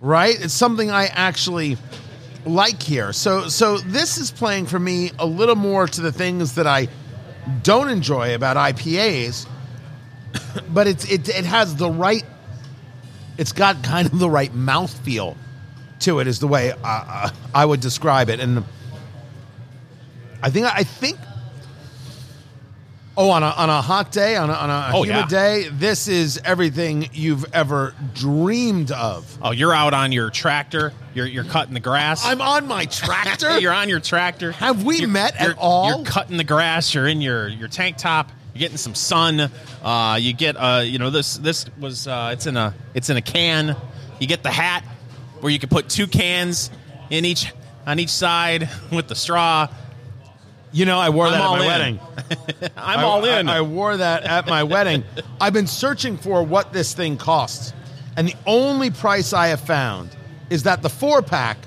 right? 0.00 0.38
It's 0.38 0.52
something 0.52 0.90
I 0.90 1.06
actually 1.06 1.78
like 2.44 2.82
here. 2.82 3.14
So 3.14 3.48
so 3.48 3.78
this 3.78 4.18
is 4.18 4.30
playing 4.30 4.66
for 4.66 4.78
me 4.78 5.12
a 5.18 5.24
little 5.24 5.54
more 5.54 5.86
to 5.86 6.00
the 6.02 6.12
things 6.12 6.56
that 6.56 6.66
I 6.66 6.88
don't 7.62 7.88
enjoy 7.88 8.34
about 8.34 8.58
IPAs, 8.58 9.46
but 10.68 10.86
it's 10.86 11.10
it 11.10 11.28
it 11.30 11.46
has 11.46 11.74
the 11.76 11.90
right. 11.90 12.24
It's 13.38 13.52
got 13.52 13.82
kind 13.82 14.06
of 14.12 14.18
the 14.18 14.28
right 14.28 14.52
mouthfeel 14.52 15.36
to 16.00 16.18
it, 16.20 16.26
is 16.26 16.38
the 16.40 16.48
way 16.48 16.72
uh, 16.84 17.30
I 17.54 17.64
would 17.64 17.80
describe 17.80 18.28
it, 18.28 18.40
and 18.40 18.64
I 20.42 20.50
think 20.50 20.66
I 20.66 20.82
think. 20.84 21.18
Oh, 23.20 23.30
on 23.30 23.42
a 23.42 23.46
on 23.46 23.68
a 23.68 23.82
hot 23.82 24.12
day, 24.12 24.36
on 24.36 24.48
a, 24.48 24.52
on 24.52 24.70
a 24.70 24.90
Oh, 24.94 25.02
humid 25.02 25.22
yeah. 25.22 25.26
day, 25.26 25.68
this 25.72 26.06
is 26.06 26.40
everything 26.44 27.08
you've 27.12 27.44
ever 27.52 27.92
dreamed 28.14 28.92
of. 28.92 29.36
Oh, 29.42 29.50
you're 29.50 29.74
out 29.74 29.92
on 29.92 30.12
your 30.12 30.30
tractor. 30.30 30.92
You're 31.14 31.26
you're 31.26 31.42
cutting 31.42 31.74
the 31.74 31.80
grass. 31.80 32.24
I'm 32.24 32.40
on 32.40 32.68
my 32.68 32.84
tractor. 32.84 33.58
you're 33.60 33.72
on 33.72 33.88
your 33.88 33.98
tractor. 33.98 34.52
Have 34.52 34.84
we 34.84 34.98
You're- 34.98 35.10
met 35.12 35.34
at 35.34 35.42
you're- 35.48 35.54
all? 35.58 35.96
You're 35.96 36.04
cutting 36.06 36.36
the 36.36 36.44
grass. 36.44 36.94
You're 36.94 37.08
in 37.08 37.20
your 37.20 37.48
your 37.48 37.66
tank 37.66 37.96
top. 37.96 38.30
You're 38.58 38.64
getting 38.66 38.76
some 38.78 38.96
sun. 38.96 39.52
Uh, 39.84 40.18
you 40.20 40.32
get 40.32 40.56
uh, 40.56 40.82
you 40.84 40.98
know 40.98 41.10
this 41.10 41.36
this 41.36 41.66
was 41.78 42.08
uh, 42.08 42.30
it's 42.32 42.46
in 42.46 42.56
a 42.56 42.74
it's 42.92 43.08
in 43.08 43.16
a 43.16 43.22
can. 43.22 43.76
You 44.18 44.26
get 44.26 44.42
the 44.42 44.50
hat 44.50 44.82
where 45.38 45.52
you 45.52 45.60
can 45.60 45.68
put 45.68 45.88
two 45.88 46.08
cans 46.08 46.68
in 47.08 47.24
each 47.24 47.52
on 47.86 48.00
each 48.00 48.08
side 48.10 48.68
with 48.90 49.06
the 49.06 49.14
straw. 49.14 49.68
You 50.72 50.86
know, 50.86 50.98
I 50.98 51.10
wore 51.10 51.26
I'm 51.26 51.32
that 51.34 51.40
at 51.40 51.50
my 51.50 51.60
in. 51.60 51.66
wedding. 51.68 52.00
I'm 52.76 52.98
I- 52.98 53.02
all 53.04 53.24
in. 53.24 53.48
I, 53.48 53.58
I 53.58 53.60
wore 53.60 53.96
that 53.96 54.24
at 54.24 54.48
my 54.48 54.64
wedding. 54.64 55.04
I've 55.40 55.52
been 55.52 55.68
searching 55.68 56.16
for 56.16 56.42
what 56.42 56.72
this 56.72 56.94
thing 56.94 57.16
costs, 57.16 57.72
and 58.16 58.26
the 58.26 58.34
only 58.44 58.90
price 58.90 59.32
I 59.32 59.46
have 59.48 59.60
found 59.60 60.16
is 60.50 60.64
that 60.64 60.82
the 60.82 60.90
four 60.90 61.22
pack 61.22 61.58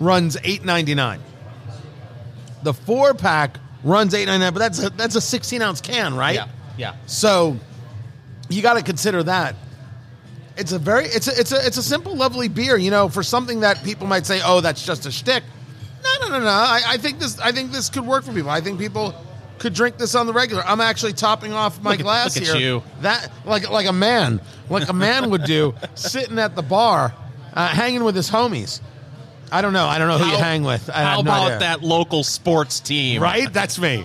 runs 0.00 0.38
eight 0.44 0.64
ninety 0.64 0.94
nine. 0.94 1.20
The 2.62 2.72
four 2.72 3.12
pack 3.12 3.58
runs 3.84 4.14
eight 4.14 4.26
ninety 4.26 4.44
nine, 4.44 4.52
but 4.52 4.58
that's 4.60 4.82
a, 4.82 4.90
that's 4.90 5.14
a 5.16 5.20
sixteen 5.20 5.62
ounce 5.62 5.80
can, 5.80 6.14
right? 6.16 6.34
yeah, 6.34 6.48
yeah. 6.76 6.94
So 7.06 7.56
you 8.48 8.62
got 8.62 8.74
to 8.74 8.82
consider 8.82 9.22
that. 9.24 9.54
It's 10.56 10.72
a 10.72 10.78
very 10.78 11.06
it's 11.06 11.28
a 11.28 11.38
it's 11.40 11.52
a 11.52 11.66
it's 11.66 11.76
a 11.78 11.82
simple, 11.82 12.14
lovely 12.14 12.48
beer. 12.48 12.76
You 12.76 12.90
know, 12.90 13.08
for 13.08 13.22
something 13.22 13.60
that 13.60 13.82
people 13.84 14.06
might 14.06 14.26
say, 14.26 14.40
"Oh, 14.44 14.60
that's 14.60 14.84
just 14.84 15.06
a 15.06 15.10
shtick." 15.10 15.42
No, 16.04 16.28
no, 16.28 16.38
no, 16.38 16.44
no. 16.44 16.50
I, 16.50 16.80
I 16.86 16.96
think 16.98 17.18
this 17.20 17.38
I 17.38 17.52
think 17.52 17.72
this 17.72 17.88
could 17.88 18.06
work 18.06 18.24
for 18.24 18.32
people. 18.32 18.50
I 18.50 18.60
think 18.60 18.78
people 18.78 19.14
could 19.58 19.72
drink 19.72 19.96
this 19.96 20.14
on 20.14 20.26
the 20.26 20.32
regular. 20.32 20.62
I'm 20.66 20.80
actually 20.80 21.12
topping 21.14 21.52
off 21.52 21.80
my 21.80 21.92
Look 21.92 22.00
at- 22.00 22.02
glass 22.02 22.36
look 22.38 22.44
here. 22.48 22.56
you. 22.56 22.82
That 23.00 23.30
like 23.46 23.70
like 23.70 23.86
a 23.86 23.92
man, 23.92 24.40
like 24.68 24.88
a 24.88 24.92
man 24.92 25.30
would 25.30 25.44
do, 25.44 25.74
sitting 25.94 26.38
at 26.38 26.54
the 26.54 26.62
bar, 26.62 27.14
uh, 27.54 27.68
hanging 27.68 28.04
with 28.04 28.14
his 28.16 28.28
homies. 28.30 28.80
I 29.52 29.60
don't 29.62 29.72
know. 29.72 29.86
I 29.86 29.98
don't 29.98 30.08
know 30.08 30.18
who 30.18 30.24
you 30.24 30.36
How- 30.38 30.42
hang 30.44 30.64
with. 30.64 30.88
I 30.90 31.02
How 31.02 31.16
have 31.16 31.24
no 31.24 31.30
about 31.30 31.46
idea. 31.46 31.58
that 31.60 31.82
local 31.82 32.24
sports 32.24 32.80
team? 32.80 33.22
Right? 33.22 33.52
That's 33.52 33.78
me. 33.78 34.04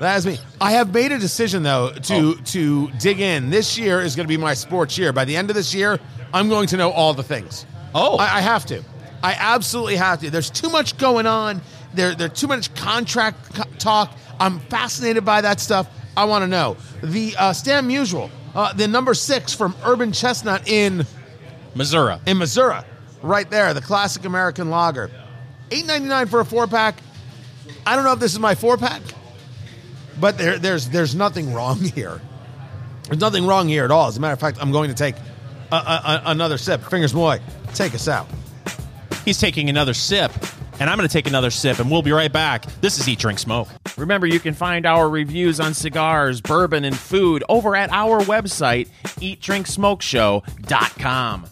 That's 0.00 0.24
me. 0.24 0.38
I 0.60 0.72
have 0.72 0.92
made 0.94 1.12
a 1.12 1.18
decision 1.18 1.62
though 1.62 1.90
to 1.92 2.14
Oh. 2.38 2.42
to 2.46 2.88
dig 2.98 3.20
in. 3.20 3.50
This 3.50 3.76
year 3.78 4.00
is 4.00 4.16
going 4.16 4.24
to 4.24 4.28
be 4.28 4.36
my 4.36 4.54
sports 4.54 4.96
year. 4.96 5.12
By 5.12 5.24
the 5.24 5.36
end 5.36 5.50
of 5.50 5.56
this 5.56 5.74
year, 5.74 5.98
I'm 6.32 6.48
going 6.48 6.68
to 6.68 6.76
know 6.76 6.90
all 6.90 7.12
the 7.14 7.22
things. 7.22 7.66
Oh. 7.94 8.16
I, 8.16 8.38
I 8.38 8.40
have 8.40 8.64
to. 8.66 8.82
I 9.22 9.34
absolutely 9.38 9.96
have 9.96 10.20
to. 10.20 10.30
There's 10.30 10.50
too 10.50 10.68
much 10.70 10.96
going 10.98 11.26
on. 11.26 11.60
There, 11.94 12.14
there's 12.14 12.32
too 12.40 12.46
much 12.48 12.74
contract 12.74 13.54
co- 13.54 13.64
talk. 13.78 14.16
I'm 14.40 14.58
fascinated 14.60 15.24
by 15.24 15.40
that 15.42 15.60
stuff. 15.60 15.88
I 16.16 16.24
want 16.24 16.42
to 16.42 16.48
know 16.48 16.76
the 17.02 17.34
uh, 17.38 17.52
Stan 17.52 17.88
Musial, 17.88 18.30
uh, 18.54 18.72
the 18.72 18.88
number 18.88 19.14
six 19.14 19.54
from 19.54 19.74
Urban 19.84 20.10
Chestnut 20.12 20.68
in 20.68 21.06
Missouri. 21.74 22.16
in 22.26 22.38
Missouri, 22.38 22.80
right 23.22 23.48
there, 23.50 23.74
the 23.74 23.80
classic 23.80 24.24
American 24.24 24.70
lager. 24.70 25.10
Eight 25.70 25.86
ninety 25.86 26.08
nine 26.08 26.26
for 26.26 26.40
a 26.40 26.44
four 26.44 26.66
pack. 26.66 26.96
I 27.86 27.94
don't 27.96 28.04
know 28.04 28.12
if 28.12 28.18
this 28.20 28.32
is 28.32 28.38
my 28.38 28.54
four 28.54 28.76
pack, 28.76 29.00
but 30.20 30.36
there, 30.38 30.58
there's 30.58 30.88
there's 30.90 31.14
nothing 31.14 31.52
wrong 31.54 31.78
here. 31.94 32.20
There's 33.04 33.20
nothing 33.20 33.46
wrong 33.46 33.68
here 33.68 33.84
at 33.84 33.90
all. 33.90 34.08
As 34.08 34.16
a 34.16 34.20
matter 34.20 34.34
of 34.34 34.40
fact, 34.40 34.58
I'm 34.60 34.72
going 34.72 34.90
to 34.90 34.96
take 34.96 35.14
a, 35.70 35.76
a, 35.76 35.78
a- 35.78 36.22
another 36.30 36.58
sip. 36.58 36.82
Fingers 36.82 37.14
Malloy, 37.14 37.40
take 37.74 37.94
us 37.94 38.08
out. 38.08 38.26
He's 39.24 39.38
taking 39.38 39.70
another 39.70 39.94
sip, 39.94 40.32
and 40.80 40.90
I'm 40.90 40.96
going 40.98 41.08
to 41.08 41.12
take 41.12 41.26
another 41.26 41.50
sip, 41.50 41.78
and 41.78 41.90
we'll 41.90 42.02
be 42.02 42.12
right 42.12 42.32
back. 42.32 42.66
This 42.80 42.98
is 42.98 43.08
Eat, 43.08 43.18
Drink, 43.18 43.38
Smoke. 43.38 43.68
Remember, 43.96 44.26
you 44.26 44.40
can 44.40 44.54
find 44.54 44.84
our 44.86 45.08
reviews 45.08 45.60
on 45.60 45.74
cigars, 45.74 46.40
bourbon, 46.40 46.84
and 46.84 46.96
food 46.96 47.44
over 47.48 47.76
at 47.76 47.90
our 47.92 48.20
website, 48.22 48.88
eatdrinksmokeshow.com. 49.20 51.44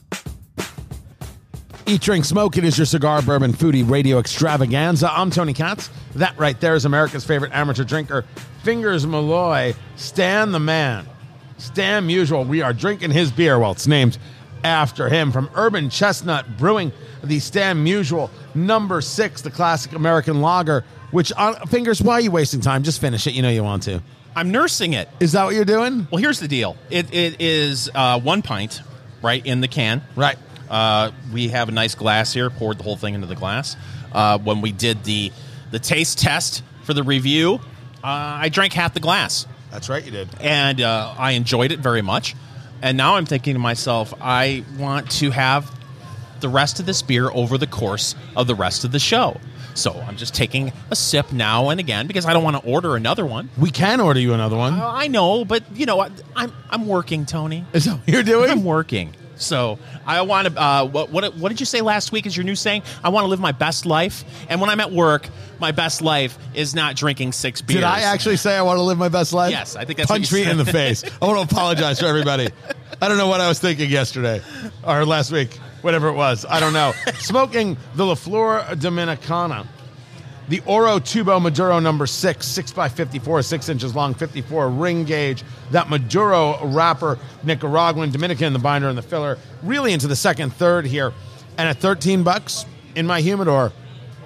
Eat, 1.91 2.03
drink, 2.03 2.25
smoke. 2.25 2.57
It 2.57 2.63
is 2.63 2.79
your 2.79 2.85
cigar, 2.85 3.21
bourbon, 3.21 3.53
foodie 3.53 3.83
radio 3.91 4.21
extravaganza. 4.21 5.13
I'm 5.13 5.29
Tony 5.33 5.53
Katz. 5.53 5.91
That 6.15 6.39
right 6.39 6.59
there 6.61 6.77
is 6.77 6.85
America's 6.85 7.25
favorite 7.25 7.51
amateur 7.53 7.83
drinker, 7.83 8.25
Fingers 8.63 9.05
Malloy. 9.09 9.75
Stan 9.97 10.53
the 10.53 10.61
man. 10.61 11.05
Stan 11.59 12.07
Musial. 12.07 12.47
We 12.47 12.63
are 12.63 12.73
drinking 12.73 13.11
his 13.11 13.33
beer. 13.33 13.59
Well, 13.59 13.73
it's 13.73 13.89
named 13.89 14.19
after 14.63 15.09
him 15.09 15.33
from 15.33 15.51
Urban 15.57 15.91
Chestnut 15.91 16.57
Brewing. 16.57 16.93
The 17.25 17.41
Stan 17.41 17.85
Musial 17.85 18.31
number 18.55 19.01
six, 19.01 19.43
the 19.43 19.51
classic 19.51 19.91
American 19.91 20.41
lager. 20.41 20.85
Which 21.11 21.33
on 21.33 21.57
Fingers, 21.67 22.01
why 22.01 22.15
are 22.15 22.21
you 22.21 22.31
wasting 22.31 22.61
time? 22.61 22.85
Just 22.85 23.01
finish 23.01 23.27
it. 23.27 23.35
You 23.35 23.43
know 23.43 23.51
you 23.51 23.65
want 23.65 23.83
to. 23.85 24.01
I'm 24.37 24.53
nursing 24.53 24.93
it. 24.93 25.09
Is 25.19 25.33
that 25.33 25.43
what 25.43 25.57
you're 25.57 25.65
doing? 25.65 26.07
Well, 26.13 26.23
here's 26.23 26.39
the 26.39 26.47
deal. 26.47 26.77
It, 26.89 27.13
it 27.13 27.41
is 27.41 27.91
uh, 27.93 28.21
one 28.21 28.43
pint, 28.43 28.81
right, 29.23 29.45
in 29.45 29.61
the 29.61 29.67
can. 29.67 30.03
Right. 30.15 30.39
Uh, 30.71 31.11
we 31.33 31.49
have 31.49 31.69
a 31.69 31.73
nice 31.73 31.95
glass 31.95 32.33
here. 32.33 32.49
Poured 32.49 32.79
the 32.79 32.85
whole 32.85 32.97
thing 32.97 33.15
into 33.15 33.27
the 33.27 33.35
glass. 33.35 33.77
Uh, 34.13 34.39
when 34.39 34.61
we 34.61 34.73
did 34.73 35.03
the 35.05 35.33
the 35.71 35.79
taste 35.79 36.19
test 36.19 36.63
for 36.85 36.95
the 36.95 37.03
review, 37.03 37.55
uh, 38.03 38.07
I 38.43 38.49
drank 38.49 38.73
half 38.73 38.95
the 38.95 39.01
glass, 39.01 39.47
That's 39.71 39.89
right. 39.89 40.05
You 40.05 40.11
did. 40.11 40.29
and 40.41 40.81
uh, 40.81 41.15
I 41.19 41.33
enjoyed 41.33 41.71
it 41.73 41.79
very 41.81 42.03
much. 42.03 42.35
And 42.83 42.97
now 42.97 43.17
I'm 43.17 43.27
thinking 43.27 43.55
to 43.55 43.59
myself, 43.61 44.15
I 44.21 44.65
want 44.79 45.11
to 45.21 45.31
have 45.31 45.71
the 46.41 46.49
rest 46.49 46.81
of 46.81 46.87
this 46.87 47.03
beer 47.03 47.31
over 47.31 47.59
the 47.59 47.67
course 47.67 48.15
of 48.37 48.47
the 48.47 48.55
rest 48.55 48.85
of 48.85 48.93
the 48.93 48.99
show. 48.99 49.39
So 49.75 49.93
I'm 49.93 50.17
just 50.17 50.35
taking 50.35 50.73
a 50.91 50.97
sip 50.97 51.31
now 51.33 51.69
and 51.69 51.79
again 51.79 52.07
because 52.07 52.25
I 52.27 52.33
don't 52.33 52.43
want 52.43 52.57
to 52.57 52.69
order 52.69 52.97
another 52.97 53.25
one. 53.27 53.51
We 53.59 53.71
can 53.71 54.01
order 54.01 54.19
you 54.19 54.33
another 54.35 54.57
one. 54.57 54.75
Uh, 54.75 54.91
I 54.93 55.07
know, 55.09 55.45
but 55.45 55.63
you 55.77 55.87
know, 55.87 56.01
I- 56.01 56.11
I'm 56.35 56.53
I'm 56.71 56.87
working, 56.89 57.27
Tony. 57.27 57.65
Is 57.73 57.85
that 57.85 57.99
what 57.99 58.09
you're 58.09 58.23
doing? 58.25 58.51
I'm 58.51 58.65
working. 58.65 59.15
So 59.41 59.79
I 60.07 60.21
want 60.23 60.49
to. 60.49 60.61
Uh, 60.61 60.85
what, 60.87 61.11
what 61.11 61.35
what 61.37 61.49
did 61.49 61.61
you 61.61 61.67
say 61.67 61.81
last 61.81 62.13
week? 62.13 62.27
Is 62.27 62.37
your 62.37 62.45
new 62.45 62.55
saying? 62.55 62.83
I 63.03 63.09
want 63.09 63.25
to 63.25 63.29
live 63.29 63.41
my 63.41 63.53
best 63.53 63.87
life. 63.87 64.25
And 64.49 64.61
when 64.61 64.71
I'm 64.71 64.81
at 64.81 64.93
work, 64.93 65.29
my 65.59 65.73
best 65.73 66.03
life 66.03 66.39
is 66.55 66.75
not 66.75 66.97
drinking 66.97 67.33
six 67.33 67.61
beers. 67.63 67.79
Did 67.79 67.85
I 67.85 68.01
actually 68.01 68.37
say 68.37 68.57
I 68.57 68.63
want 68.63 68.79
to 68.79 68.83
live 68.83 68.99
my 68.99 69.09
best 69.09 69.33
life? 69.33 69.51
Yes, 69.51 69.77
I 69.77 69.85
think 69.85 69.99
that's 69.99 70.11
punch 70.11 70.33
me 70.33 70.49
in 70.49 70.57
the 70.57 70.65
face. 70.65 71.05
I 71.21 71.27
want 71.27 71.49
to 71.49 71.55
apologize 71.55 72.01
for 72.01 72.07
everybody. 72.07 72.49
I 73.01 73.09
don't 73.09 73.19
know 73.19 73.29
what 73.29 73.41
I 73.41 73.49
was 73.49 73.59
thinking 73.59 73.89
yesterday 73.91 74.43
or 74.85 75.05
last 75.07 75.33
week, 75.33 75.55
whatever 75.81 76.09
it 76.09 76.15
was. 76.15 76.45
I 76.49 76.61
don't 76.61 76.73
know. 76.73 76.93
Smoking 77.15 77.77
the 77.95 78.05
La 78.05 78.15
Flor 78.15 78.61
Dominicana, 78.73 79.67
the 80.51 80.61
Oro 80.67 80.99
Tubo 80.99 81.41
Maduro 81.41 81.79
number 81.79 82.07
six, 82.07 82.47
six 82.47 82.73
by 82.73 82.89
fifty-four, 82.89 83.41
six 83.43 83.69
inches 83.69 83.95
long, 83.95 84.15
fifty-four 84.15 84.69
ring 84.69 85.05
gauge. 85.05 85.45
That 85.71 85.89
Maduro 85.89 86.67
wrapper, 86.67 87.19
Nicaraguan, 87.45 88.11
Dominican, 88.11 88.53
the 88.53 88.59
binder 88.59 88.89
and 88.89 88.99
the 88.99 89.03
filler. 89.03 89.39
Really 89.63 89.93
into 89.93 90.09
the 90.09 90.17
second 90.17 90.53
third 90.53 90.87
here, 90.87 91.13
and 91.57 91.69
at 91.69 91.77
thirteen 91.77 92.25
bucks 92.25 92.67
in 92.97 93.07
my 93.07 93.21
humidor. 93.21 93.73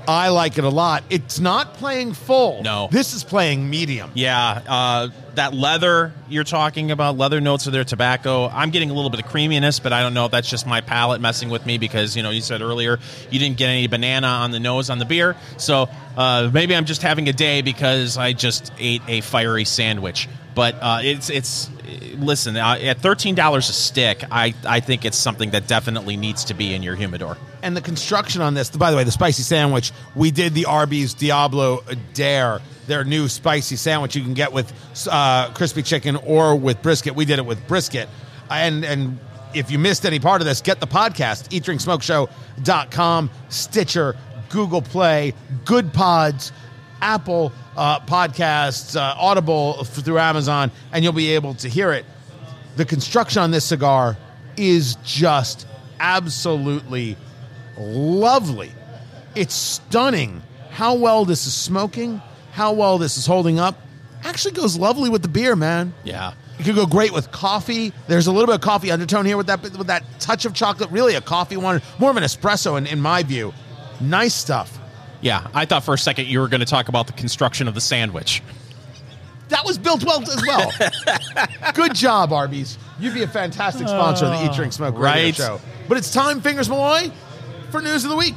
I 0.07 0.29
like 0.29 0.59
it 0.59 0.65
a 0.65 0.69
lot. 0.69 1.05
It's 1.11 1.41
not 1.41 1.75
playing 1.75 2.15
full. 2.15 2.63
No. 2.63 2.89
This 2.91 3.15
is 3.15 3.25
playing 3.25 3.69
medium. 3.69 4.11
Yeah, 4.15 4.63
uh, 4.67 5.09
that 5.35 5.55
leather 5.55 6.13
you're 6.29 6.45
talking 6.45 6.91
about, 6.91 7.17
leather 7.17 7.41
notes 7.41 7.67
of 7.67 7.73
their 7.73 7.85
tobacco. 7.85 8.49
I'm 8.49 8.71
getting 8.71 8.91
a 8.91 8.95
little 8.95 9.11
bit 9.11 9.21
of 9.21 9.27
creaminess, 9.27 9.81
but 9.81 9.93
I 9.93 10.03
don't 10.03 10.15
know 10.15 10.27
if 10.27 10.31
that's 10.31 10.49
just 10.49 10.67
my 10.67 10.81
palate 10.81 11.21
messing 11.21 11.49
with 11.49 11.67
me 11.67 11.79
because 11.79 12.17
you 12.17 12.23
know 12.23 12.31
you 12.31 12.41
said 12.41 12.63
earlier 12.63 12.99
you 13.31 13.39
didn't 13.39 13.57
get 13.57 13.69
any 13.69 13.87
banana 13.87 14.27
on 14.27 14.51
the 14.51 14.61
nose 14.61 14.91
on 14.91 14.99
the 14.99 15.05
beer, 15.05 15.37
so 15.57 15.89
uh, 16.17 16.51
maybe 16.53 16.75
I'm 16.77 16.85
just 16.85 17.03
having 17.03 17.29
a 17.29 17.33
day 17.33 17.63
because 17.63 18.17
I 18.17 18.33
just 18.33 18.73
ate 18.79 19.03
a 19.09 19.21
fiery 19.23 19.65
sandwich. 19.65 20.29
But 20.55 20.77
uh, 20.81 21.01
it's 21.03 21.31
it's 21.31 21.69
listen 22.17 22.57
at 22.57 22.99
thirteen 23.01 23.35
dollars 23.35 23.69
a 23.69 23.73
stick. 23.73 24.25
I 24.31 24.55
I 24.67 24.81
think 24.81 25.05
it's 25.05 25.19
something 25.19 25.51
that 25.51 25.67
definitely 25.67 26.17
needs 26.17 26.45
to 26.45 26.55
be 26.55 26.75
in 26.75 26.83
your 26.83 26.95
humidor. 26.95 27.37
And 27.63 27.77
the 27.77 27.81
construction 27.81 28.43
on 28.43 28.55
this, 28.55 28.71
by 28.71 28.91
the 28.91 28.97
way, 28.97 29.05
the 29.05 29.11
spicy 29.11 29.43
sandwich, 29.43 29.93
we 30.15 30.31
did 30.31 30.55
the 30.55 30.67
Arby's 30.67 31.15
Diablo 31.15 31.83
Dare, 32.13 32.61
their 32.87 33.05
new 33.05 33.29
spicy 33.29 33.77
sandwich 33.77 34.15
you 34.17 34.23
can 34.23 34.35
get 34.35 34.53
with 34.53 34.73
uh, 35.11 35.51
crispy 35.53 35.83
chicken 35.83 36.17
or 36.17 36.57
with 36.57 36.83
brisket. 36.83 37.15
We 37.15 37.25
did 37.25 37.39
it 37.39 37.47
with 37.47 37.67
brisket. 37.67 38.09
And 38.51 38.85
and 38.85 39.19
if 39.55 39.71
you 39.71 39.79
missed 39.79 40.05
any 40.05 40.19
part 40.19 40.41
of 40.41 40.47
this, 40.47 40.61
get 40.61 40.81
the 40.81 40.87
podcast, 40.87 41.49
eatdrinksmokeshow.com, 41.51 43.31
Stitcher, 43.49 44.17
Google 44.49 44.83
Play, 44.83 45.33
Good 45.65 45.93
Pods, 45.93 46.53
Apple 47.05 47.53
uh, 47.77 48.01
Podcasts, 48.01 48.97
uh, 48.97 49.15
Audible 49.19 49.77
f- 49.81 49.89
through 49.89 50.19
Amazon, 50.19 50.71
and 50.93 51.05
you'll 51.05 51.13
be 51.13 51.35
able 51.35 51.55
to 51.57 51.69
hear 51.69 51.93
it. 51.93 52.07
The 52.77 52.85
construction 52.87 53.43
on 53.43 53.51
this 53.51 53.65
cigar 53.65 54.17
is 54.57 54.97
just 55.05 55.67
absolutely 56.01 57.17
lovely. 57.77 58.73
It's 59.35 59.55
stunning 59.55 60.43
how 60.71 60.95
well 60.95 61.25
this 61.25 61.47
is 61.47 61.55
smoking, 61.55 62.23
how 62.53 62.73
well 62.73 62.99
this 62.99 63.17
is 63.19 63.27
holding 63.27 63.59
up. 63.59 63.79
Actually 64.25 64.55
goes 64.55 64.79
lovely 64.79 65.11
with 65.11 65.21
the 65.23 65.29
beer, 65.29 65.55
man. 65.55 65.93
Yeah. 66.05 66.33
It 66.59 66.65
could 66.65 66.75
go 66.75 66.87
great 66.87 67.13
with 67.13 67.31
coffee. 67.31 67.93
There's 68.09 68.29
a 68.29 68.33
little 68.33 68.47
bit 68.47 68.55
of 68.55 68.61
coffee 68.63 68.91
undertone 68.91 69.27
here 69.27 69.37
with 69.37 69.49
that 69.49 69.61
with 69.61 69.89
that 69.89 70.05
touch 70.21 70.47
of 70.47 70.55
chocolate. 70.55 70.91
Really, 70.91 71.17
a 71.17 71.21
coffee 71.21 71.57
one, 71.57 71.83
more 71.99 72.11
of 72.11 72.17
an 72.17 72.23
espresso 72.23 72.79
in, 72.79 72.87
in 72.87 73.01
my 73.01 73.23
view. 73.23 73.53
Nice 74.01 74.35
stuff. 74.35 74.79
Yeah, 75.25 75.47
I 75.55 75.65
thought 75.65 75.85
for 75.85 75.95
a 75.95 75.99
second 75.99 76.27
you 76.27 76.39
were 76.39 76.49
going 76.49 76.61
to 76.61 76.67
talk 76.67 76.91
about 76.91 77.07
the 77.07 77.15
construction 77.15 77.67
of 77.67 77.75
the 77.75 77.81
sandwich. 77.81 78.43
That 79.49 79.65
was 79.65 79.79
built 79.79 80.05
well 80.05 80.21
as 80.23 80.43
well. 80.47 80.71
Good 81.75 81.95
job, 81.95 82.31
Arby's. 82.31 82.77
You'd 83.01 83.15
be 83.15 83.23
a 83.23 83.27
fantastic 83.29 83.89
sponsor 83.89 84.27
of 84.27 84.33
the 84.33 84.45
Eat, 84.45 84.51
oh, 84.51 84.55
Drink, 84.57 84.75
Smoke 84.75 84.95
radio 84.99 85.03
Right. 85.25 85.35
show. 85.35 85.61
But 85.89 85.97
it's 85.97 86.13
time, 86.13 86.43
Fingers 86.43 86.69
Malloy, 86.69 87.11
for 87.71 87.81
news 87.81 88.05
of 88.05 88.11
the 88.11 88.17
week. 88.17 88.35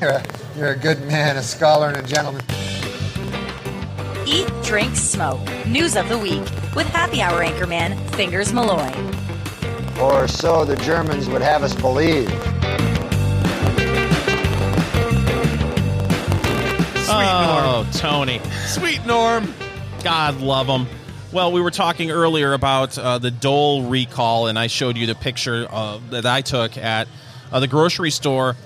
You're 0.00 0.10
a, 0.10 0.24
you're 0.56 0.70
a 0.70 0.76
good 0.76 1.00
man, 1.08 1.36
a 1.36 1.42
scholar, 1.42 1.88
and 1.88 1.96
a 1.96 2.02
gentleman. 2.04 2.44
Eat, 4.24 4.46
drink, 4.62 4.94
smoke. 4.94 5.40
News 5.66 5.96
of 5.96 6.08
the 6.08 6.16
week 6.18 6.42
with 6.76 6.86
happy 6.86 7.22
hour 7.22 7.42
anchorman 7.44 7.98
Fingers 8.14 8.52
Malloy. 8.52 8.92
Or 10.00 10.28
so 10.28 10.64
the 10.64 10.76
Germans 10.76 11.28
would 11.28 11.42
have 11.42 11.64
us 11.64 11.74
believe. 11.74 12.30
Oh, 17.10 17.88
Tony. 17.94 18.40
Sweet 18.66 19.04
Norm. 19.06 19.52
God 20.04 20.40
love 20.40 20.66
him. 20.66 20.86
Well, 21.32 21.52
we 21.52 21.60
were 21.60 21.70
talking 21.70 22.10
earlier 22.10 22.52
about 22.52 22.98
uh, 22.98 23.18
the 23.18 23.30
Dole 23.30 23.84
recall, 23.84 24.46
and 24.46 24.58
I 24.58 24.66
showed 24.66 24.96
you 24.96 25.06
the 25.06 25.14
picture 25.14 25.66
uh, 25.70 26.00
that 26.10 26.26
I 26.26 26.42
took 26.42 26.76
at 26.76 27.08
uh, 27.50 27.60
the 27.60 27.66
grocery 27.66 28.10
store 28.10 28.56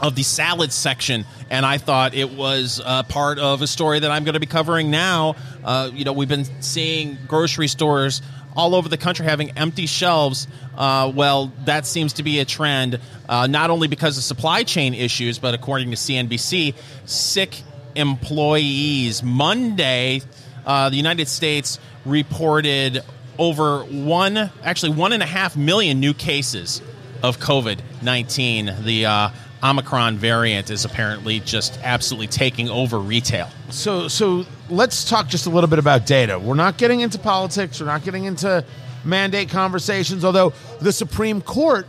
of 0.00 0.14
the 0.14 0.22
salad 0.22 0.72
section, 0.72 1.24
and 1.50 1.66
I 1.66 1.78
thought 1.78 2.14
it 2.14 2.30
was 2.30 2.80
uh, 2.84 3.02
part 3.04 3.38
of 3.38 3.62
a 3.62 3.66
story 3.66 3.98
that 4.00 4.10
I'm 4.10 4.24
going 4.24 4.34
to 4.34 4.40
be 4.40 4.46
covering 4.46 4.90
now. 4.90 5.34
Uh, 5.64 5.90
you 5.92 6.04
know, 6.04 6.12
we've 6.12 6.28
been 6.28 6.46
seeing 6.62 7.18
grocery 7.26 7.68
stores 7.68 8.22
all 8.56 8.74
over 8.74 8.88
the 8.88 8.96
country 8.96 9.24
having 9.24 9.50
empty 9.56 9.86
shelves. 9.86 10.48
Uh, 10.76 11.12
well, 11.14 11.52
that 11.64 11.86
seems 11.86 12.14
to 12.14 12.22
be 12.22 12.40
a 12.40 12.44
trend, 12.44 12.98
uh, 13.28 13.46
not 13.46 13.70
only 13.70 13.88
because 13.88 14.16
of 14.16 14.24
supply 14.24 14.62
chain 14.62 14.94
issues, 14.94 15.38
but 15.38 15.54
according 15.54 15.90
to 15.90 15.96
CNBC, 15.96 16.74
sick 17.04 17.62
employees. 17.94 19.22
Monday, 19.22 20.22
uh, 20.64 20.90
the 20.90 20.96
United 20.96 21.28
States 21.28 21.78
reported 22.04 23.02
over 23.38 23.84
one, 23.84 24.50
actually 24.62 24.92
one 24.92 25.12
and 25.12 25.22
a 25.22 25.26
half 25.26 25.56
million 25.56 26.00
new 26.00 26.14
cases 26.14 26.80
of 27.22 27.38
COVID 27.38 27.80
19. 28.02 28.74
The 28.82 29.06
uh, 29.06 29.28
Omicron 29.62 30.18
variant 30.18 30.70
is 30.70 30.84
apparently 30.84 31.40
just 31.40 31.78
absolutely 31.82 32.26
taking 32.26 32.68
over 32.68 32.98
retail. 32.98 33.48
So, 33.70 34.08
so 34.08 34.44
let's 34.68 35.08
talk 35.08 35.28
just 35.28 35.46
a 35.46 35.50
little 35.50 35.68
bit 35.68 35.78
about 35.78 36.06
data. 36.06 36.38
We're 36.38 36.54
not 36.54 36.76
getting 36.76 37.00
into 37.00 37.18
politics. 37.18 37.80
We're 37.80 37.86
not 37.86 38.04
getting 38.04 38.24
into 38.24 38.64
mandate 39.04 39.48
conversations. 39.48 40.24
Although 40.24 40.52
the 40.80 40.92
Supreme 40.92 41.40
Court 41.40 41.86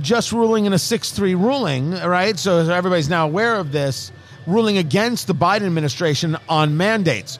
just 0.00 0.32
ruling 0.32 0.66
in 0.66 0.72
a 0.72 0.78
six-three 0.78 1.34
ruling, 1.34 1.92
right? 1.92 2.38
So 2.38 2.58
everybody's 2.58 3.08
now 3.08 3.26
aware 3.26 3.56
of 3.56 3.72
this 3.72 4.12
ruling 4.46 4.76
against 4.76 5.26
the 5.26 5.34
Biden 5.34 5.66
administration 5.66 6.36
on 6.48 6.76
mandates. 6.76 7.38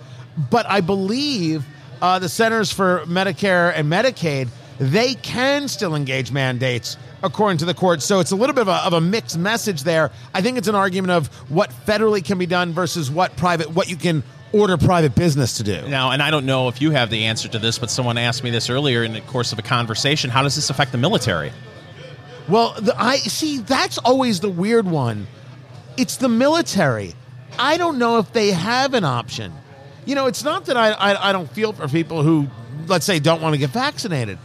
But 0.51 0.67
I 0.67 0.81
believe 0.81 1.65
uh, 2.01 2.19
the 2.19 2.29
Centers 2.29 2.73
for 2.73 3.03
Medicare 3.07 3.73
and 3.75 3.91
Medicaid 3.91 4.49
they 4.79 5.15
can 5.15 5.69
still 5.69 5.95
engage 5.95 6.33
mandates 6.33 6.97
according 7.25 7.59
to 7.59 7.65
the 7.65 7.75
court. 7.75 8.03
So 8.03 8.21
it's 8.21 8.31
a 8.31 8.37
little 8.37 8.55
bit 8.55 8.63
of 8.63 8.69
a, 8.69 8.85
of 8.85 8.93
a, 8.93 9.01
mixed 9.01 9.39
message 9.39 9.83
there. 9.83 10.13
I 10.33 10.43
think 10.43 10.59
it's 10.59 10.69
an 10.69 10.75
argument 10.75 11.13
of 11.13 11.27
what 11.51 11.71
federally 11.87 12.25
can 12.25 12.39
be 12.39 12.47
done 12.47 12.73
versus 12.73 13.11
what 13.11 13.37
private, 13.37 13.71
what 13.71 13.89
you 13.89 13.97
can 13.97 14.23
order 14.53 14.77
private 14.77 15.15
business 15.15 15.57
to 15.57 15.65
do. 15.65 15.89
Now, 15.89 16.13
and 16.13 16.23
I 16.23 16.31
don't 16.31 16.47
know 16.47 16.69
if 16.69 16.81
you 16.81 16.91
have 16.93 17.11
the 17.11 17.25
answer 17.25 17.49
to 17.49 17.59
this, 17.59 17.79
but 17.79 17.91
someone 17.91 18.19
asked 18.19 18.45
me 18.45 18.51
this 18.51 18.71
earlier 18.71 19.03
in 19.03 19.15
the 19.15 19.21
course 19.23 19.53
of 19.53 19.59
a 19.59 19.63
conversation. 19.63 20.31
How 20.31 20.43
does 20.43 20.55
this 20.55 20.71
affect 20.71 20.93
the 20.93 20.99
military? 20.99 21.51
Well, 22.49 22.75
the, 22.79 22.95
I 22.97 23.17
see. 23.17 23.59
That's 23.59 23.99
always 23.99 24.41
the 24.41 24.51
weird 24.51 24.87
one. 24.87 25.27
It's 25.97 26.19
the 26.19 26.29
military. 26.29 27.15
I 27.59 27.79
don't 27.79 27.99
know 27.99 28.19
if 28.19 28.33
they 28.33 28.53
have 28.53 28.95
an 28.95 29.05
option. 29.05 29.53
You 30.05 30.15
know, 30.15 30.27
it's 30.27 30.45
not 30.45 30.67
that 30.67 30.77
I, 30.77 30.91
I, 30.91 31.31
I 31.31 31.33
don't 31.33 31.51
feel 31.51 31.73
for 31.73 31.89
people 31.89 32.23
who, 32.23 32.49
let's 32.87 33.07
say, 33.07 33.19
don't 33.19 33.41
want 33.41 33.55
to 33.55 33.59
get 33.59 33.71
vaccinated 33.71 34.39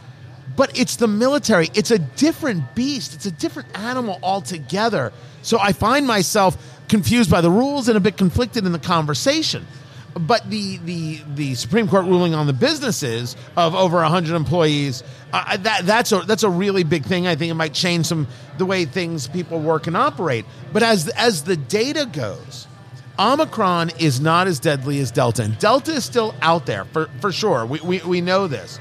but 0.60 0.78
it's 0.78 0.98
the 0.98 1.08
military. 1.08 1.70
It's 1.74 1.90
a 1.90 1.98
different 1.98 2.76
beast. 2.76 3.16
It's 3.16 3.26
a 3.26 3.32
different 3.32 3.70
animal 3.80 4.20
altogether. 4.22 5.14
So 5.42 5.58
I 5.58 5.72
find 5.72 6.06
myself 6.06 6.58
confused 6.90 7.32
by 7.32 7.40
the 7.40 7.50
rules 7.50 7.88
and 7.88 7.96
a 7.96 8.02
bit 8.02 8.18
conflicted 8.18 8.66
in 8.66 8.74
the 8.74 8.80
conversation. 8.80 9.66
But 10.16 10.50
the 10.50 10.76
the 10.80 11.22
the 11.34 11.56
Supreme 11.56 11.88
Court 11.88 12.04
ruling 12.08 12.36
on 12.36 12.46
the 12.46 12.52
businesses 12.52 13.38
of 13.56 13.74
over 13.74 14.02
100 14.02 14.36
employees 14.36 15.02
uh, 15.32 15.56
that 15.56 15.86
that's 15.86 16.12
a 16.12 16.20
that's 16.28 16.44
a 16.44 16.50
really 16.50 16.84
big 16.84 17.06
thing. 17.06 17.26
I 17.26 17.36
think 17.36 17.52
it 17.52 17.54
might 17.54 17.74
change 17.74 18.08
some 18.08 18.28
the 18.58 18.66
way 18.66 18.84
things 18.84 19.30
people 19.30 19.62
work 19.62 19.88
and 19.88 19.96
operate. 19.96 20.44
But 20.74 20.84
as 20.84 21.08
as 21.08 21.46
the 21.46 21.56
data 21.56 22.06
goes, 22.06 22.68
Omicron 23.18 23.92
is 23.98 24.20
not 24.20 24.48
as 24.48 24.60
deadly 24.60 25.00
as 25.00 25.10
Delta, 25.10 25.44
and 25.44 25.58
Delta 25.58 25.94
is 25.94 26.04
still 26.04 26.36
out 26.42 26.66
there 26.66 26.84
for 26.84 27.10
for 27.22 27.32
sure. 27.32 27.66
We 27.66 27.80
we, 27.80 28.00
we 28.00 28.20
know 28.20 28.48
this 28.48 28.78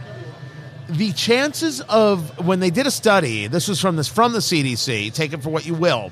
the 0.89 1.13
chances 1.13 1.81
of 1.83 2.47
when 2.47 2.61
they 2.61 2.71
did 2.71 2.87
a 2.87 2.91
study, 2.91 3.47
this 3.47 3.69
was 3.69 3.81
from 3.81 3.97
this 3.97 4.09
from 4.09 4.33
the 4.33 4.39
CDC, 4.39 5.13
take 5.13 5.33
it 5.33 5.43
for 5.43 5.51
what 5.51 5.67
you 5.67 5.75
will. 5.75 6.11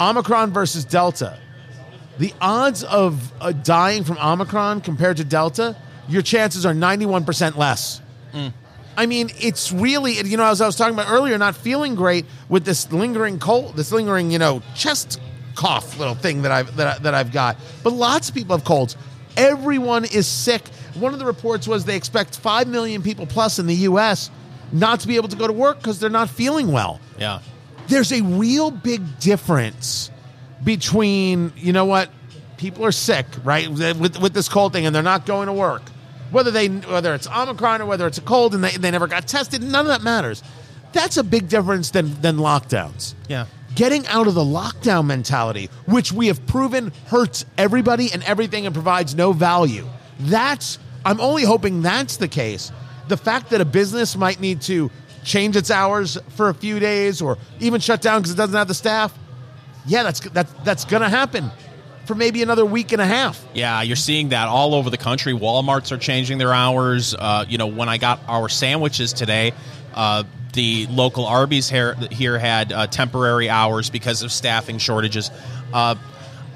Omicron 0.00 0.52
versus 0.52 0.84
Delta. 0.84 1.38
The 2.18 2.34
odds 2.40 2.84
of 2.84 3.32
uh, 3.40 3.52
dying 3.52 4.04
from 4.04 4.18
Omicron 4.18 4.82
compared 4.82 5.16
to 5.18 5.24
Delta, 5.24 5.76
your 6.08 6.22
chances 6.22 6.66
are 6.66 6.74
91% 6.74 7.56
less. 7.56 8.00
Mm. 8.32 8.52
I 8.96 9.06
mean, 9.06 9.30
it's 9.40 9.72
really, 9.72 10.14
you 10.20 10.36
know, 10.36 10.44
as 10.44 10.60
I 10.60 10.66
was 10.66 10.74
talking 10.74 10.94
about 10.94 11.10
earlier, 11.10 11.38
not 11.38 11.54
feeling 11.54 11.94
great 11.94 12.26
with 12.48 12.64
this 12.64 12.90
lingering 12.92 13.38
cold, 13.38 13.76
this 13.76 13.92
lingering, 13.92 14.32
you 14.32 14.38
know, 14.40 14.62
chest 14.74 15.20
cough 15.54 15.98
little 15.98 16.14
thing 16.14 16.42
that 16.42 16.52
I've 16.52 16.76
that, 16.76 16.86
I, 16.86 16.98
that 17.00 17.14
I've 17.14 17.32
got. 17.32 17.56
But 17.84 17.92
lots 17.92 18.28
of 18.28 18.34
people 18.34 18.56
have 18.56 18.64
colds. 18.64 18.96
Everyone 19.38 20.04
is 20.04 20.26
sick 20.26 20.64
one 20.98 21.12
of 21.12 21.18
the 21.18 21.24
reports 21.24 21.68
was 21.68 21.84
they 21.84 21.96
expect 21.96 22.36
5 22.38 22.68
million 22.68 23.02
people 23.02 23.26
plus 23.26 23.58
in 23.58 23.66
the 23.66 23.74
U.S. 23.74 24.30
not 24.72 25.00
to 25.00 25.08
be 25.08 25.16
able 25.16 25.28
to 25.28 25.36
go 25.36 25.46
to 25.46 25.52
work 25.52 25.78
because 25.78 26.00
they're 26.00 26.10
not 26.10 26.28
feeling 26.28 26.72
well. 26.72 27.00
Yeah. 27.18 27.40
There's 27.88 28.12
a 28.12 28.22
real 28.22 28.70
big 28.70 29.18
difference 29.18 30.10
between, 30.62 31.52
you 31.56 31.72
know 31.72 31.84
what, 31.84 32.10
people 32.56 32.84
are 32.84 32.92
sick, 32.92 33.26
right, 33.44 33.68
with, 33.68 34.18
with 34.18 34.34
this 34.34 34.48
cold 34.48 34.72
thing 34.72 34.86
and 34.86 34.94
they're 34.94 35.02
not 35.02 35.24
going 35.24 35.46
to 35.46 35.52
work. 35.52 35.82
Whether 36.30 36.50
they 36.50 36.68
whether 36.68 37.14
it's 37.14 37.26
Omicron 37.26 37.80
or 37.80 37.86
whether 37.86 38.06
it's 38.06 38.18
a 38.18 38.22
cold 38.22 38.54
and 38.54 38.62
they, 38.62 38.72
they 38.72 38.90
never 38.90 39.06
got 39.06 39.26
tested, 39.26 39.62
none 39.62 39.86
of 39.86 39.86
that 39.86 40.02
matters. 40.02 40.42
That's 40.92 41.16
a 41.16 41.24
big 41.24 41.48
difference 41.48 41.90
than, 41.90 42.20
than 42.20 42.36
lockdowns. 42.36 43.14
Yeah 43.28 43.46
getting 43.78 44.04
out 44.08 44.26
of 44.26 44.34
the 44.34 44.42
lockdown 44.42 45.06
mentality, 45.06 45.70
which 45.86 46.10
we 46.10 46.26
have 46.26 46.44
proven 46.48 46.92
hurts 47.06 47.46
everybody 47.56 48.12
and 48.12 48.24
everything 48.24 48.66
and 48.66 48.74
provides 48.74 49.14
no 49.14 49.32
value. 49.32 49.86
That's 50.18 50.80
I'm 51.04 51.20
only 51.20 51.44
hoping 51.44 51.80
that's 51.80 52.16
the 52.16 52.26
case. 52.26 52.72
The 53.06 53.16
fact 53.16 53.50
that 53.50 53.60
a 53.60 53.64
business 53.64 54.16
might 54.16 54.40
need 54.40 54.62
to 54.62 54.90
change 55.22 55.54
its 55.54 55.70
hours 55.70 56.18
for 56.30 56.48
a 56.48 56.54
few 56.54 56.80
days 56.80 57.22
or 57.22 57.38
even 57.60 57.80
shut 57.80 58.02
down 58.02 58.20
because 58.20 58.32
it 58.32 58.36
doesn't 58.36 58.56
have 58.56 58.66
the 58.66 58.74
staff, 58.74 59.16
yeah, 59.86 60.02
that's 60.02 60.20
that's 60.20 60.52
that's 60.64 60.84
going 60.84 61.02
to 61.02 61.08
happen 61.08 61.48
for 62.04 62.16
maybe 62.16 62.42
another 62.42 62.66
week 62.66 62.90
and 62.90 63.00
a 63.00 63.06
half. 63.06 63.46
Yeah, 63.54 63.82
you're 63.82 63.94
seeing 63.94 64.30
that 64.30 64.48
all 64.48 64.74
over 64.74 64.90
the 64.90 64.98
country. 64.98 65.34
Walmart's 65.34 65.92
are 65.92 65.98
changing 65.98 66.38
their 66.38 66.52
hours. 66.52 67.14
Uh, 67.14 67.44
you 67.48 67.58
know, 67.58 67.68
when 67.68 67.88
I 67.88 67.98
got 67.98 68.18
our 68.26 68.48
sandwiches 68.48 69.12
today, 69.12 69.52
uh, 69.94 70.24
the 70.58 70.88
local 70.88 71.24
Arby's 71.24 71.70
here, 71.70 71.94
here 72.10 72.36
had 72.36 72.72
uh, 72.72 72.88
temporary 72.88 73.48
hours 73.48 73.90
because 73.90 74.24
of 74.24 74.32
staffing 74.32 74.78
shortages. 74.78 75.30
Uh, 75.72 75.94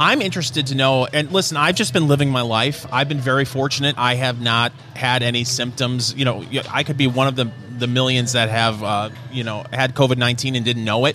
I'm 0.01 0.21
interested 0.21 0.67
to 0.67 0.75
know. 0.75 1.07
And 1.07 1.31
listen, 1.31 1.57
I've 1.57 1.77
just 1.77 1.93
been 1.93 2.09
living 2.09 2.29
my 2.29 2.41
life. 2.41 2.85
I've 2.93 3.09
been 3.09 3.21
very 3.21 3.45
fortunate. 3.45 3.95
I 3.97 4.17
have 4.17 4.41
not 4.41 4.73
had 4.97 5.23
any 5.23 5.45
symptoms. 5.45 6.15
You 6.17 6.25
know, 6.25 6.45
I 6.69 6.83
could 6.83 6.97
be 6.97 7.07
one 7.07 7.29
of 7.29 7.37
the 7.37 7.53
the 7.79 7.87
millions 7.87 8.33
that 8.33 8.49
have 8.49 8.83
uh, 8.83 9.11
you 9.31 9.45
know 9.45 9.65
had 9.73 9.95
COVID 9.95 10.17
nineteen 10.17 10.57
and 10.57 10.65
didn't 10.65 10.85
know 10.85 11.05
it. 11.05 11.15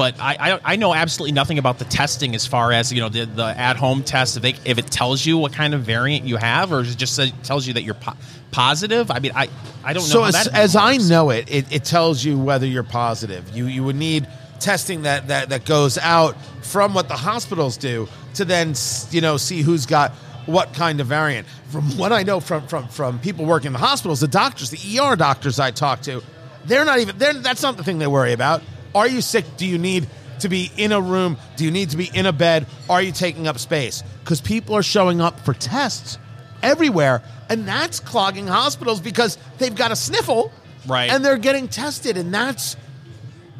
But 0.00 0.18
I, 0.18 0.54
I, 0.54 0.60
I 0.64 0.76
know 0.76 0.94
absolutely 0.94 1.32
nothing 1.32 1.58
about 1.58 1.78
the 1.78 1.84
testing 1.84 2.34
as 2.34 2.46
far 2.46 2.72
as 2.72 2.90
you 2.90 3.02
know 3.02 3.10
the, 3.10 3.26
the 3.26 3.44
at 3.44 3.76
home 3.76 4.02
test. 4.02 4.34
If 4.34 4.42
they 4.42 4.54
if 4.64 4.78
it 4.78 4.86
tells 4.86 5.26
you 5.26 5.36
what 5.36 5.52
kind 5.52 5.74
of 5.74 5.82
variant 5.82 6.24
you 6.24 6.38
have, 6.38 6.72
or 6.72 6.80
it 6.80 6.96
just 6.96 7.14
says, 7.14 7.34
tells 7.42 7.66
you 7.66 7.74
that 7.74 7.82
you're 7.82 7.92
po- 7.92 8.16
positive. 8.50 9.10
I 9.10 9.18
mean, 9.18 9.32
I 9.34 9.50
I 9.84 9.92
don't 9.92 10.04
know. 10.04 10.08
So 10.08 10.24
as, 10.24 10.48
as 10.48 10.74
I 10.74 10.96
know 10.96 11.28
it, 11.28 11.52
it, 11.52 11.70
it 11.70 11.84
tells 11.84 12.24
you 12.24 12.38
whether 12.38 12.64
you're 12.64 12.82
positive. 12.82 13.54
You 13.54 13.66
you 13.66 13.84
would 13.84 13.94
need 13.94 14.26
testing 14.58 15.02
that, 15.02 15.28
that 15.28 15.50
that 15.50 15.66
goes 15.66 15.98
out 15.98 16.34
from 16.64 16.94
what 16.94 17.08
the 17.08 17.16
hospitals 17.16 17.76
do 17.76 18.08
to 18.36 18.46
then 18.46 18.72
you 19.10 19.20
know 19.20 19.36
see 19.36 19.60
who's 19.60 19.84
got 19.84 20.12
what 20.46 20.72
kind 20.72 21.02
of 21.02 21.08
variant. 21.08 21.46
From 21.68 21.98
what 21.98 22.10
I 22.10 22.22
know 22.22 22.40
from 22.40 22.66
from 22.68 22.88
from 22.88 23.18
people 23.18 23.44
working 23.44 23.66
in 23.66 23.72
the 23.74 23.80
hospitals, 23.80 24.20
the 24.20 24.28
doctors, 24.28 24.70
the 24.70 24.98
ER 24.98 25.14
doctors 25.14 25.60
I 25.60 25.72
talk 25.72 26.00
to, 26.04 26.22
they're 26.64 26.86
not 26.86 27.00
even 27.00 27.18
they're, 27.18 27.34
that's 27.34 27.62
not 27.62 27.76
the 27.76 27.84
thing 27.84 27.98
they 27.98 28.06
worry 28.06 28.32
about. 28.32 28.62
Are 28.94 29.08
you 29.08 29.20
sick? 29.20 29.44
Do 29.56 29.66
you 29.66 29.78
need 29.78 30.08
to 30.40 30.48
be 30.48 30.70
in 30.76 30.92
a 30.92 31.00
room? 31.00 31.36
Do 31.56 31.64
you 31.64 31.70
need 31.70 31.90
to 31.90 31.96
be 31.96 32.10
in 32.12 32.26
a 32.26 32.32
bed? 32.32 32.66
Are 32.88 33.00
you 33.00 33.12
taking 33.12 33.46
up 33.46 33.58
space? 33.58 34.02
Because 34.24 34.40
people 34.40 34.76
are 34.76 34.82
showing 34.82 35.20
up 35.20 35.40
for 35.40 35.54
tests 35.54 36.18
everywhere, 36.62 37.22
and 37.48 37.66
that's 37.66 38.00
clogging 38.00 38.46
hospitals 38.46 39.00
because 39.00 39.38
they've 39.58 39.74
got 39.74 39.92
a 39.92 39.96
sniffle, 39.96 40.52
right? 40.86 41.10
And 41.10 41.24
they're 41.24 41.38
getting 41.38 41.68
tested, 41.68 42.16
and 42.16 42.32
that's 42.32 42.76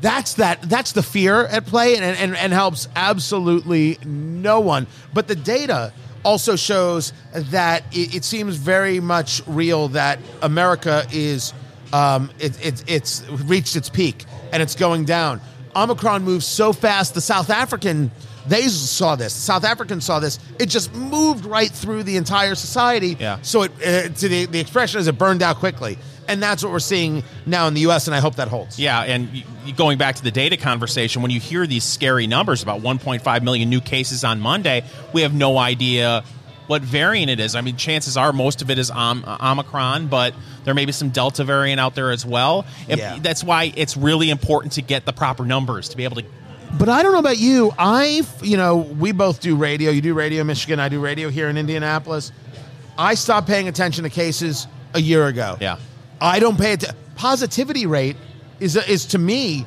that's 0.00 0.34
that 0.34 0.62
that's 0.62 0.92
the 0.92 1.02
fear 1.02 1.44
at 1.44 1.66
play 1.66 1.94
and, 1.96 2.04
and, 2.04 2.36
and 2.36 2.52
helps 2.52 2.88
absolutely 2.96 3.98
no 4.04 4.60
one 4.60 4.86
but 5.12 5.28
the 5.28 5.36
data 5.36 5.92
also 6.22 6.56
shows 6.56 7.12
that 7.34 7.84
it, 7.92 8.14
it 8.14 8.24
seems 8.24 8.56
very 8.56 9.00
much 9.00 9.42
real 9.46 9.88
that 9.88 10.18
america 10.42 11.04
is 11.12 11.52
um, 11.92 12.30
it, 12.38 12.64
it, 12.64 12.84
it's 12.86 13.28
reached 13.28 13.74
its 13.74 13.88
peak 13.90 14.24
and 14.52 14.62
it's 14.62 14.74
going 14.74 15.04
down 15.04 15.40
omicron 15.76 16.22
moves 16.22 16.46
so 16.46 16.72
fast 16.72 17.14
the 17.14 17.20
south 17.20 17.50
african 17.50 18.10
they 18.46 18.68
saw 18.68 19.16
this 19.16 19.34
the 19.34 19.40
south 19.40 19.64
africans 19.64 20.04
saw 20.04 20.18
this 20.18 20.38
it 20.58 20.66
just 20.66 20.92
moved 20.94 21.44
right 21.44 21.70
through 21.70 22.02
the 22.02 22.16
entire 22.16 22.54
society 22.54 23.16
yeah. 23.18 23.38
so 23.42 23.62
it 23.62 23.72
uh, 23.86 24.08
to 24.14 24.28
the, 24.28 24.46
the 24.46 24.60
expression 24.60 25.00
is 25.00 25.06
it 25.06 25.18
burned 25.18 25.42
out 25.42 25.56
quickly 25.56 25.96
and 26.30 26.40
that's 26.40 26.62
what 26.62 26.70
we're 26.72 26.78
seeing 26.78 27.24
now 27.44 27.66
in 27.66 27.74
the 27.74 27.80
U.S. 27.82 28.06
And 28.06 28.14
I 28.14 28.20
hope 28.20 28.36
that 28.36 28.46
holds. 28.46 28.78
Yeah, 28.78 29.02
and 29.02 29.44
going 29.76 29.98
back 29.98 30.14
to 30.14 30.22
the 30.22 30.30
data 30.30 30.56
conversation, 30.56 31.22
when 31.22 31.32
you 31.32 31.40
hear 31.40 31.66
these 31.66 31.82
scary 31.82 32.28
numbers 32.28 32.62
about 32.62 32.80
1.5 32.82 33.42
million 33.42 33.68
new 33.68 33.80
cases 33.80 34.22
on 34.22 34.40
Monday, 34.40 34.84
we 35.12 35.22
have 35.22 35.34
no 35.34 35.58
idea 35.58 36.22
what 36.70 36.82
variant 36.82 37.28
it 37.28 37.40
is. 37.40 37.56
I 37.56 37.62
mean, 37.62 37.76
chances 37.76 38.16
are 38.16 38.32
most 38.32 38.62
of 38.62 38.70
it 38.70 38.78
is 38.78 38.92
Om- 38.92 39.24
uh, 39.26 39.50
Omicron, 39.50 40.06
but 40.06 40.34
there 40.62 40.72
may 40.72 40.84
be 40.84 40.92
some 40.92 41.10
Delta 41.10 41.42
variant 41.42 41.80
out 41.80 41.96
there 41.96 42.12
as 42.12 42.24
well. 42.24 42.64
Yeah. 42.86 43.18
That's 43.20 43.42
why 43.42 43.72
it's 43.74 43.96
really 43.96 44.30
important 44.30 44.74
to 44.74 44.82
get 44.82 45.04
the 45.04 45.12
proper 45.12 45.44
numbers 45.44 45.88
to 45.88 45.96
be 45.96 46.04
able 46.04 46.22
to. 46.22 46.24
But 46.78 46.88
I 46.88 47.02
don't 47.02 47.10
know 47.10 47.18
about 47.18 47.38
you. 47.38 47.72
I, 47.76 48.22
you 48.40 48.56
know, 48.56 48.76
we 48.76 49.10
both 49.10 49.40
do 49.40 49.56
radio. 49.56 49.90
You 49.90 50.00
do 50.00 50.14
radio 50.14 50.42
in 50.42 50.46
Michigan. 50.46 50.78
I 50.78 50.88
do 50.88 51.00
radio 51.00 51.28
here 51.28 51.48
in 51.48 51.56
Indianapolis. 51.58 52.30
I 52.96 53.14
stopped 53.14 53.48
paying 53.48 53.66
attention 53.66 54.04
to 54.04 54.10
cases 54.10 54.68
a 54.94 55.00
year 55.00 55.26
ago. 55.26 55.56
Yeah. 55.60 55.78
I 56.20 56.38
don't 56.38 56.56
pay 56.56 56.74
it. 56.74 56.84
Positivity 57.16 57.86
rate 57.86 58.16
is 58.60 58.76
is 58.76 59.06
to 59.06 59.18
me. 59.18 59.66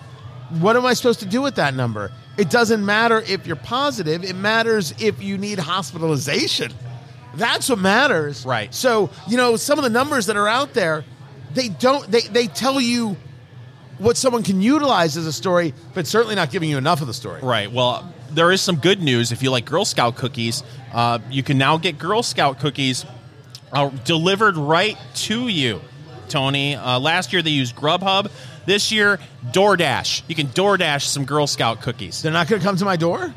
What 0.62 0.78
am 0.78 0.86
I 0.86 0.94
supposed 0.94 1.20
to 1.20 1.26
do 1.26 1.42
with 1.42 1.56
that 1.56 1.74
number? 1.74 2.14
It 2.38 2.50
doesn't 2.50 2.86
matter 2.86 3.22
if 3.28 3.46
you're 3.46 3.58
positive. 3.58 4.24
It 4.24 4.38
matters 4.38 4.94
if 5.00 5.22
you 5.22 5.38
need 5.38 5.60
hospitalization. 5.60 6.72
That's 7.36 7.70
what 7.70 7.80
matters. 7.80 8.46
Right. 8.46 8.74
So 8.74 9.10
you 9.28 9.38
know 9.38 9.56
some 9.56 9.80
of 9.80 9.84
the 9.84 9.90
numbers 9.90 10.28
that 10.28 10.38
are 10.38 10.48
out 10.48 10.74
there, 10.74 11.04
they 11.54 11.70
don't. 11.70 12.10
They 12.10 12.22
they 12.22 12.48
tell 12.48 12.80
you 12.80 13.18
what 13.98 14.18
someone 14.18 14.44
can 14.44 14.62
utilize 14.62 15.18
as 15.18 15.26
a 15.26 15.34
story, 15.34 15.74
but 15.94 16.08
certainly 16.08 16.36
not 16.36 16.52
giving 16.52 16.70
you 16.70 16.78
enough 16.78 17.02
of 17.02 17.08
the 17.08 17.14
story. 17.14 17.42
Right. 17.42 17.72
Well, 17.72 18.12
there 18.32 18.52
is 18.52 18.62
some 18.62 18.78
good 18.78 19.02
news. 19.02 19.32
If 19.32 19.44
you 19.44 19.52
like 19.52 19.66
Girl 19.66 19.86
Scout 19.86 20.16
cookies, 20.16 20.64
uh, 20.94 21.20
you 21.30 21.44
can 21.44 21.58
now 21.58 21.78
get 21.78 21.98
Girl 21.98 22.24
Scout 22.24 22.60
cookies 22.60 23.06
uh, 23.72 23.90
delivered 24.04 24.58
right 24.58 24.98
to 25.16 25.48
you, 25.48 25.82
Tony. 26.30 26.76
Uh, 26.76 27.00
last 27.00 27.34
year 27.34 27.42
they 27.42 27.52
used 27.52 27.76
Grubhub. 27.76 28.32
This 28.66 28.92
year, 28.92 29.20
DoorDash. 29.52 30.24
You 30.28 30.36
can 30.36 30.48
DoorDash 30.48 31.04
some 31.04 31.26
Girl 31.26 31.48
Scout 31.48 31.82
cookies. 31.82 32.22
They're 32.22 32.32
not 32.32 32.48
going 32.48 32.62
to 32.62 32.66
come 32.66 32.78
to 32.78 32.86
my 32.86 32.96
door. 32.96 33.34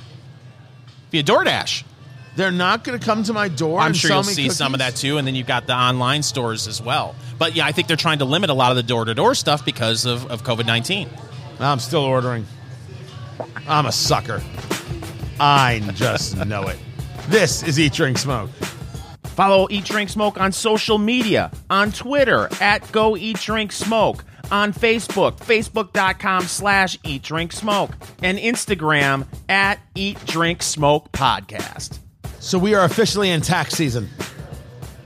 Via 1.10 1.22
DoorDash. 1.22 1.82
They're 2.36 2.52
not 2.52 2.84
going 2.84 2.98
to 2.98 3.04
come 3.04 3.22
to 3.24 3.32
my 3.32 3.48
door. 3.48 3.80
I'm 3.80 3.88
and 3.88 3.96
sure 3.96 4.08
sell 4.08 4.18
you'll 4.18 4.26
me 4.28 4.34
see 4.34 4.50
some 4.50 4.74
of 4.74 4.80
that 4.80 4.94
too, 4.94 5.16
and 5.16 5.26
then 5.26 5.34
you've 5.34 5.46
got 5.46 5.66
the 5.66 5.74
online 5.74 6.22
stores 6.22 6.68
as 6.68 6.82
well. 6.82 7.14
But 7.38 7.56
yeah, 7.56 7.66
I 7.66 7.72
think 7.72 7.88
they're 7.88 7.96
trying 7.96 8.18
to 8.18 8.26
limit 8.26 8.50
a 8.50 8.54
lot 8.54 8.70
of 8.70 8.76
the 8.76 8.82
door 8.82 9.06
to 9.06 9.14
door 9.14 9.34
stuff 9.34 9.64
because 9.64 10.04
of, 10.04 10.30
of 10.30 10.42
COVID 10.42 10.66
19. 10.66 11.08
I'm 11.58 11.78
still 11.78 12.02
ordering. 12.02 12.46
I'm 13.66 13.86
a 13.86 13.92
sucker. 13.92 14.42
I 15.40 15.80
just 15.94 16.36
know 16.46 16.68
it. 16.68 16.78
This 17.28 17.62
is 17.62 17.80
Eat, 17.80 17.94
Drink, 17.94 18.18
Smoke. 18.18 18.50
Follow 19.24 19.66
Eat 19.70 19.84
Drink 19.84 20.10
Smoke 20.10 20.38
on 20.38 20.52
social 20.52 20.98
media, 20.98 21.50
on 21.68 21.90
Twitter 21.92 22.48
at 22.60 22.90
Go 22.92 23.16
Eat 23.16 23.38
Drink 23.40 23.72
Smoke, 23.72 24.24
on 24.50 24.72
Facebook, 24.72 25.38
facebook.com 25.38 26.44
slash 26.44 26.98
Eat 27.04 27.22
Drink 27.22 27.52
Smoke, 27.52 27.90
and 28.22 28.38
Instagram 28.38 29.26
at 29.48 29.78
Eat 29.94 30.24
Drink 30.26 30.62
Smoke 30.62 31.12
Podcast. 31.12 31.98
So 32.46 32.60
we 32.60 32.76
are 32.76 32.84
officially 32.84 33.30
in 33.30 33.40
tax 33.40 33.74
season. 33.74 34.08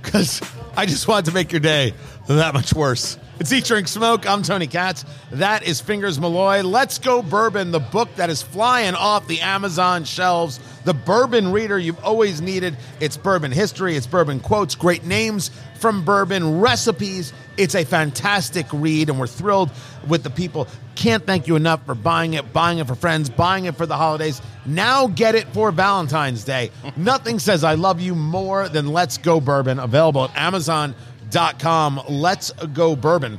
Because 0.02 0.42
I 0.76 0.84
just 0.84 1.08
wanted 1.08 1.30
to 1.30 1.32
make 1.32 1.52
your 1.52 1.60
day 1.60 1.94
that 2.28 2.52
much 2.52 2.74
worse. 2.74 3.16
It's 3.38 3.50
Eat, 3.50 3.64
Drink, 3.64 3.88
Smoke. 3.88 4.28
I'm 4.28 4.42
Tony 4.42 4.66
Katz. 4.66 5.06
That 5.30 5.62
is 5.62 5.80
Fingers 5.80 6.20
Malloy. 6.20 6.62
Let's 6.62 6.98
Go 6.98 7.22
Bourbon, 7.22 7.70
the 7.70 7.80
book 7.80 8.14
that 8.16 8.28
is 8.28 8.42
flying 8.42 8.94
off 8.94 9.26
the 9.26 9.40
Amazon 9.40 10.04
shelves. 10.04 10.60
The 10.84 10.92
bourbon 10.92 11.50
reader 11.50 11.78
you've 11.78 12.04
always 12.04 12.42
needed. 12.42 12.76
It's 13.00 13.16
bourbon 13.16 13.52
history, 13.52 13.96
it's 13.96 14.06
bourbon 14.06 14.40
quotes, 14.40 14.74
great 14.74 15.06
names 15.06 15.50
from 15.76 16.04
bourbon, 16.04 16.60
recipes. 16.60 17.32
It's 17.60 17.74
a 17.74 17.84
fantastic 17.84 18.64
read, 18.72 19.10
and 19.10 19.20
we're 19.20 19.26
thrilled 19.26 19.70
with 20.08 20.22
the 20.22 20.30
people. 20.30 20.66
Can't 20.94 21.26
thank 21.26 21.46
you 21.46 21.56
enough 21.56 21.84
for 21.84 21.94
buying 21.94 22.32
it, 22.32 22.54
buying 22.54 22.78
it 22.78 22.86
for 22.86 22.94
friends, 22.94 23.28
buying 23.28 23.66
it 23.66 23.76
for 23.76 23.84
the 23.84 23.98
holidays. 23.98 24.40
Now 24.64 25.08
get 25.08 25.34
it 25.34 25.46
for 25.48 25.70
Valentine's 25.70 26.42
Day. 26.42 26.70
Nothing 26.96 27.38
says 27.38 27.62
I 27.62 27.74
love 27.74 28.00
you 28.00 28.14
more 28.14 28.70
than 28.70 28.88
Let's 28.88 29.18
Go 29.18 29.42
Bourbon, 29.42 29.78
available 29.78 30.24
at 30.24 30.34
Amazon.com. 30.36 32.00
Let's 32.08 32.50
Go 32.72 32.96
Bourbon. 32.96 33.38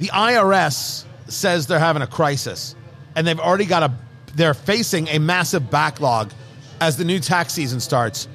The 0.00 0.08
IRS 0.08 1.06
says 1.28 1.66
they're 1.66 1.78
having 1.78 2.02
a 2.02 2.06
crisis, 2.06 2.76
and 3.16 3.26
they've 3.26 3.40
already 3.40 3.64
got 3.64 3.84
a, 3.84 3.92
they're 4.34 4.52
facing 4.52 5.08
a 5.08 5.18
massive 5.18 5.70
backlog 5.70 6.30
as 6.78 6.98
the 6.98 7.04
new 7.04 7.20
tax 7.20 7.54
season 7.54 7.80
starts. 7.80 8.28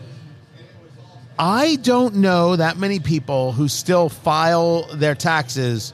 I 1.45 1.75
don't 1.75 2.15
know 2.15 2.55
that 2.55 2.77
many 2.77 3.01
people 3.01 3.51
who 3.51 3.67
still 3.67 4.07
file 4.07 4.83
their 4.93 5.13
taxes 5.13 5.91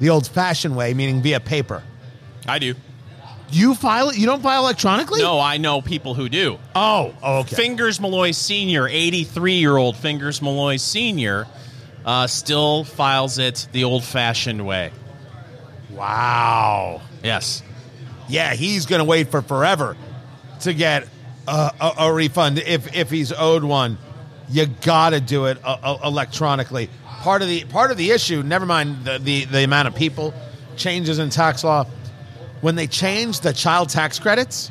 the 0.00 0.10
old 0.10 0.26
fashioned 0.26 0.74
way, 0.74 0.92
meaning 0.92 1.22
via 1.22 1.38
paper. 1.38 1.84
I 2.48 2.58
do. 2.58 2.74
You 3.52 3.76
file 3.76 4.08
it? 4.08 4.18
You 4.18 4.26
don't 4.26 4.42
file 4.42 4.62
electronically? 4.62 5.22
No, 5.22 5.38
I 5.38 5.58
know 5.58 5.82
people 5.82 6.14
who 6.14 6.28
do. 6.28 6.58
Oh, 6.74 7.14
okay. 7.22 7.54
Fingers 7.54 8.00
Malloy 8.00 8.32
Sr., 8.32 8.88
83 8.88 9.52
year 9.52 9.76
old 9.76 9.96
Fingers 9.96 10.42
Malloy 10.42 10.78
Sr., 10.78 11.46
uh, 12.04 12.26
still 12.26 12.82
files 12.82 13.38
it 13.38 13.68
the 13.70 13.84
old 13.84 14.02
fashioned 14.02 14.66
way. 14.66 14.90
wow. 15.92 17.02
Yes. 17.22 17.62
Yeah, 18.28 18.54
he's 18.54 18.86
going 18.86 18.98
to 18.98 19.04
wait 19.04 19.30
for 19.30 19.42
forever 19.42 19.96
to 20.62 20.74
get 20.74 21.06
a, 21.46 21.72
a, 21.80 21.92
a 22.06 22.12
refund 22.12 22.58
if 22.58 22.96
if 22.96 23.10
he's 23.10 23.30
owed 23.32 23.62
one. 23.62 23.98
You 24.48 24.66
got 24.66 25.10
to 25.10 25.20
do 25.20 25.46
it 25.46 25.58
uh, 25.64 25.78
uh, 25.82 25.98
electronically. 26.04 26.88
Part 27.04 27.42
of 27.42 27.48
the 27.48 27.64
part 27.64 27.90
of 27.90 27.96
the 27.96 28.10
issue. 28.10 28.42
Never 28.42 28.66
mind 28.66 29.04
the, 29.04 29.18
the 29.18 29.44
the 29.46 29.64
amount 29.64 29.88
of 29.88 29.94
people 29.94 30.32
changes 30.76 31.18
in 31.18 31.30
tax 31.30 31.64
law. 31.64 31.84
When 32.60 32.74
they 32.74 32.86
changed 32.86 33.42
the 33.42 33.52
child 33.52 33.88
tax 33.88 34.18
credits, 34.18 34.70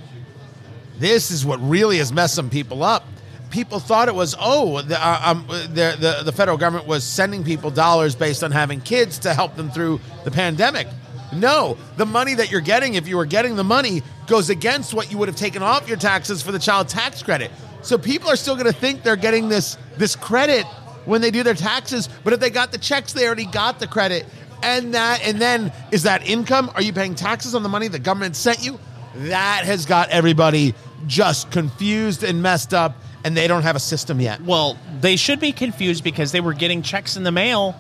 this 0.98 1.32
is 1.32 1.46
what 1.46 1.60
really 1.62 2.02
messed 2.14 2.36
some 2.36 2.50
people 2.50 2.84
up. 2.84 3.04
People 3.52 3.80
thought 3.80 4.08
it 4.08 4.16
was 4.16 4.36
oh 4.40 4.82
the, 4.82 4.98
uh, 5.06 5.22
um, 5.24 5.46
the, 5.48 5.96
the 6.00 6.22
the 6.24 6.32
federal 6.32 6.58
government 6.58 6.88
was 6.88 7.04
sending 7.04 7.44
people 7.44 7.70
dollars 7.70 8.16
based 8.16 8.44
on 8.44 8.52
having 8.52 8.82
kids 8.82 9.20
to 9.20 9.34
help 9.34 9.56
them 9.56 9.70
through 9.70 10.00
the 10.24 10.32
pandemic. 10.32 10.88
No, 11.34 11.78
the 11.98 12.06
money 12.06 12.34
that 12.36 12.52
you're 12.52 12.62
getting, 12.62 12.94
if 12.94 13.08
you 13.08 13.18
were 13.18 13.26
getting 13.26 13.56
the 13.56 13.64
money, 13.64 14.04
goes 14.28 14.50
against 14.50 14.94
what 14.94 15.12
you 15.12 15.18
would 15.18 15.28
have 15.28 15.38
taken 15.38 15.62
off 15.62 15.88
your 15.88 15.98
taxes 15.98 16.42
for 16.42 16.52
the 16.52 16.60
child 16.60 16.88
tax 16.88 17.22
credit. 17.22 17.52
So 17.86 17.98
people 17.98 18.30
are 18.30 18.36
still 18.36 18.56
going 18.56 18.66
to 18.66 18.78
think 18.78 19.04
they're 19.04 19.16
getting 19.16 19.48
this 19.48 19.78
this 19.98 20.16
credit 20.16 20.66
when 21.06 21.22
they 21.22 21.30
do 21.30 21.44
their 21.44 21.54
taxes, 21.54 22.10
but 22.24 22.34
if 22.34 22.40
they 22.40 22.50
got 22.50 22.72
the 22.72 22.80
checks, 22.80 23.14
they 23.14 23.28
already 23.28 23.46
got 23.46 23.80
the 23.80 23.88
credit. 23.88 24.26
And 24.64 24.96
that 24.96 25.22
and 25.24 25.40
then 25.40 25.72
is 25.92 26.04
that 26.04 26.28
income? 26.28 26.72
Are 26.74 26.82
you 26.82 26.94
paying 26.94 27.14
taxes 27.14 27.54
on 27.54 27.62
the 27.62 27.70
money 27.70 27.88
the 27.88 28.00
government 28.00 28.36
sent 28.36 28.66
you? 28.66 28.80
That 29.16 29.66
has 29.66 29.86
got 29.86 30.10
everybody 30.10 30.74
just 31.06 31.52
confused 31.52 32.24
and 32.24 32.42
messed 32.42 32.74
up 32.74 32.98
and 33.24 33.38
they 33.38 33.48
don't 33.48 33.64
have 33.64 33.76
a 33.76 33.80
system 33.80 34.20
yet. 34.20 34.42
Well, 34.42 34.78
they 35.02 35.16
should 35.16 35.40
be 35.40 35.52
confused 35.52 36.04
because 36.04 36.32
they 36.32 36.42
were 36.42 36.54
getting 36.54 36.82
checks 36.82 37.18
in 37.18 37.24
the 37.24 37.32
mail 37.32 37.80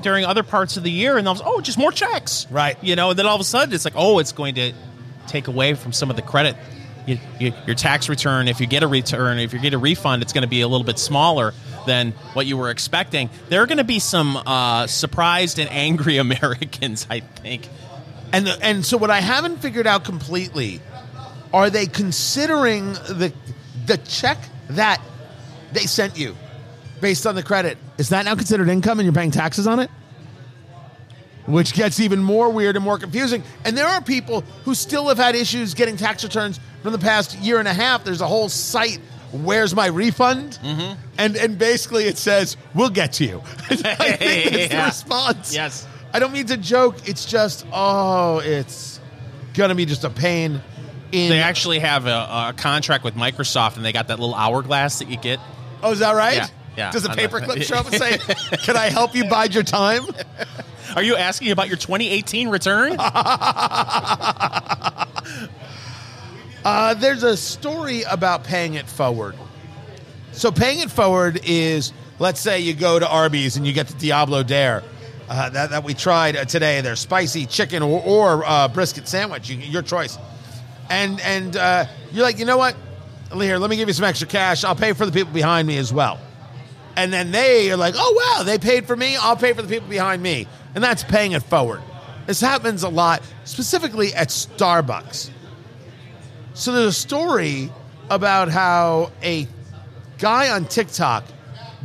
during 0.00 0.24
other 0.24 0.42
parts 0.42 0.76
of 0.76 0.82
the 0.82 0.90
year, 0.90 1.16
and 1.16 1.26
they'll 1.26 1.40
oh, 1.44 1.60
just 1.60 1.78
more 1.78 1.92
checks, 1.92 2.46
Right. 2.50 2.76
You 2.82 2.96
know, 2.96 3.10
and 3.10 3.18
then 3.18 3.26
all 3.26 3.36
of 3.36 3.40
a 3.40 3.44
sudden 3.44 3.72
it's 3.72 3.84
like, 3.84 3.94
oh, 3.96 4.18
it's 4.18 4.32
going 4.32 4.56
to 4.56 4.72
take 5.28 5.46
away 5.48 5.74
from 5.74 5.92
some 5.92 6.10
of 6.10 6.16
the 6.16 6.22
credit. 6.22 6.56
You, 7.06 7.18
you, 7.40 7.52
your 7.66 7.74
tax 7.74 8.08
return, 8.08 8.46
if 8.46 8.60
you 8.60 8.66
get 8.66 8.82
a 8.82 8.86
return, 8.86 9.38
if 9.38 9.52
you 9.52 9.58
get 9.58 9.74
a 9.74 9.78
refund, 9.78 10.22
it's 10.22 10.32
going 10.32 10.42
to 10.42 10.48
be 10.48 10.60
a 10.60 10.68
little 10.68 10.86
bit 10.86 10.98
smaller 10.98 11.52
than 11.86 12.12
what 12.34 12.46
you 12.46 12.56
were 12.56 12.70
expecting. 12.70 13.28
There 13.48 13.62
are 13.62 13.66
going 13.66 13.78
to 13.78 13.84
be 13.84 13.98
some 13.98 14.36
uh, 14.36 14.86
surprised 14.86 15.58
and 15.58 15.68
angry 15.70 16.16
Americans, 16.18 17.06
I 17.10 17.20
think. 17.20 17.68
And 18.32 18.46
the, 18.46 18.58
and 18.64 18.84
so 18.84 18.96
what 18.96 19.10
I 19.10 19.20
haven't 19.20 19.58
figured 19.58 19.86
out 19.86 20.04
completely 20.04 20.80
are 21.52 21.68
they 21.70 21.86
considering 21.86 22.92
the 22.94 23.32
the 23.84 23.98
check 23.98 24.38
that 24.70 25.02
they 25.72 25.80
sent 25.80 26.16
you 26.16 26.36
based 27.00 27.26
on 27.26 27.34
the 27.34 27.42
credit 27.42 27.76
is 27.98 28.10
that 28.10 28.24
now 28.24 28.34
considered 28.34 28.68
income 28.68 29.00
and 29.00 29.06
you're 29.06 29.12
paying 29.12 29.30
taxes 29.30 29.66
on 29.66 29.80
it? 29.80 29.90
Which 31.52 31.74
gets 31.74 32.00
even 32.00 32.22
more 32.22 32.50
weird 32.50 32.76
and 32.76 32.84
more 32.84 32.98
confusing. 32.98 33.42
And 33.64 33.76
there 33.76 33.86
are 33.86 34.00
people 34.00 34.40
who 34.64 34.74
still 34.74 35.08
have 35.08 35.18
had 35.18 35.34
issues 35.34 35.74
getting 35.74 35.96
tax 35.96 36.24
returns 36.24 36.58
from 36.82 36.92
the 36.92 36.98
past 36.98 37.38
year 37.38 37.58
and 37.58 37.68
a 37.68 37.74
half. 37.74 38.04
There's 38.04 38.22
a 38.22 38.26
whole 38.26 38.48
site. 38.48 39.00
Where's 39.32 39.74
my 39.74 39.86
refund? 39.86 40.58
Mm-hmm. 40.62 41.00
And 41.18 41.36
and 41.36 41.58
basically 41.58 42.04
it 42.04 42.16
says 42.18 42.56
we'll 42.74 42.90
get 42.90 43.14
to 43.14 43.24
you. 43.24 43.42
I 43.70 43.76
think 44.16 44.50
that's 44.50 44.68
the 44.72 44.82
response. 44.84 45.54
Yes. 45.54 45.86
I 46.12 46.18
don't 46.18 46.32
mean 46.32 46.46
to 46.46 46.56
joke. 46.56 47.08
It's 47.08 47.24
just, 47.24 47.66
oh, 47.72 48.40
it's 48.44 49.00
gonna 49.54 49.74
be 49.74 49.86
just 49.86 50.04
a 50.04 50.10
pain. 50.10 50.60
In 51.12 51.28
They 51.28 51.40
actually 51.40 51.78
have 51.80 52.06
a, 52.06 52.48
a 52.50 52.54
contract 52.56 53.04
with 53.04 53.14
Microsoft, 53.14 53.76
and 53.76 53.84
they 53.84 53.92
got 53.92 54.08
that 54.08 54.18
little 54.18 54.34
hourglass 54.34 54.98
that 55.00 55.08
you 55.08 55.18
get. 55.18 55.38
oh, 55.82 55.92
is 55.92 55.98
that 55.98 56.12
right? 56.12 56.36
Yeah, 56.36 56.48
yeah. 56.76 56.90
Does 56.90 57.04
a 57.04 57.08
paperclip 57.10 57.62
show 57.62 57.76
up 57.76 57.86
and 57.86 57.94
say, 57.96 58.18
"Can 58.64 58.76
I 58.76 58.88
help 58.90 59.14
you 59.14 59.24
bide 59.28 59.54
your 59.54 59.62
time"? 59.64 60.04
Are 60.96 61.02
you 61.02 61.16
asking 61.16 61.50
about 61.52 61.68
your 61.68 61.76
2018 61.78 62.48
return? 62.48 62.96
Uh, 66.64 66.94
there's 66.94 67.24
a 67.24 67.36
story 67.36 68.02
about 68.02 68.44
paying 68.44 68.74
it 68.74 68.86
forward. 68.86 69.34
So 70.30 70.52
paying 70.52 70.78
it 70.78 70.90
forward 70.92 71.40
is, 71.44 71.92
let's 72.20 72.38
say 72.40 72.60
you 72.60 72.72
go 72.72 73.00
to 73.00 73.08
Arby's 73.08 73.56
and 73.56 73.66
you 73.66 73.72
get 73.72 73.88
the 73.88 73.94
Diablo 73.98 74.44
Dare. 74.44 74.84
uh, 75.28 75.48
that, 75.50 75.70
that 75.70 75.82
we 75.82 75.92
tried 75.94 76.36
uh, 76.36 76.44
today. 76.44 76.80
Their 76.80 76.94
spicy 76.94 77.46
chicken 77.46 77.82
or, 77.82 78.00
or 78.04 78.44
uh, 78.46 78.68
brisket 78.68 79.08
sandwich, 79.08 79.48
you, 79.50 79.56
your 79.56 79.82
choice. 79.82 80.18
And 80.88 81.20
and 81.22 81.56
uh, 81.56 81.86
you're 82.12 82.22
like, 82.22 82.38
you 82.38 82.44
know 82.44 82.58
what? 82.58 82.76
Here, 83.34 83.56
let 83.58 83.70
me 83.70 83.76
give 83.76 83.88
you 83.88 83.94
some 83.94 84.04
extra 84.04 84.28
cash. 84.28 84.62
I'll 84.62 84.76
pay 84.76 84.92
for 84.92 85.06
the 85.06 85.10
people 85.12 85.32
behind 85.32 85.66
me 85.66 85.78
as 85.78 85.92
well. 85.92 86.20
And 86.96 87.12
then 87.12 87.30
they 87.30 87.70
are 87.70 87.76
like, 87.76 87.94
oh 87.96 88.36
wow, 88.36 88.44
they 88.44 88.58
paid 88.58 88.86
for 88.86 88.96
me. 88.96 89.16
I'll 89.16 89.36
pay 89.36 89.52
for 89.52 89.62
the 89.62 89.68
people 89.68 89.88
behind 89.88 90.22
me, 90.22 90.46
and 90.74 90.84
that's 90.84 91.02
paying 91.02 91.32
it 91.32 91.42
forward. 91.42 91.80
This 92.26 92.40
happens 92.40 92.82
a 92.82 92.88
lot, 92.88 93.22
specifically 93.44 94.14
at 94.14 94.28
Starbucks. 94.28 95.30
So 96.54 96.72
there's 96.72 96.88
a 96.88 96.92
story 96.92 97.70
about 98.10 98.48
how 98.48 99.10
a 99.22 99.48
guy 100.18 100.50
on 100.50 100.66
TikTok 100.66 101.24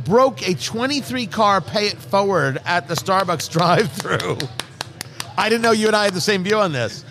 broke 0.04 0.46
a 0.46 0.54
23 0.54 1.26
car 1.26 1.60
pay 1.60 1.86
it 1.86 1.98
forward 1.98 2.60
at 2.64 2.86
the 2.86 2.94
Starbucks 2.94 3.50
drive 3.50 3.90
through. 3.92 4.38
I 5.36 5.48
didn't 5.48 5.62
know 5.62 5.72
you 5.72 5.86
and 5.86 5.96
I 5.96 6.04
had 6.04 6.14
the 6.14 6.20
same 6.20 6.44
view 6.44 6.56
on 6.56 6.72
this 6.72 7.04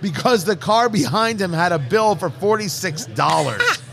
because 0.00 0.44
the 0.44 0.56
car 0.56 0.88
behind 0.88 1.40
him 1.40 1.52
had 1.52 1.72
a 1.72 1.78
bill 1.78 2.14
for 2.14 2.30
$46. 2.30 3.88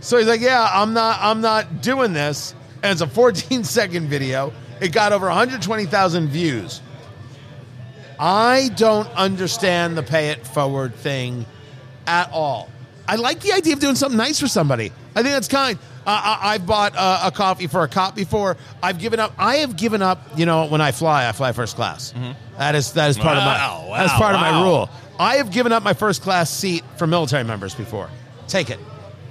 so 0.00 0.16
he's 0.18 0.26
like, 0.26 0.40
"Yeah, 0.40 0.68
I'm 0.72 0.92
not 0.92 1.18
I'm 1.20 1.40
not 1.40 1.82
doing 1.82 2.12
this." 2.12 2.54
And 2.82 2.92
it's 2.92 3.00
a 3.02 3.06
14 3.06 3.64
second 3.78 4.08
video. 4.08 4.52
It 4.80 4.92
got 4.92 5.12
over 5.12 5.26
120,000 5.26 6.28
views. 6.28 6.80
I 8.18 8.70
don't 8.76 9.08
understand 9.10 9.96
the 9.96 10.02
pay 10.02 10.28
it 10.30 10.46
forward 10.46 10.94
thing 10.94 11.46
at 12.06 12.30
all. 12.32 12.68
I 13.08 13.16
like 13.16 13.40
the 13.40 13.52
idea 13.52 13.72
of 13.74 13.80
doing 13.80 13.94
something 13.96 14.16
nice 14.18 14.38
for 14.38 14.46
somebody. 14.48 14.92
I 15.14 15.22
think 15.22 15.34
that's 15.34 15.48
kind. 15.48 15.78
Uh, 16.06 16.10
I, 16.40 16.54
I've 16.54 16.66
bought 16.66 16.94
uh, 16.96 17.22
a 17.24 17.30
coffee 17.30 17.66
for 17.66 17.82
a 17.82 17.88
cop 17.88 18.14
before. 18.14 18.56
I've 18.82 18.98
given 18.98 19.20
up. 19.20 19.32
I 19.38 19.56
have 19.56 19.76
given 19.76 20.00
up. 20.00 20.38
You 20.38 20.46
know, 20.46 20.66
when 20.66 20.80
I 20.80 20.92
fly, 20.92 21.28
I 21.28 21.32
fly 21.32 21.52
first 21.52 21.76
class. 21.76 22.14
That 22.58 22.74
is 22.74 22.92
that 22.92 23.10
is 23.10 23.18
part 23.18 23.36
Wow, 23.36 23.82
of 23.84 23.90
my 23.90 23.98
that's 23.98 24.12
wow, 24.12 24.18
part 24.18 24.34
of 24.34 24.40
my 24.40 24.62
rule. 24.62 24.88
I 25.18 25.36
have 25.36 25.50
given 25.50 25.72
up 25.72 25.82
my 25.82 25.92
first 25.92 26.22
class 26.22 26.50
seat 26.50 26.84
for 26.96 27.06
military 27.06 27.44
members 27.44 27.74
before. 27.74 28.08
Take 28.48 28.70
it, 28.70 28.78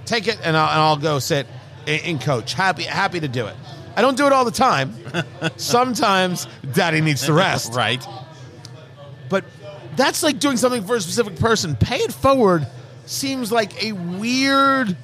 take 0.09 0.27
it, 0.27 0.39
and 0.43 0.57
I'll, 0.57 0.69
and 0.69 0.79
I'll 0.79 0.97
go 0.97 1.19
sit 1.19 1.47
in, 1.85 1.99
in 1.99 2.19
coach. 2.19 2.53
Happy 2.53 2.83
happy 2.83 3.19
to 3.19 3.27
do 3.27 3.47
it. 3.47 3.55
I 3.95 4.01
don't 4.01 4.17
do 4.17 4.25
it 4.27 4.33
all 4.33 4.45
the 4.45 4.51
time. 4.51 4.93
Sometimes 5.57 6.47
Daddy 6.73 7.01
needs 7.01 7.25
to 7.25 7.33
rest 7.33 7.73
right. 7.73 8.05
but 9.29 9.43
that's 9.95 10.23
like 10.23 10.39
doing 10.39 10.57
something 10.57 10.83
for 10.85 10.95
a 10.95 11.01
specific 11.01 11.35
person. 11.37 11.75
Pay 11.75 11.97
it 11.97 12.13
forward 12.13 12.67
seems 13.05 13.51
like 13.51 13.83
a 13.83 13.91
weird, 13.91 14.95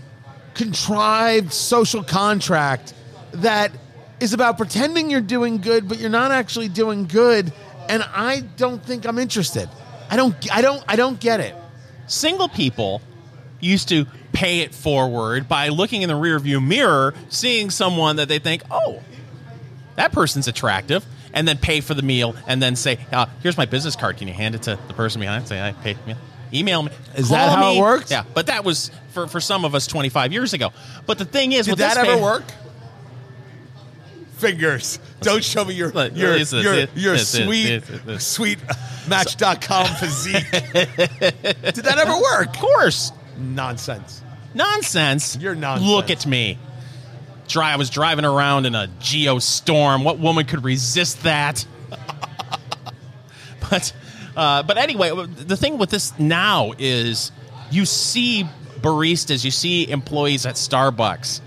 contrived 0.54 1.52
social 1.52 2.04
contract 2.04 2.94
that 3.34 3.72
is 4.20 4.34
about 4.34 4.58
pretending 4.58 5.10
you're 5.10 5.22
doing 5.22 5.58
good, 5.58 5.90
but 5.90 6.00
you're 6.00 6.10
not 6.10 6.32
actually 6.32 6.70
doing 6.70 7.06
good. 7.06 7.52
And 7.90 8.04
I 8.14 8.42
don't 8.58 8.84
think 8.84 9.06
I'm 9.06 9.20
interested. 9.20 9.70
I 10.10 10.16
don't. 10.16 10.36
I 10.56 10.62
don't. 10.62 10.84
I 10.88 10.96
don't 10.96 11.20
get 11.20 11.40
it. 11.40 11.56
Single 12.08 12.48
people 12.48 13.02
used 13.60 13.90
to 13.90 14.06
pay 14.36 14.60
it 14.60 14.76
forward 14.76 15.48
by 15.48 15.70
looking 15.70 16.02
in 16.02 16.10
the 16.10 16.16
rearview 16.16 16.64
mirror, 16.66 17.14
seeing 17.30 17.70
someone 17.70 18.18
that 18.18 18.28
they 18.28 18.38
think, 18.38 18.62
oh, 18.70 19.02
that 19.96 20.12
person's 20.12 20.48
attractive, 20.48 21.06
and 21.34 21.48
then 21.48 21.58
pay 21.58 21.80
for 21.82 21.94
the 21.94 22.02
meal, 22.02 22.36
and 22.48 22.62
then 22.62 22.76
say, 22.76 23.00
uh, 23.12 23.26
"Here's 23.42 23.58
my 23.58 23.66
business 23.66 23.96
card. 23.96 24.18
Can 24.18 24.28
you 24.28 24.34
hand 24.34 24.54
it 24.56 24.64
to 24.64 24.78
the 24.88 24.94
person 24.94 25.20
behind?" 25.22 25.48
Say, 25.48 25.60
"I 25.62 25.72
paid." 25.72 25.98
meal." 26.06 26.18
Email 26.54 26.84
me. 26.84 26.92
Is 27.16 27.30
that 27.30 27.58
how 27.58 27.70
me. 27.72 27.78
it 27.78 27.82
works? 27.82 28.12
Yeah, 28.12 28.24
but 28.34 28.46
that 28.48 28.64
was 28.64 28.92
for, 29.14 29.28
for 29.28 29.40
some 29.42 29.66
of 29.66 29.74
us 29.74 29.88
25 29.88 30.32
years 30.32 30.54
ago. 30.54 30.72
But 31.06 31.18
the 31.18 31.26
thing 31.26 31.52
is, 31.54 31.66
Did 31.66 31.80
that 31.80 31.98
ever 31.98 32.14
pay- 32.16 32.22
work? 32.22 32.44
Fingers. 34.38 35.00
Don't 35.22 35.44
show 35.44 35.64
me 35.66 35.74
your 35.74 35.92
your 35.92 36.36
your, 36.38 36.86
your 36.94 37.18
sweet 37.18 37.64
this 37.80 37.90
is- 37.90 38.02
this. 38.04 38.28
sweet 38.28 38.60
Match.com 39.08 39.88
physique. 40.00 40.50
Did 40.52 41.76
that 41.86 41.98
ever 41.98 42.14
work? 42.22 42.48
Of 42.56 42.62
course. 42.62 43.12
Nonsense. 43.38 44.22
Nonsense. 44.56 45.38
You're 45.38 45.54
nonsense. 45.54 45.90
Look 45.90 46.10
at 46.10 46.26
me. 46.26 46.58
Dry, 47.48 47.74
I 47.74 47.76
was 47.76 47.92
driving 47.92 48.26
around 48.26 48.66
in 48.66 48.74
a 48.74 48.88
Geo 49.00 49.38
Storm. 49.38 50.04
What 50.04 50.18
woman 50.18 50.46
could 50.46 50.64
resist 50.64 51.24
that? 51.24 51.66
but, 53.70 53.94
uh, 54.36 54.64
but 54.64 54.78
anyway, 54.78 55.12
the 55.28 55.58
thing 55.58 55.78
with 55.78 55.92
this 55.92 56.18
now 56.18 56.74
is 56.80 57.32
you 57.70 57.86
see 57.86 58.46
baristas, 58.80 59.46
you 59.46 59.52
see 59.52 59.88
employees 59.90 60.46
at 60.46 60.56
Starbucks 60.56 61.42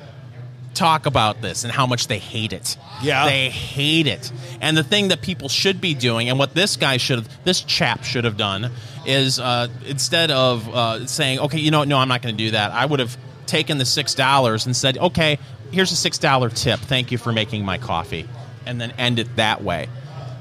talk 0.79 1.07
about 1.07 1.43
this 1.43 1.65
and 1.65 1.73
how 1.73 1.87
much 1.87 2.07
they 2.07 2.19
hate 2.19 2.53
it. 2.53 2.77
Yeah. 3.03 3.27
They 3.27 3.51
hate 3.51 4.07
it. 4.07 4.33
And 4.61 4.77
the 4.77 4.85
thing 4.85 5.09
that 5.09 5.21
people 5.21 5.49
should 5.49 5.81
be 5.81 5.95
doing, 5.95 6.29
and 6.29 6.39
what 6.39 6.55
this 6.55 6.77
guy 6.77 6.97
should 6.97 7.19
have, 7.19 7.45
this 7.45 7.61
chap 7.61 8.05
should 8.05 8.25
have 8.25 8.37
done, 8.37 8.71
is 9.05 9.41
uh, 9.41 9.69
instead 9.87 10.31
of 10.31 10.69
uh, 10.69 11.07
saying, 11.07 11.41
okay, 11.41 11.59
you 11.59 11.71
know, 11.71 11.81
what, 11.81 11.89
no, 11.89 11.99
I'm 11.99 12.09
not 12.09 12.23
going 12.23 12.37
to 12.37 12.45
do 12.45 12.53
that, 12.53 12.71
I 12.71 12.87
would 12.87 13.01
have 13.01 13.17
taken 13.47 13.79
the 13.79 13.85
$6 13.85 14.67
and 14.67 14.77
said, 14.77 14.99
okay, 14.99 15.39
here's 15.73 15.93
a 15.93 16.11
$6 16.11 16.55
tip. 16.55 16.81
Thank 16.81 17.11
you 17.11 17.19
for 17.19 17.33
making 17.33 17.65
my 17.65 17.79
coffee. 17.79 18.29
And 18.65 18.81
then 18.81 18.93
end 18.93 19.19
it 19.19 19.37
that 19.37 19.65
way. 19.65 19.89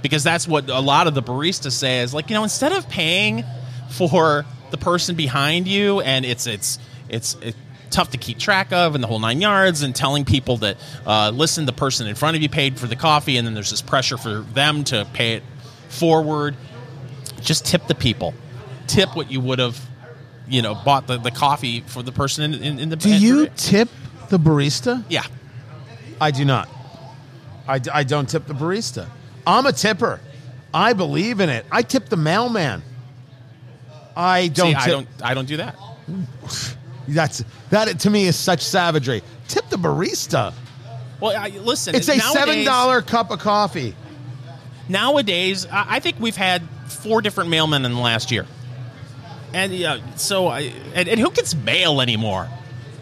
Because 0.01 0.23
that's 0.23 0.47
what 0.47 0.69
a 0.69 0.79
lot 0.79 1.07
of 1.07 1.15
the 1.15 1.23
baristas 1.23 1.71
say 1.71 2.01
is 2.01 2.13
like, 2.13 2.29
you 2.29 2.35
know, 2.35 2.43
instead 2.43 2.71
of 2.71 2.87
paying 2.87 3.43
for 3.89 4.45
the 4.69 4.77
person 4.77 5.15
behind 5.15 5.67
you 5.67 6.01
and 6.01 6.25
it's, 6.25 6.45
it's, 6.45 6.77
it's, 7.09 7.35
it's 7.41 7.57
tough 7.89 8.11
to 8.11 8.17
keep 8.17 8.37
track 8.37 8.71
of 8.71 8.95
and 8.95 9.03
the 9.03 9.07
whole 9.07 9.19
nine 9.19 9.41
yards 9.41 9.81
and 9.81 9.95
telling 9.95 10.25
people 10.25 10.57
that 10.57 10.77
uh, 11.05 11.29
listen 11.33 11.65
the 11.65 11.73
person 11.73 12.07
in 12.07 12.15
front 12.15 12.35
of 12.35 12.41
you 12.43 12.49
paid 12.49 12.79
for 12.79 12.87
the 12.87 12.95
coffee 12.95 13.37
and 13.37 13.45
then 13.47 13.53
there's 13.53 13.71
this 13.71 13.81
pressure 13.81 14.17
for 14.17 14.39
them 14.41 14.83
to 14.83 15.07
pay 15.13 15.33
it 15.33 15.43
forward 15.89 16.55
just 17.41 17.65
tip 17.65 17.87
the 17.87 17.95
people 17.95 18.33
tip 18.87 19.15
what 19.15 19.31
you 19.31 19.39
would 19.39 19.59
have 19.59 19.79
you 20.47 20.61
know 20.61 20.75
bought 20.75 21.07
the, 21.07 21.17
the 21.17 21.31
coffee 21.31 21.81
for 21.81 22.03
the 22.03 22.11
person 22.11 22.53
in, 22.53 22.61
in, 22.63 22.79
in 22.79 22.89
the 22.89 22.95
Do 22.95 23.13
you 23.15 23.49
tip 23.55 23.89
the 24.29 24.37
barista? 24.39 25.03
yeah 25.09 25.25
I 26.19 26.31
do 26.31 26.45
not. 26.45 26.67
I, 27.67 27.79
d- 27.79 27.91
I 27.93 28.03
don't 28.03 28.27
tip 28.27 28.47
the 28.47 28.53
barista. 28.53 29.07
I'm 29.45 29.65
a 29.65 29.71
tipper. 29.71 30.19
I 30.73 30.93
believe 30.93 31.39
in 31.39 31.49
it. 31.49 31.65
I 31.71 31.83
tip 31.83 32.09
the 32.09 32.17
mailman. 32.17 32.81
I 34.15 34.47
don't. 34.47 34.69
See, 34.69 34.73
tip, 34.73 34.81
i 34.81 34.87
don't 34.87 35.07
i 35.21 35.33
don't 35.35 35.47
do 35.47 35.57
that 35.57 35.75
That's 37.07 37.43
that 37.69 37.99
to 38.01 38.09
me 38.09 38.25
is 38.25 38.35
such 38.35 38.61
savagery. 38.61 39.21
Tip 39.47 39.69
the 39.69 39.77
barista. 39.77 40.53
well 41.19 41.35
I, 41.37 41.49
listen 41.49 41.95
It's 41.95 42.07
a 42.09 42.17
nowadays- 42.17 42.33
seven 42.33 42.65
dollar 42.65 43.01
cup 43.01 43.31
of 43.31 43.39
coffee. 43.39 43.95
nowadays 44.89 45.65
I 45.65 45.85
I 45.95 45.99
think 45.99 46.17
we've 46.19 46.35
had 46.35 46.61
four 46.87 47.21
different 47.21 47.49
mailmen 47.49 47.85
in 47.85 47.93
the 47.93 47.99
last 47.99 48.31
year, 48.31 48.45
and 49.53 49.73
yeah, 49.73 49.99
so 50.15 50.47
I 50.47 50.71
and, 50.95 51.07
and 51.07 51.19
who 51.19 51.31
gets 51.31 51.55
mail 51.55 52.01
anymore? 52.01 52.47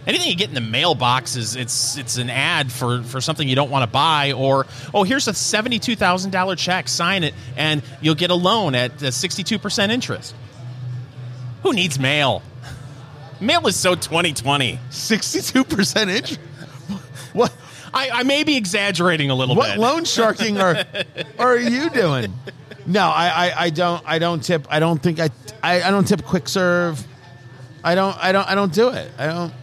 Anything 0.07 0.29
you 0.29 0.35
get 0.35 0.49
in 0.49 0.53
the 0.55 0.61
mailbox 0.61 1.35
is 1.35 1.55
it's 1.55 1.97
it's 1.97 2.17
an 2.17 2.29
ad 2.29 2.71
for 2.71 3.01
for 3.03 3.19
something 3.21 3.47
you 3.47 3.55
don't 3.55 3.71
want 3.71 3.83
to 3.83 3.91
buy, 3.91 4.33
or 4.33 4.67
oh 4.93 5.01
here's 5.03 5.27
a 5.27 5.33
seventy 5.33 5.79
two 5.79 5.95
thousand 5.95 6.29
dollar 6.31 6.55
check, 6.55 6.87
sign 6.87 7.23
it, 7.23 7.33
and 7.57 7.81
you'll 8.01 8.13
get 8.15 8.29
a 8.29 8.35
loan 8.35 8.75
at 8.75 8.99
sixty 9.13 9.43
two 9.43 9.57
percent 9.57 9.91
interest. 9.91 10.35
Who 11.63 11.73
needs 11.73 11.97
mail? 11.99 12.43
Mail 13.39 13.65
is 13.67 13.75
so 13.75 13.95
twenty 13.95 14.33
twenty. 14.33 14.79
Sixty 14.89 15.41
two 15.41 15.63
percent 15.63 16.09
interest. 16.09 16.39
What 17.33 17.53
I, 17.93 18.09
I 18.11 18.23
may 18.23 18.43
be 18.43 18.55
exaggerating 18.57 19.29
a 19.29 19.35
little 19.35 19.55
what 19.55 19.69
bit. 19.71 19.79
What 19.79 19.93
loan 19.93 20.05
sharking 20.05 20.59
are 20.59 20.83
are 21.37 21.57
you 21.57 21.89
doing? 21.89 22.33
No, 22.85 23.01
I, 23.07 23.27
I, 23.27 23.53
I 23.65 23.69
don't 23.71 24.03
I 24.05 24.19
don't 24.19 24.43
tip. 24.43 24.67
I 24.69 24.79
don't 24.79 25.01
think 25.01 25.19
I, 25.19 25.29
I 25.63 25.81
I 25.83 25.91
don't 25.91 26.07
tip 26.07 26.23
quick 26.23 26.47
serve. 26.47 27.03
I 27.83 27.95
don't 27.95 28.17
I 28.17 28.31
don't 28.31 28.47
I 28.47 28.55
don't 28.55 28.73
do 28.73 28.89
it. 28.89 29.11
I 29.17 29.27
don't. 29.27 29.53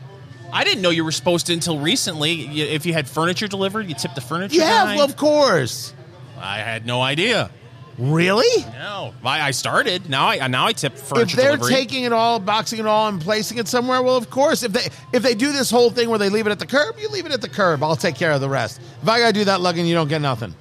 I 0.53 0.65
didn't 0.65 0.83
know 0.83 0.91
you 0.91 1.03
were 1.05 1.13
supposed 1.13 1.47
to 1.47 1.55
until 1.55 1.79
recently. 1.79 2.43
If 2.61 2.85
you 2.85 2.93
had 2.93 3.09
furniture 3.09 3.49
delivered, 3.49 3.89
you 3.89 3.95
tipped 3.95 4.15
the 4.17 4.21
furniture 4.21 4.57
Yeah, 4.57 4.85
guy. 4.85 4.97
well, 4.97 5.05
of 5.07 5.17
course. 5.17 5.95
I 6.39 6.59
had 6.59 6.85
no 6.85 7.01
idea. 7.01 7.51
Really? 7.99 8.65
No, 8.73 9.13
I, 9.23 9.49
I 9.49 9.51
started. 9.51 10.09
Now 10.09 10.29
I 10.29 10.47
now 10.49 10.67
I 10.67 10.73
tip 10.73 10.97
furniture 10.97 11.23
if 11.23 11.37
they're 11.37 11.57
delivery. 11.57 11.75
taking 11.75 12.05
it 12.05 12.13
all, 12.13 12.39
boxing 12.39 12.79
it 12.79 12.87
all, 12.87 13.09
and 13.09 13.21
placing 13.21 13.59
it 13.59 13.69
somewhere, 13.69 14.03
well, 14.03 14.17
of 14.17 14.31
course. 14.31 14.63
If 14.63 14.73
they 14.73 14.89
if 15.13 15.23
they 15.23 15.35
do 15.35 15.53
this 15.53 15.71
whole 15.71 15.91
thing 15.91 16.09
where 16.09 16.19
they 16.19 16.31
leave 16.31 16.47
it 16.47 16.51
at 16.51 16.59
the 16.59 16.67
curb, 16.67 16.99
you 16.99 17.09
leave 17.11 17.27
it 17.27 17.33
at 17.33 17.43
the 17.43 17.49
curb. 17.49 17.83
I'll 17.83 17.97
take 17.97 18.15
care 18.15 18.33
of 18.33 18.41
the 18.41 18.49
rest. 18.49 18.81
If 19.03 19.09
I 19.09 19.19
gotta 19.21 19.33
do 19.35 19.45
that 19.45 19.61
lugging, 19.61 19.87
you 19.87 19.95
don't 19.95 20.09
get 20.09 20.23
nothing. 20.23 20.55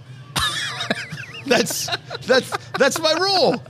that's 1.48 1.90
that's 2.28 2.52
that's 2.78 3.00
my 3.00 3.14
rule. 3.14 3.64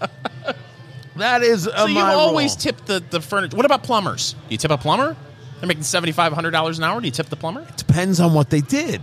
That 1.18 1.44
is 1.44 1.68
uh, 1.68 1.78
so 1.82 1.86
you 1.86 2.00
always 2.00 2.54
rule. 2.54 2.60
tip 2.62 2.86
the 2.86 3.04
the 3.12 3.22
furniture. 3.22 3.56
What 3.58 3.66
about 3.66 3.84
plumbers? 3.84 4.34
Do 4.34 4.40
you 4.50 4.58
tip 4.58 4.72
a 4.72 4.78
plumber? 4.78 5.16
They're 5.60 5.68
making 5.68 5.84
seventy 5.84 6.14
five 6.14 6.34
hundred 6.34 6.52
dollars 6.52 6.80
an 6.80 6.84
hour. 6.84 7.00
Do 7.00 7.06
you 7.06 7.12
tip 7.12 7.28
the 7.28 7.36
plumber? 7.36 7.62
It 7.62 7.78
depends 7.78 8.20
on 8.20 8.34
what 8.34 8.50
they 8.50 8.62
did. 8.62 9.02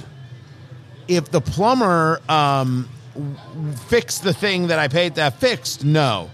If 1.06 1.30
the 1.30 1.40
plumber 1.40 2.20
um, 2.28 2.88
fixed 3.86 4.22
the 4.22 4.32
thing 4.32 4.68
that 4.68 4.78
I 4.78 4.88
paid 4.88 5.16
that 5.16 5.34
fixed, 5.34 5.84
no. 5.84 6.30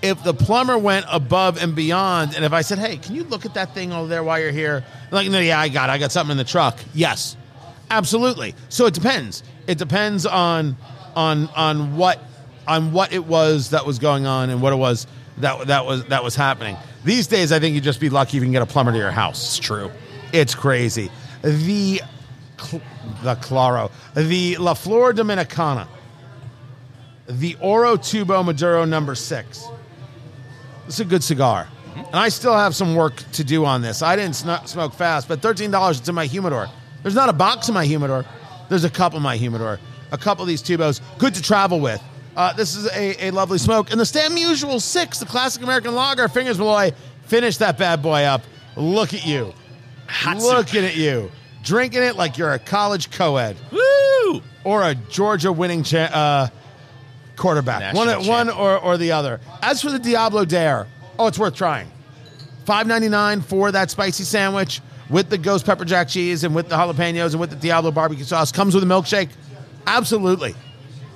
If 0.00 0.22
the 0.22 0.34
plumber 0.34 0.78
went 0.78 1.06
above 1.10 1.60
and 1.60 1.74
beyond, 1.74 2.36
and 2.36 2.44
if 2.44 2.52
I 2.52 2.62
said, 2.62 2.78
"Hey, 2.78 2.98
can 2.98 3.16
you 3.16 3.24
look 3.24 3.44
at 3.44 3.54
that 3.54 3.74
thing 3.74 3.92
over 3.92 4.06
there 4.06 4.22
while 4.22 4.38
you're 4.38 4.52
here?" 4.52 4.84
Like, 5.10 5.28
no, 5.28 5.40
yeah, 5.40 5.58
I 5.58 5.68
got, 5.68 5.90
it. 5.90 5.92
I 5.92 5.98
got 5.98 6.12
something 6.12 6.32
in 6.32 6.38
the 6.38 6.44
truck. 6.44 6.78
Yes, 6.94 7.36
Absolutely. 7.90 8.54
So 8.68 8.86
it 8.86 8.94
depends. 8.94 9.42
It 9.66 9.78
depends 9.78 10.26
on 10.26 10.76
on 11.16 11.48
on 11.48 11.96
what 11.96 12.22
on 12.66 12.92
what 12.92 13.12
it 13.12 13.24
was 13.24 13.70
that 13.70 13.86
was 13.86 13.98
going 13.98 14.26
on 14.26 14.50
and 14.50 14.60
what 14.60 14.72
it 14.72 14.76
was 14.76 15.06
that 15.38 15.68
that 15.68 15.86
was 15.86 16.04
that 16.06 16.22
was 16.22 16.34
happening. 16.34 16.76
These 17.04 17.28
days, 17.28 17.52
I 17.52 17.60
think 17.60 17.74
you'd 17.74 17.84
just 17.84 18.00
be 18.00 18.10
lucky 18.10 18.36
if 18.36 18.42
you 18.42 18.42
can 18.42 18.52
get 18.52 18.62
a 18.62 18.66
plumber 18.66 18.92
to 18.92 18.98
your 18.98 19.10
house. 19.10 19.56
It's 19.56 19.58
true. 19.58 19.90
It's 20.32 20.54
crazy. 20.54 21.10
The 21.42 22.02
the 23.22 23.36
Claro, 23.36 23.90
the 24.14 24.56
La 24.56 24.74
Flor 24.74 25.12
Dominicana, 25.12 25.86
the 27.28 27.56
Oro 27.60 27.96
Tubo 27.96 28.44
Maduro 28.44 28.84
number 28.84 29.14
six. 29.14 29.66
This 30.86 30.94
is 30.94 31.00
a 31.00 31.04
good 31.04 31.22
cigar. 31.22 31.68
And 31.94 32.16
I 32.16 32.28
still 32.28 32.56
have 32.56 32.74
some 32.74 32.94
work 32.94 33.16
to 33.32 33.44
do 33.44 33.64
on 33.64 33.82
this. 33.82 34.02
I 34.02 34.16
didn't 34.16 34.34
sn- 34.34 34.66
smoke 34.66 34.94
fast, 34.94 35.28
but 35.28 35.40
$13 35.40 35.98
it's 35.98 36.08
in 36.08 36.14
my 36.14 36.26
humidor. 36.26 36.68
There's 37.02 37.14
not 37.14 37.28
a 37.28 37.32
box 37.32 37.68
in 37.68 37.74
my 37.74 37.84
humidor. 37.84 38.24
There's 38.68 38.84
a 38.84 38.90
cup 38.90 39.14
in 39.14 39.22
my 39.22 39.36
humidor. 39.36 39.78
A 40.10 40.18
couple 40.18 40.42
of 40.42 40.48
these 40.48 40.62
tubos, 40.62 41.00
good 41.18 41.34
to 41.34 41.42
travel 41.42 41.80
with. 41.80 42.02
Uh, 42.36 42.52
this 42.52 42.76
is 42.76 42.86
a, 42.92 43.26
a 43.26 43.30
lovely 43.32 43.58
smoke. 43.58 43.90
And 43.90 44.00
the 44.00 44.06
Stan 44.06 44.30
Musial 44.30 44.80
6, 44.80 45.18
the 45.18 45.26
classic 45.26 45.62
American 45.62 45.94
lager, 45.94 46.28
Fingers 46.28 46.58
Malloy, 46.58 46.92
finish 47.24 47.56
that 47.58 47.76
bad 47.78 48.00
boy 48.00 48.22
up. 48.22 48.42
Look 48.76 49.12
at 49.12 49.26
you. 49.26 49.52
Hot 50.06 50.38
Looking 50.38 50.84
at 50.84 50.96
you. 50.96 51.30
Drinking 51.62 52.02
it 52.02 52.16
like 52.16 52.38
you're 52.38 52.52
a 52.52 52.58
college 52.58 53.10
co-ed 53.10 53.56
Woo! 53.72 54.40
or 54.64 54.82
a 54.84 54.94
Georgia 54.94 55.52
winning 55.52 55.82
cha- 55.82 55.98
uh, 56.12 56.48
quarterback. 57.38 57.80
National 57.80 58.18
one, 58.18 58.26
one 58.26 58.50
or, 58.50 58.78
or 58.78 58.96
the 58.98 59.12
other. 59.12 59.40
As 59.62 59.80
for 59.80 59.90
the 59.90 59.98
Diablo 59.98 60.44
Dare, 60.44 60.86
oh, 61.18 61.26
it's 61.26 61.38
worth 61.38 61.54
trying. 61.54 61.90
Five 62.66 62.86
ninety 62.86 63.08
nine 63.08 63.40
for 63.40 63.72
that 63.72 63.90
spicy 63.90 64.24
sandwich 64.24 64.80
with 65.08 65.30
the 65.30 65.38
ghost 65.38 65.64
pepper 65.64 65.84
jack 65.84 66.08
cheese 66.08 66.44
and 66.44 66.54
with 66.54 66.68
the 66.68 66.76
jalapenos 66.76 67.30
and 67.30 67.40
with 67.40 67.50
the 67.50 67.56
Diablo 67.56 67.90
barbecue 67.90 68.24
sauce. 68.24 68.52
Comes 68.52 68.74
with 68.74 68.84
a 68.84 68.86
milkshake. 68.86 69.30
Absolutely. 69.86 70.54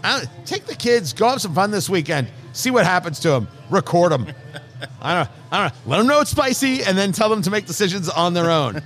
Uh, 0.03 0.23
Take 0.47 0.65
the 0.67 0.75
kids, 0.75 1.13
go 1.13 1.29
have 1.29 1.41
some 1.41 1.55
fun 1.55 1.71
this 1.71 1.89
weekend. 1.89 2.29
See 2.53 2.71
what 2.71 2.85
happens 2.85 3.21
to 3.21 3.31
them. 3.31 3.49
Record 3.71 4.13
them. 4.13 4.27
I 5.01 5.15
don't. 5.15 5.29
I 5.53 5.59
don't 5.59 5.73
know. 5.73 5.91
Let 5.91 5.99
them 5.99 6.07
know 6.07 6.21
it's 6.21 6.31
spicy, 6.31 6.83
and 6.83 6.97
then 6.99 7.13
tell 7.13 7.29
them 7.29 7.43
to 7.43 7.51
make 7.51 7.67
decisions 7.67 8.09
on 8.09 8.35
their 8.35 8.51
own. 8.51 8.83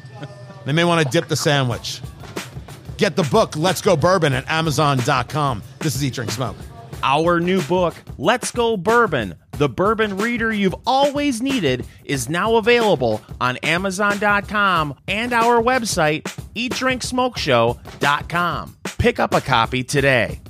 they 0.64 0.72
may 0.72 0.84
want 0.84 1.05
to 1.05 1.11
dip 1.11 1.28
the 1.28 1.37
sandwich. 1.37 2.01
Get 2.97 3.16
the 3.16 3.22
book 3.24 3.57
Let's 3.57 3.80
Go 3.80 3.97
Bourbon 3.97 4.32
at 4.32 4.49
Amazon.com. 4.49 5.62
This 5.80 5.95
is 5.95 6.05
Eat 6.05 6.14
Drink 6.14 6.30
Smoke. 6.30 6.57
Our 7.03 7.40
new 7.40 7.62
book, 7.62 7.94
Let's 8.18 8.51
Go 8.51 8.76
Bourbon, 8.76 9.36
the 9.53 9.68
bourbon 9.68 10.16
reader 10.16 10.53
you've 10.53 10.74
always 10.86 11.40
needed, 11.42 11.86
is 12.05 12.28
now 12.28 12.57
available 12.57 13.22
on 13.40 13.57
Amazon.com 13.59 14.97
and 15.09 15.32
our 15.32 15.62
website, 15.62 16.22
eatdrinksmokeshow.com. 16.55 18.76
Pick 18.99 19.20
up 19.20 19.34
a 19.34 19.40
copy 19.40 19.84
today. 19.84 20.40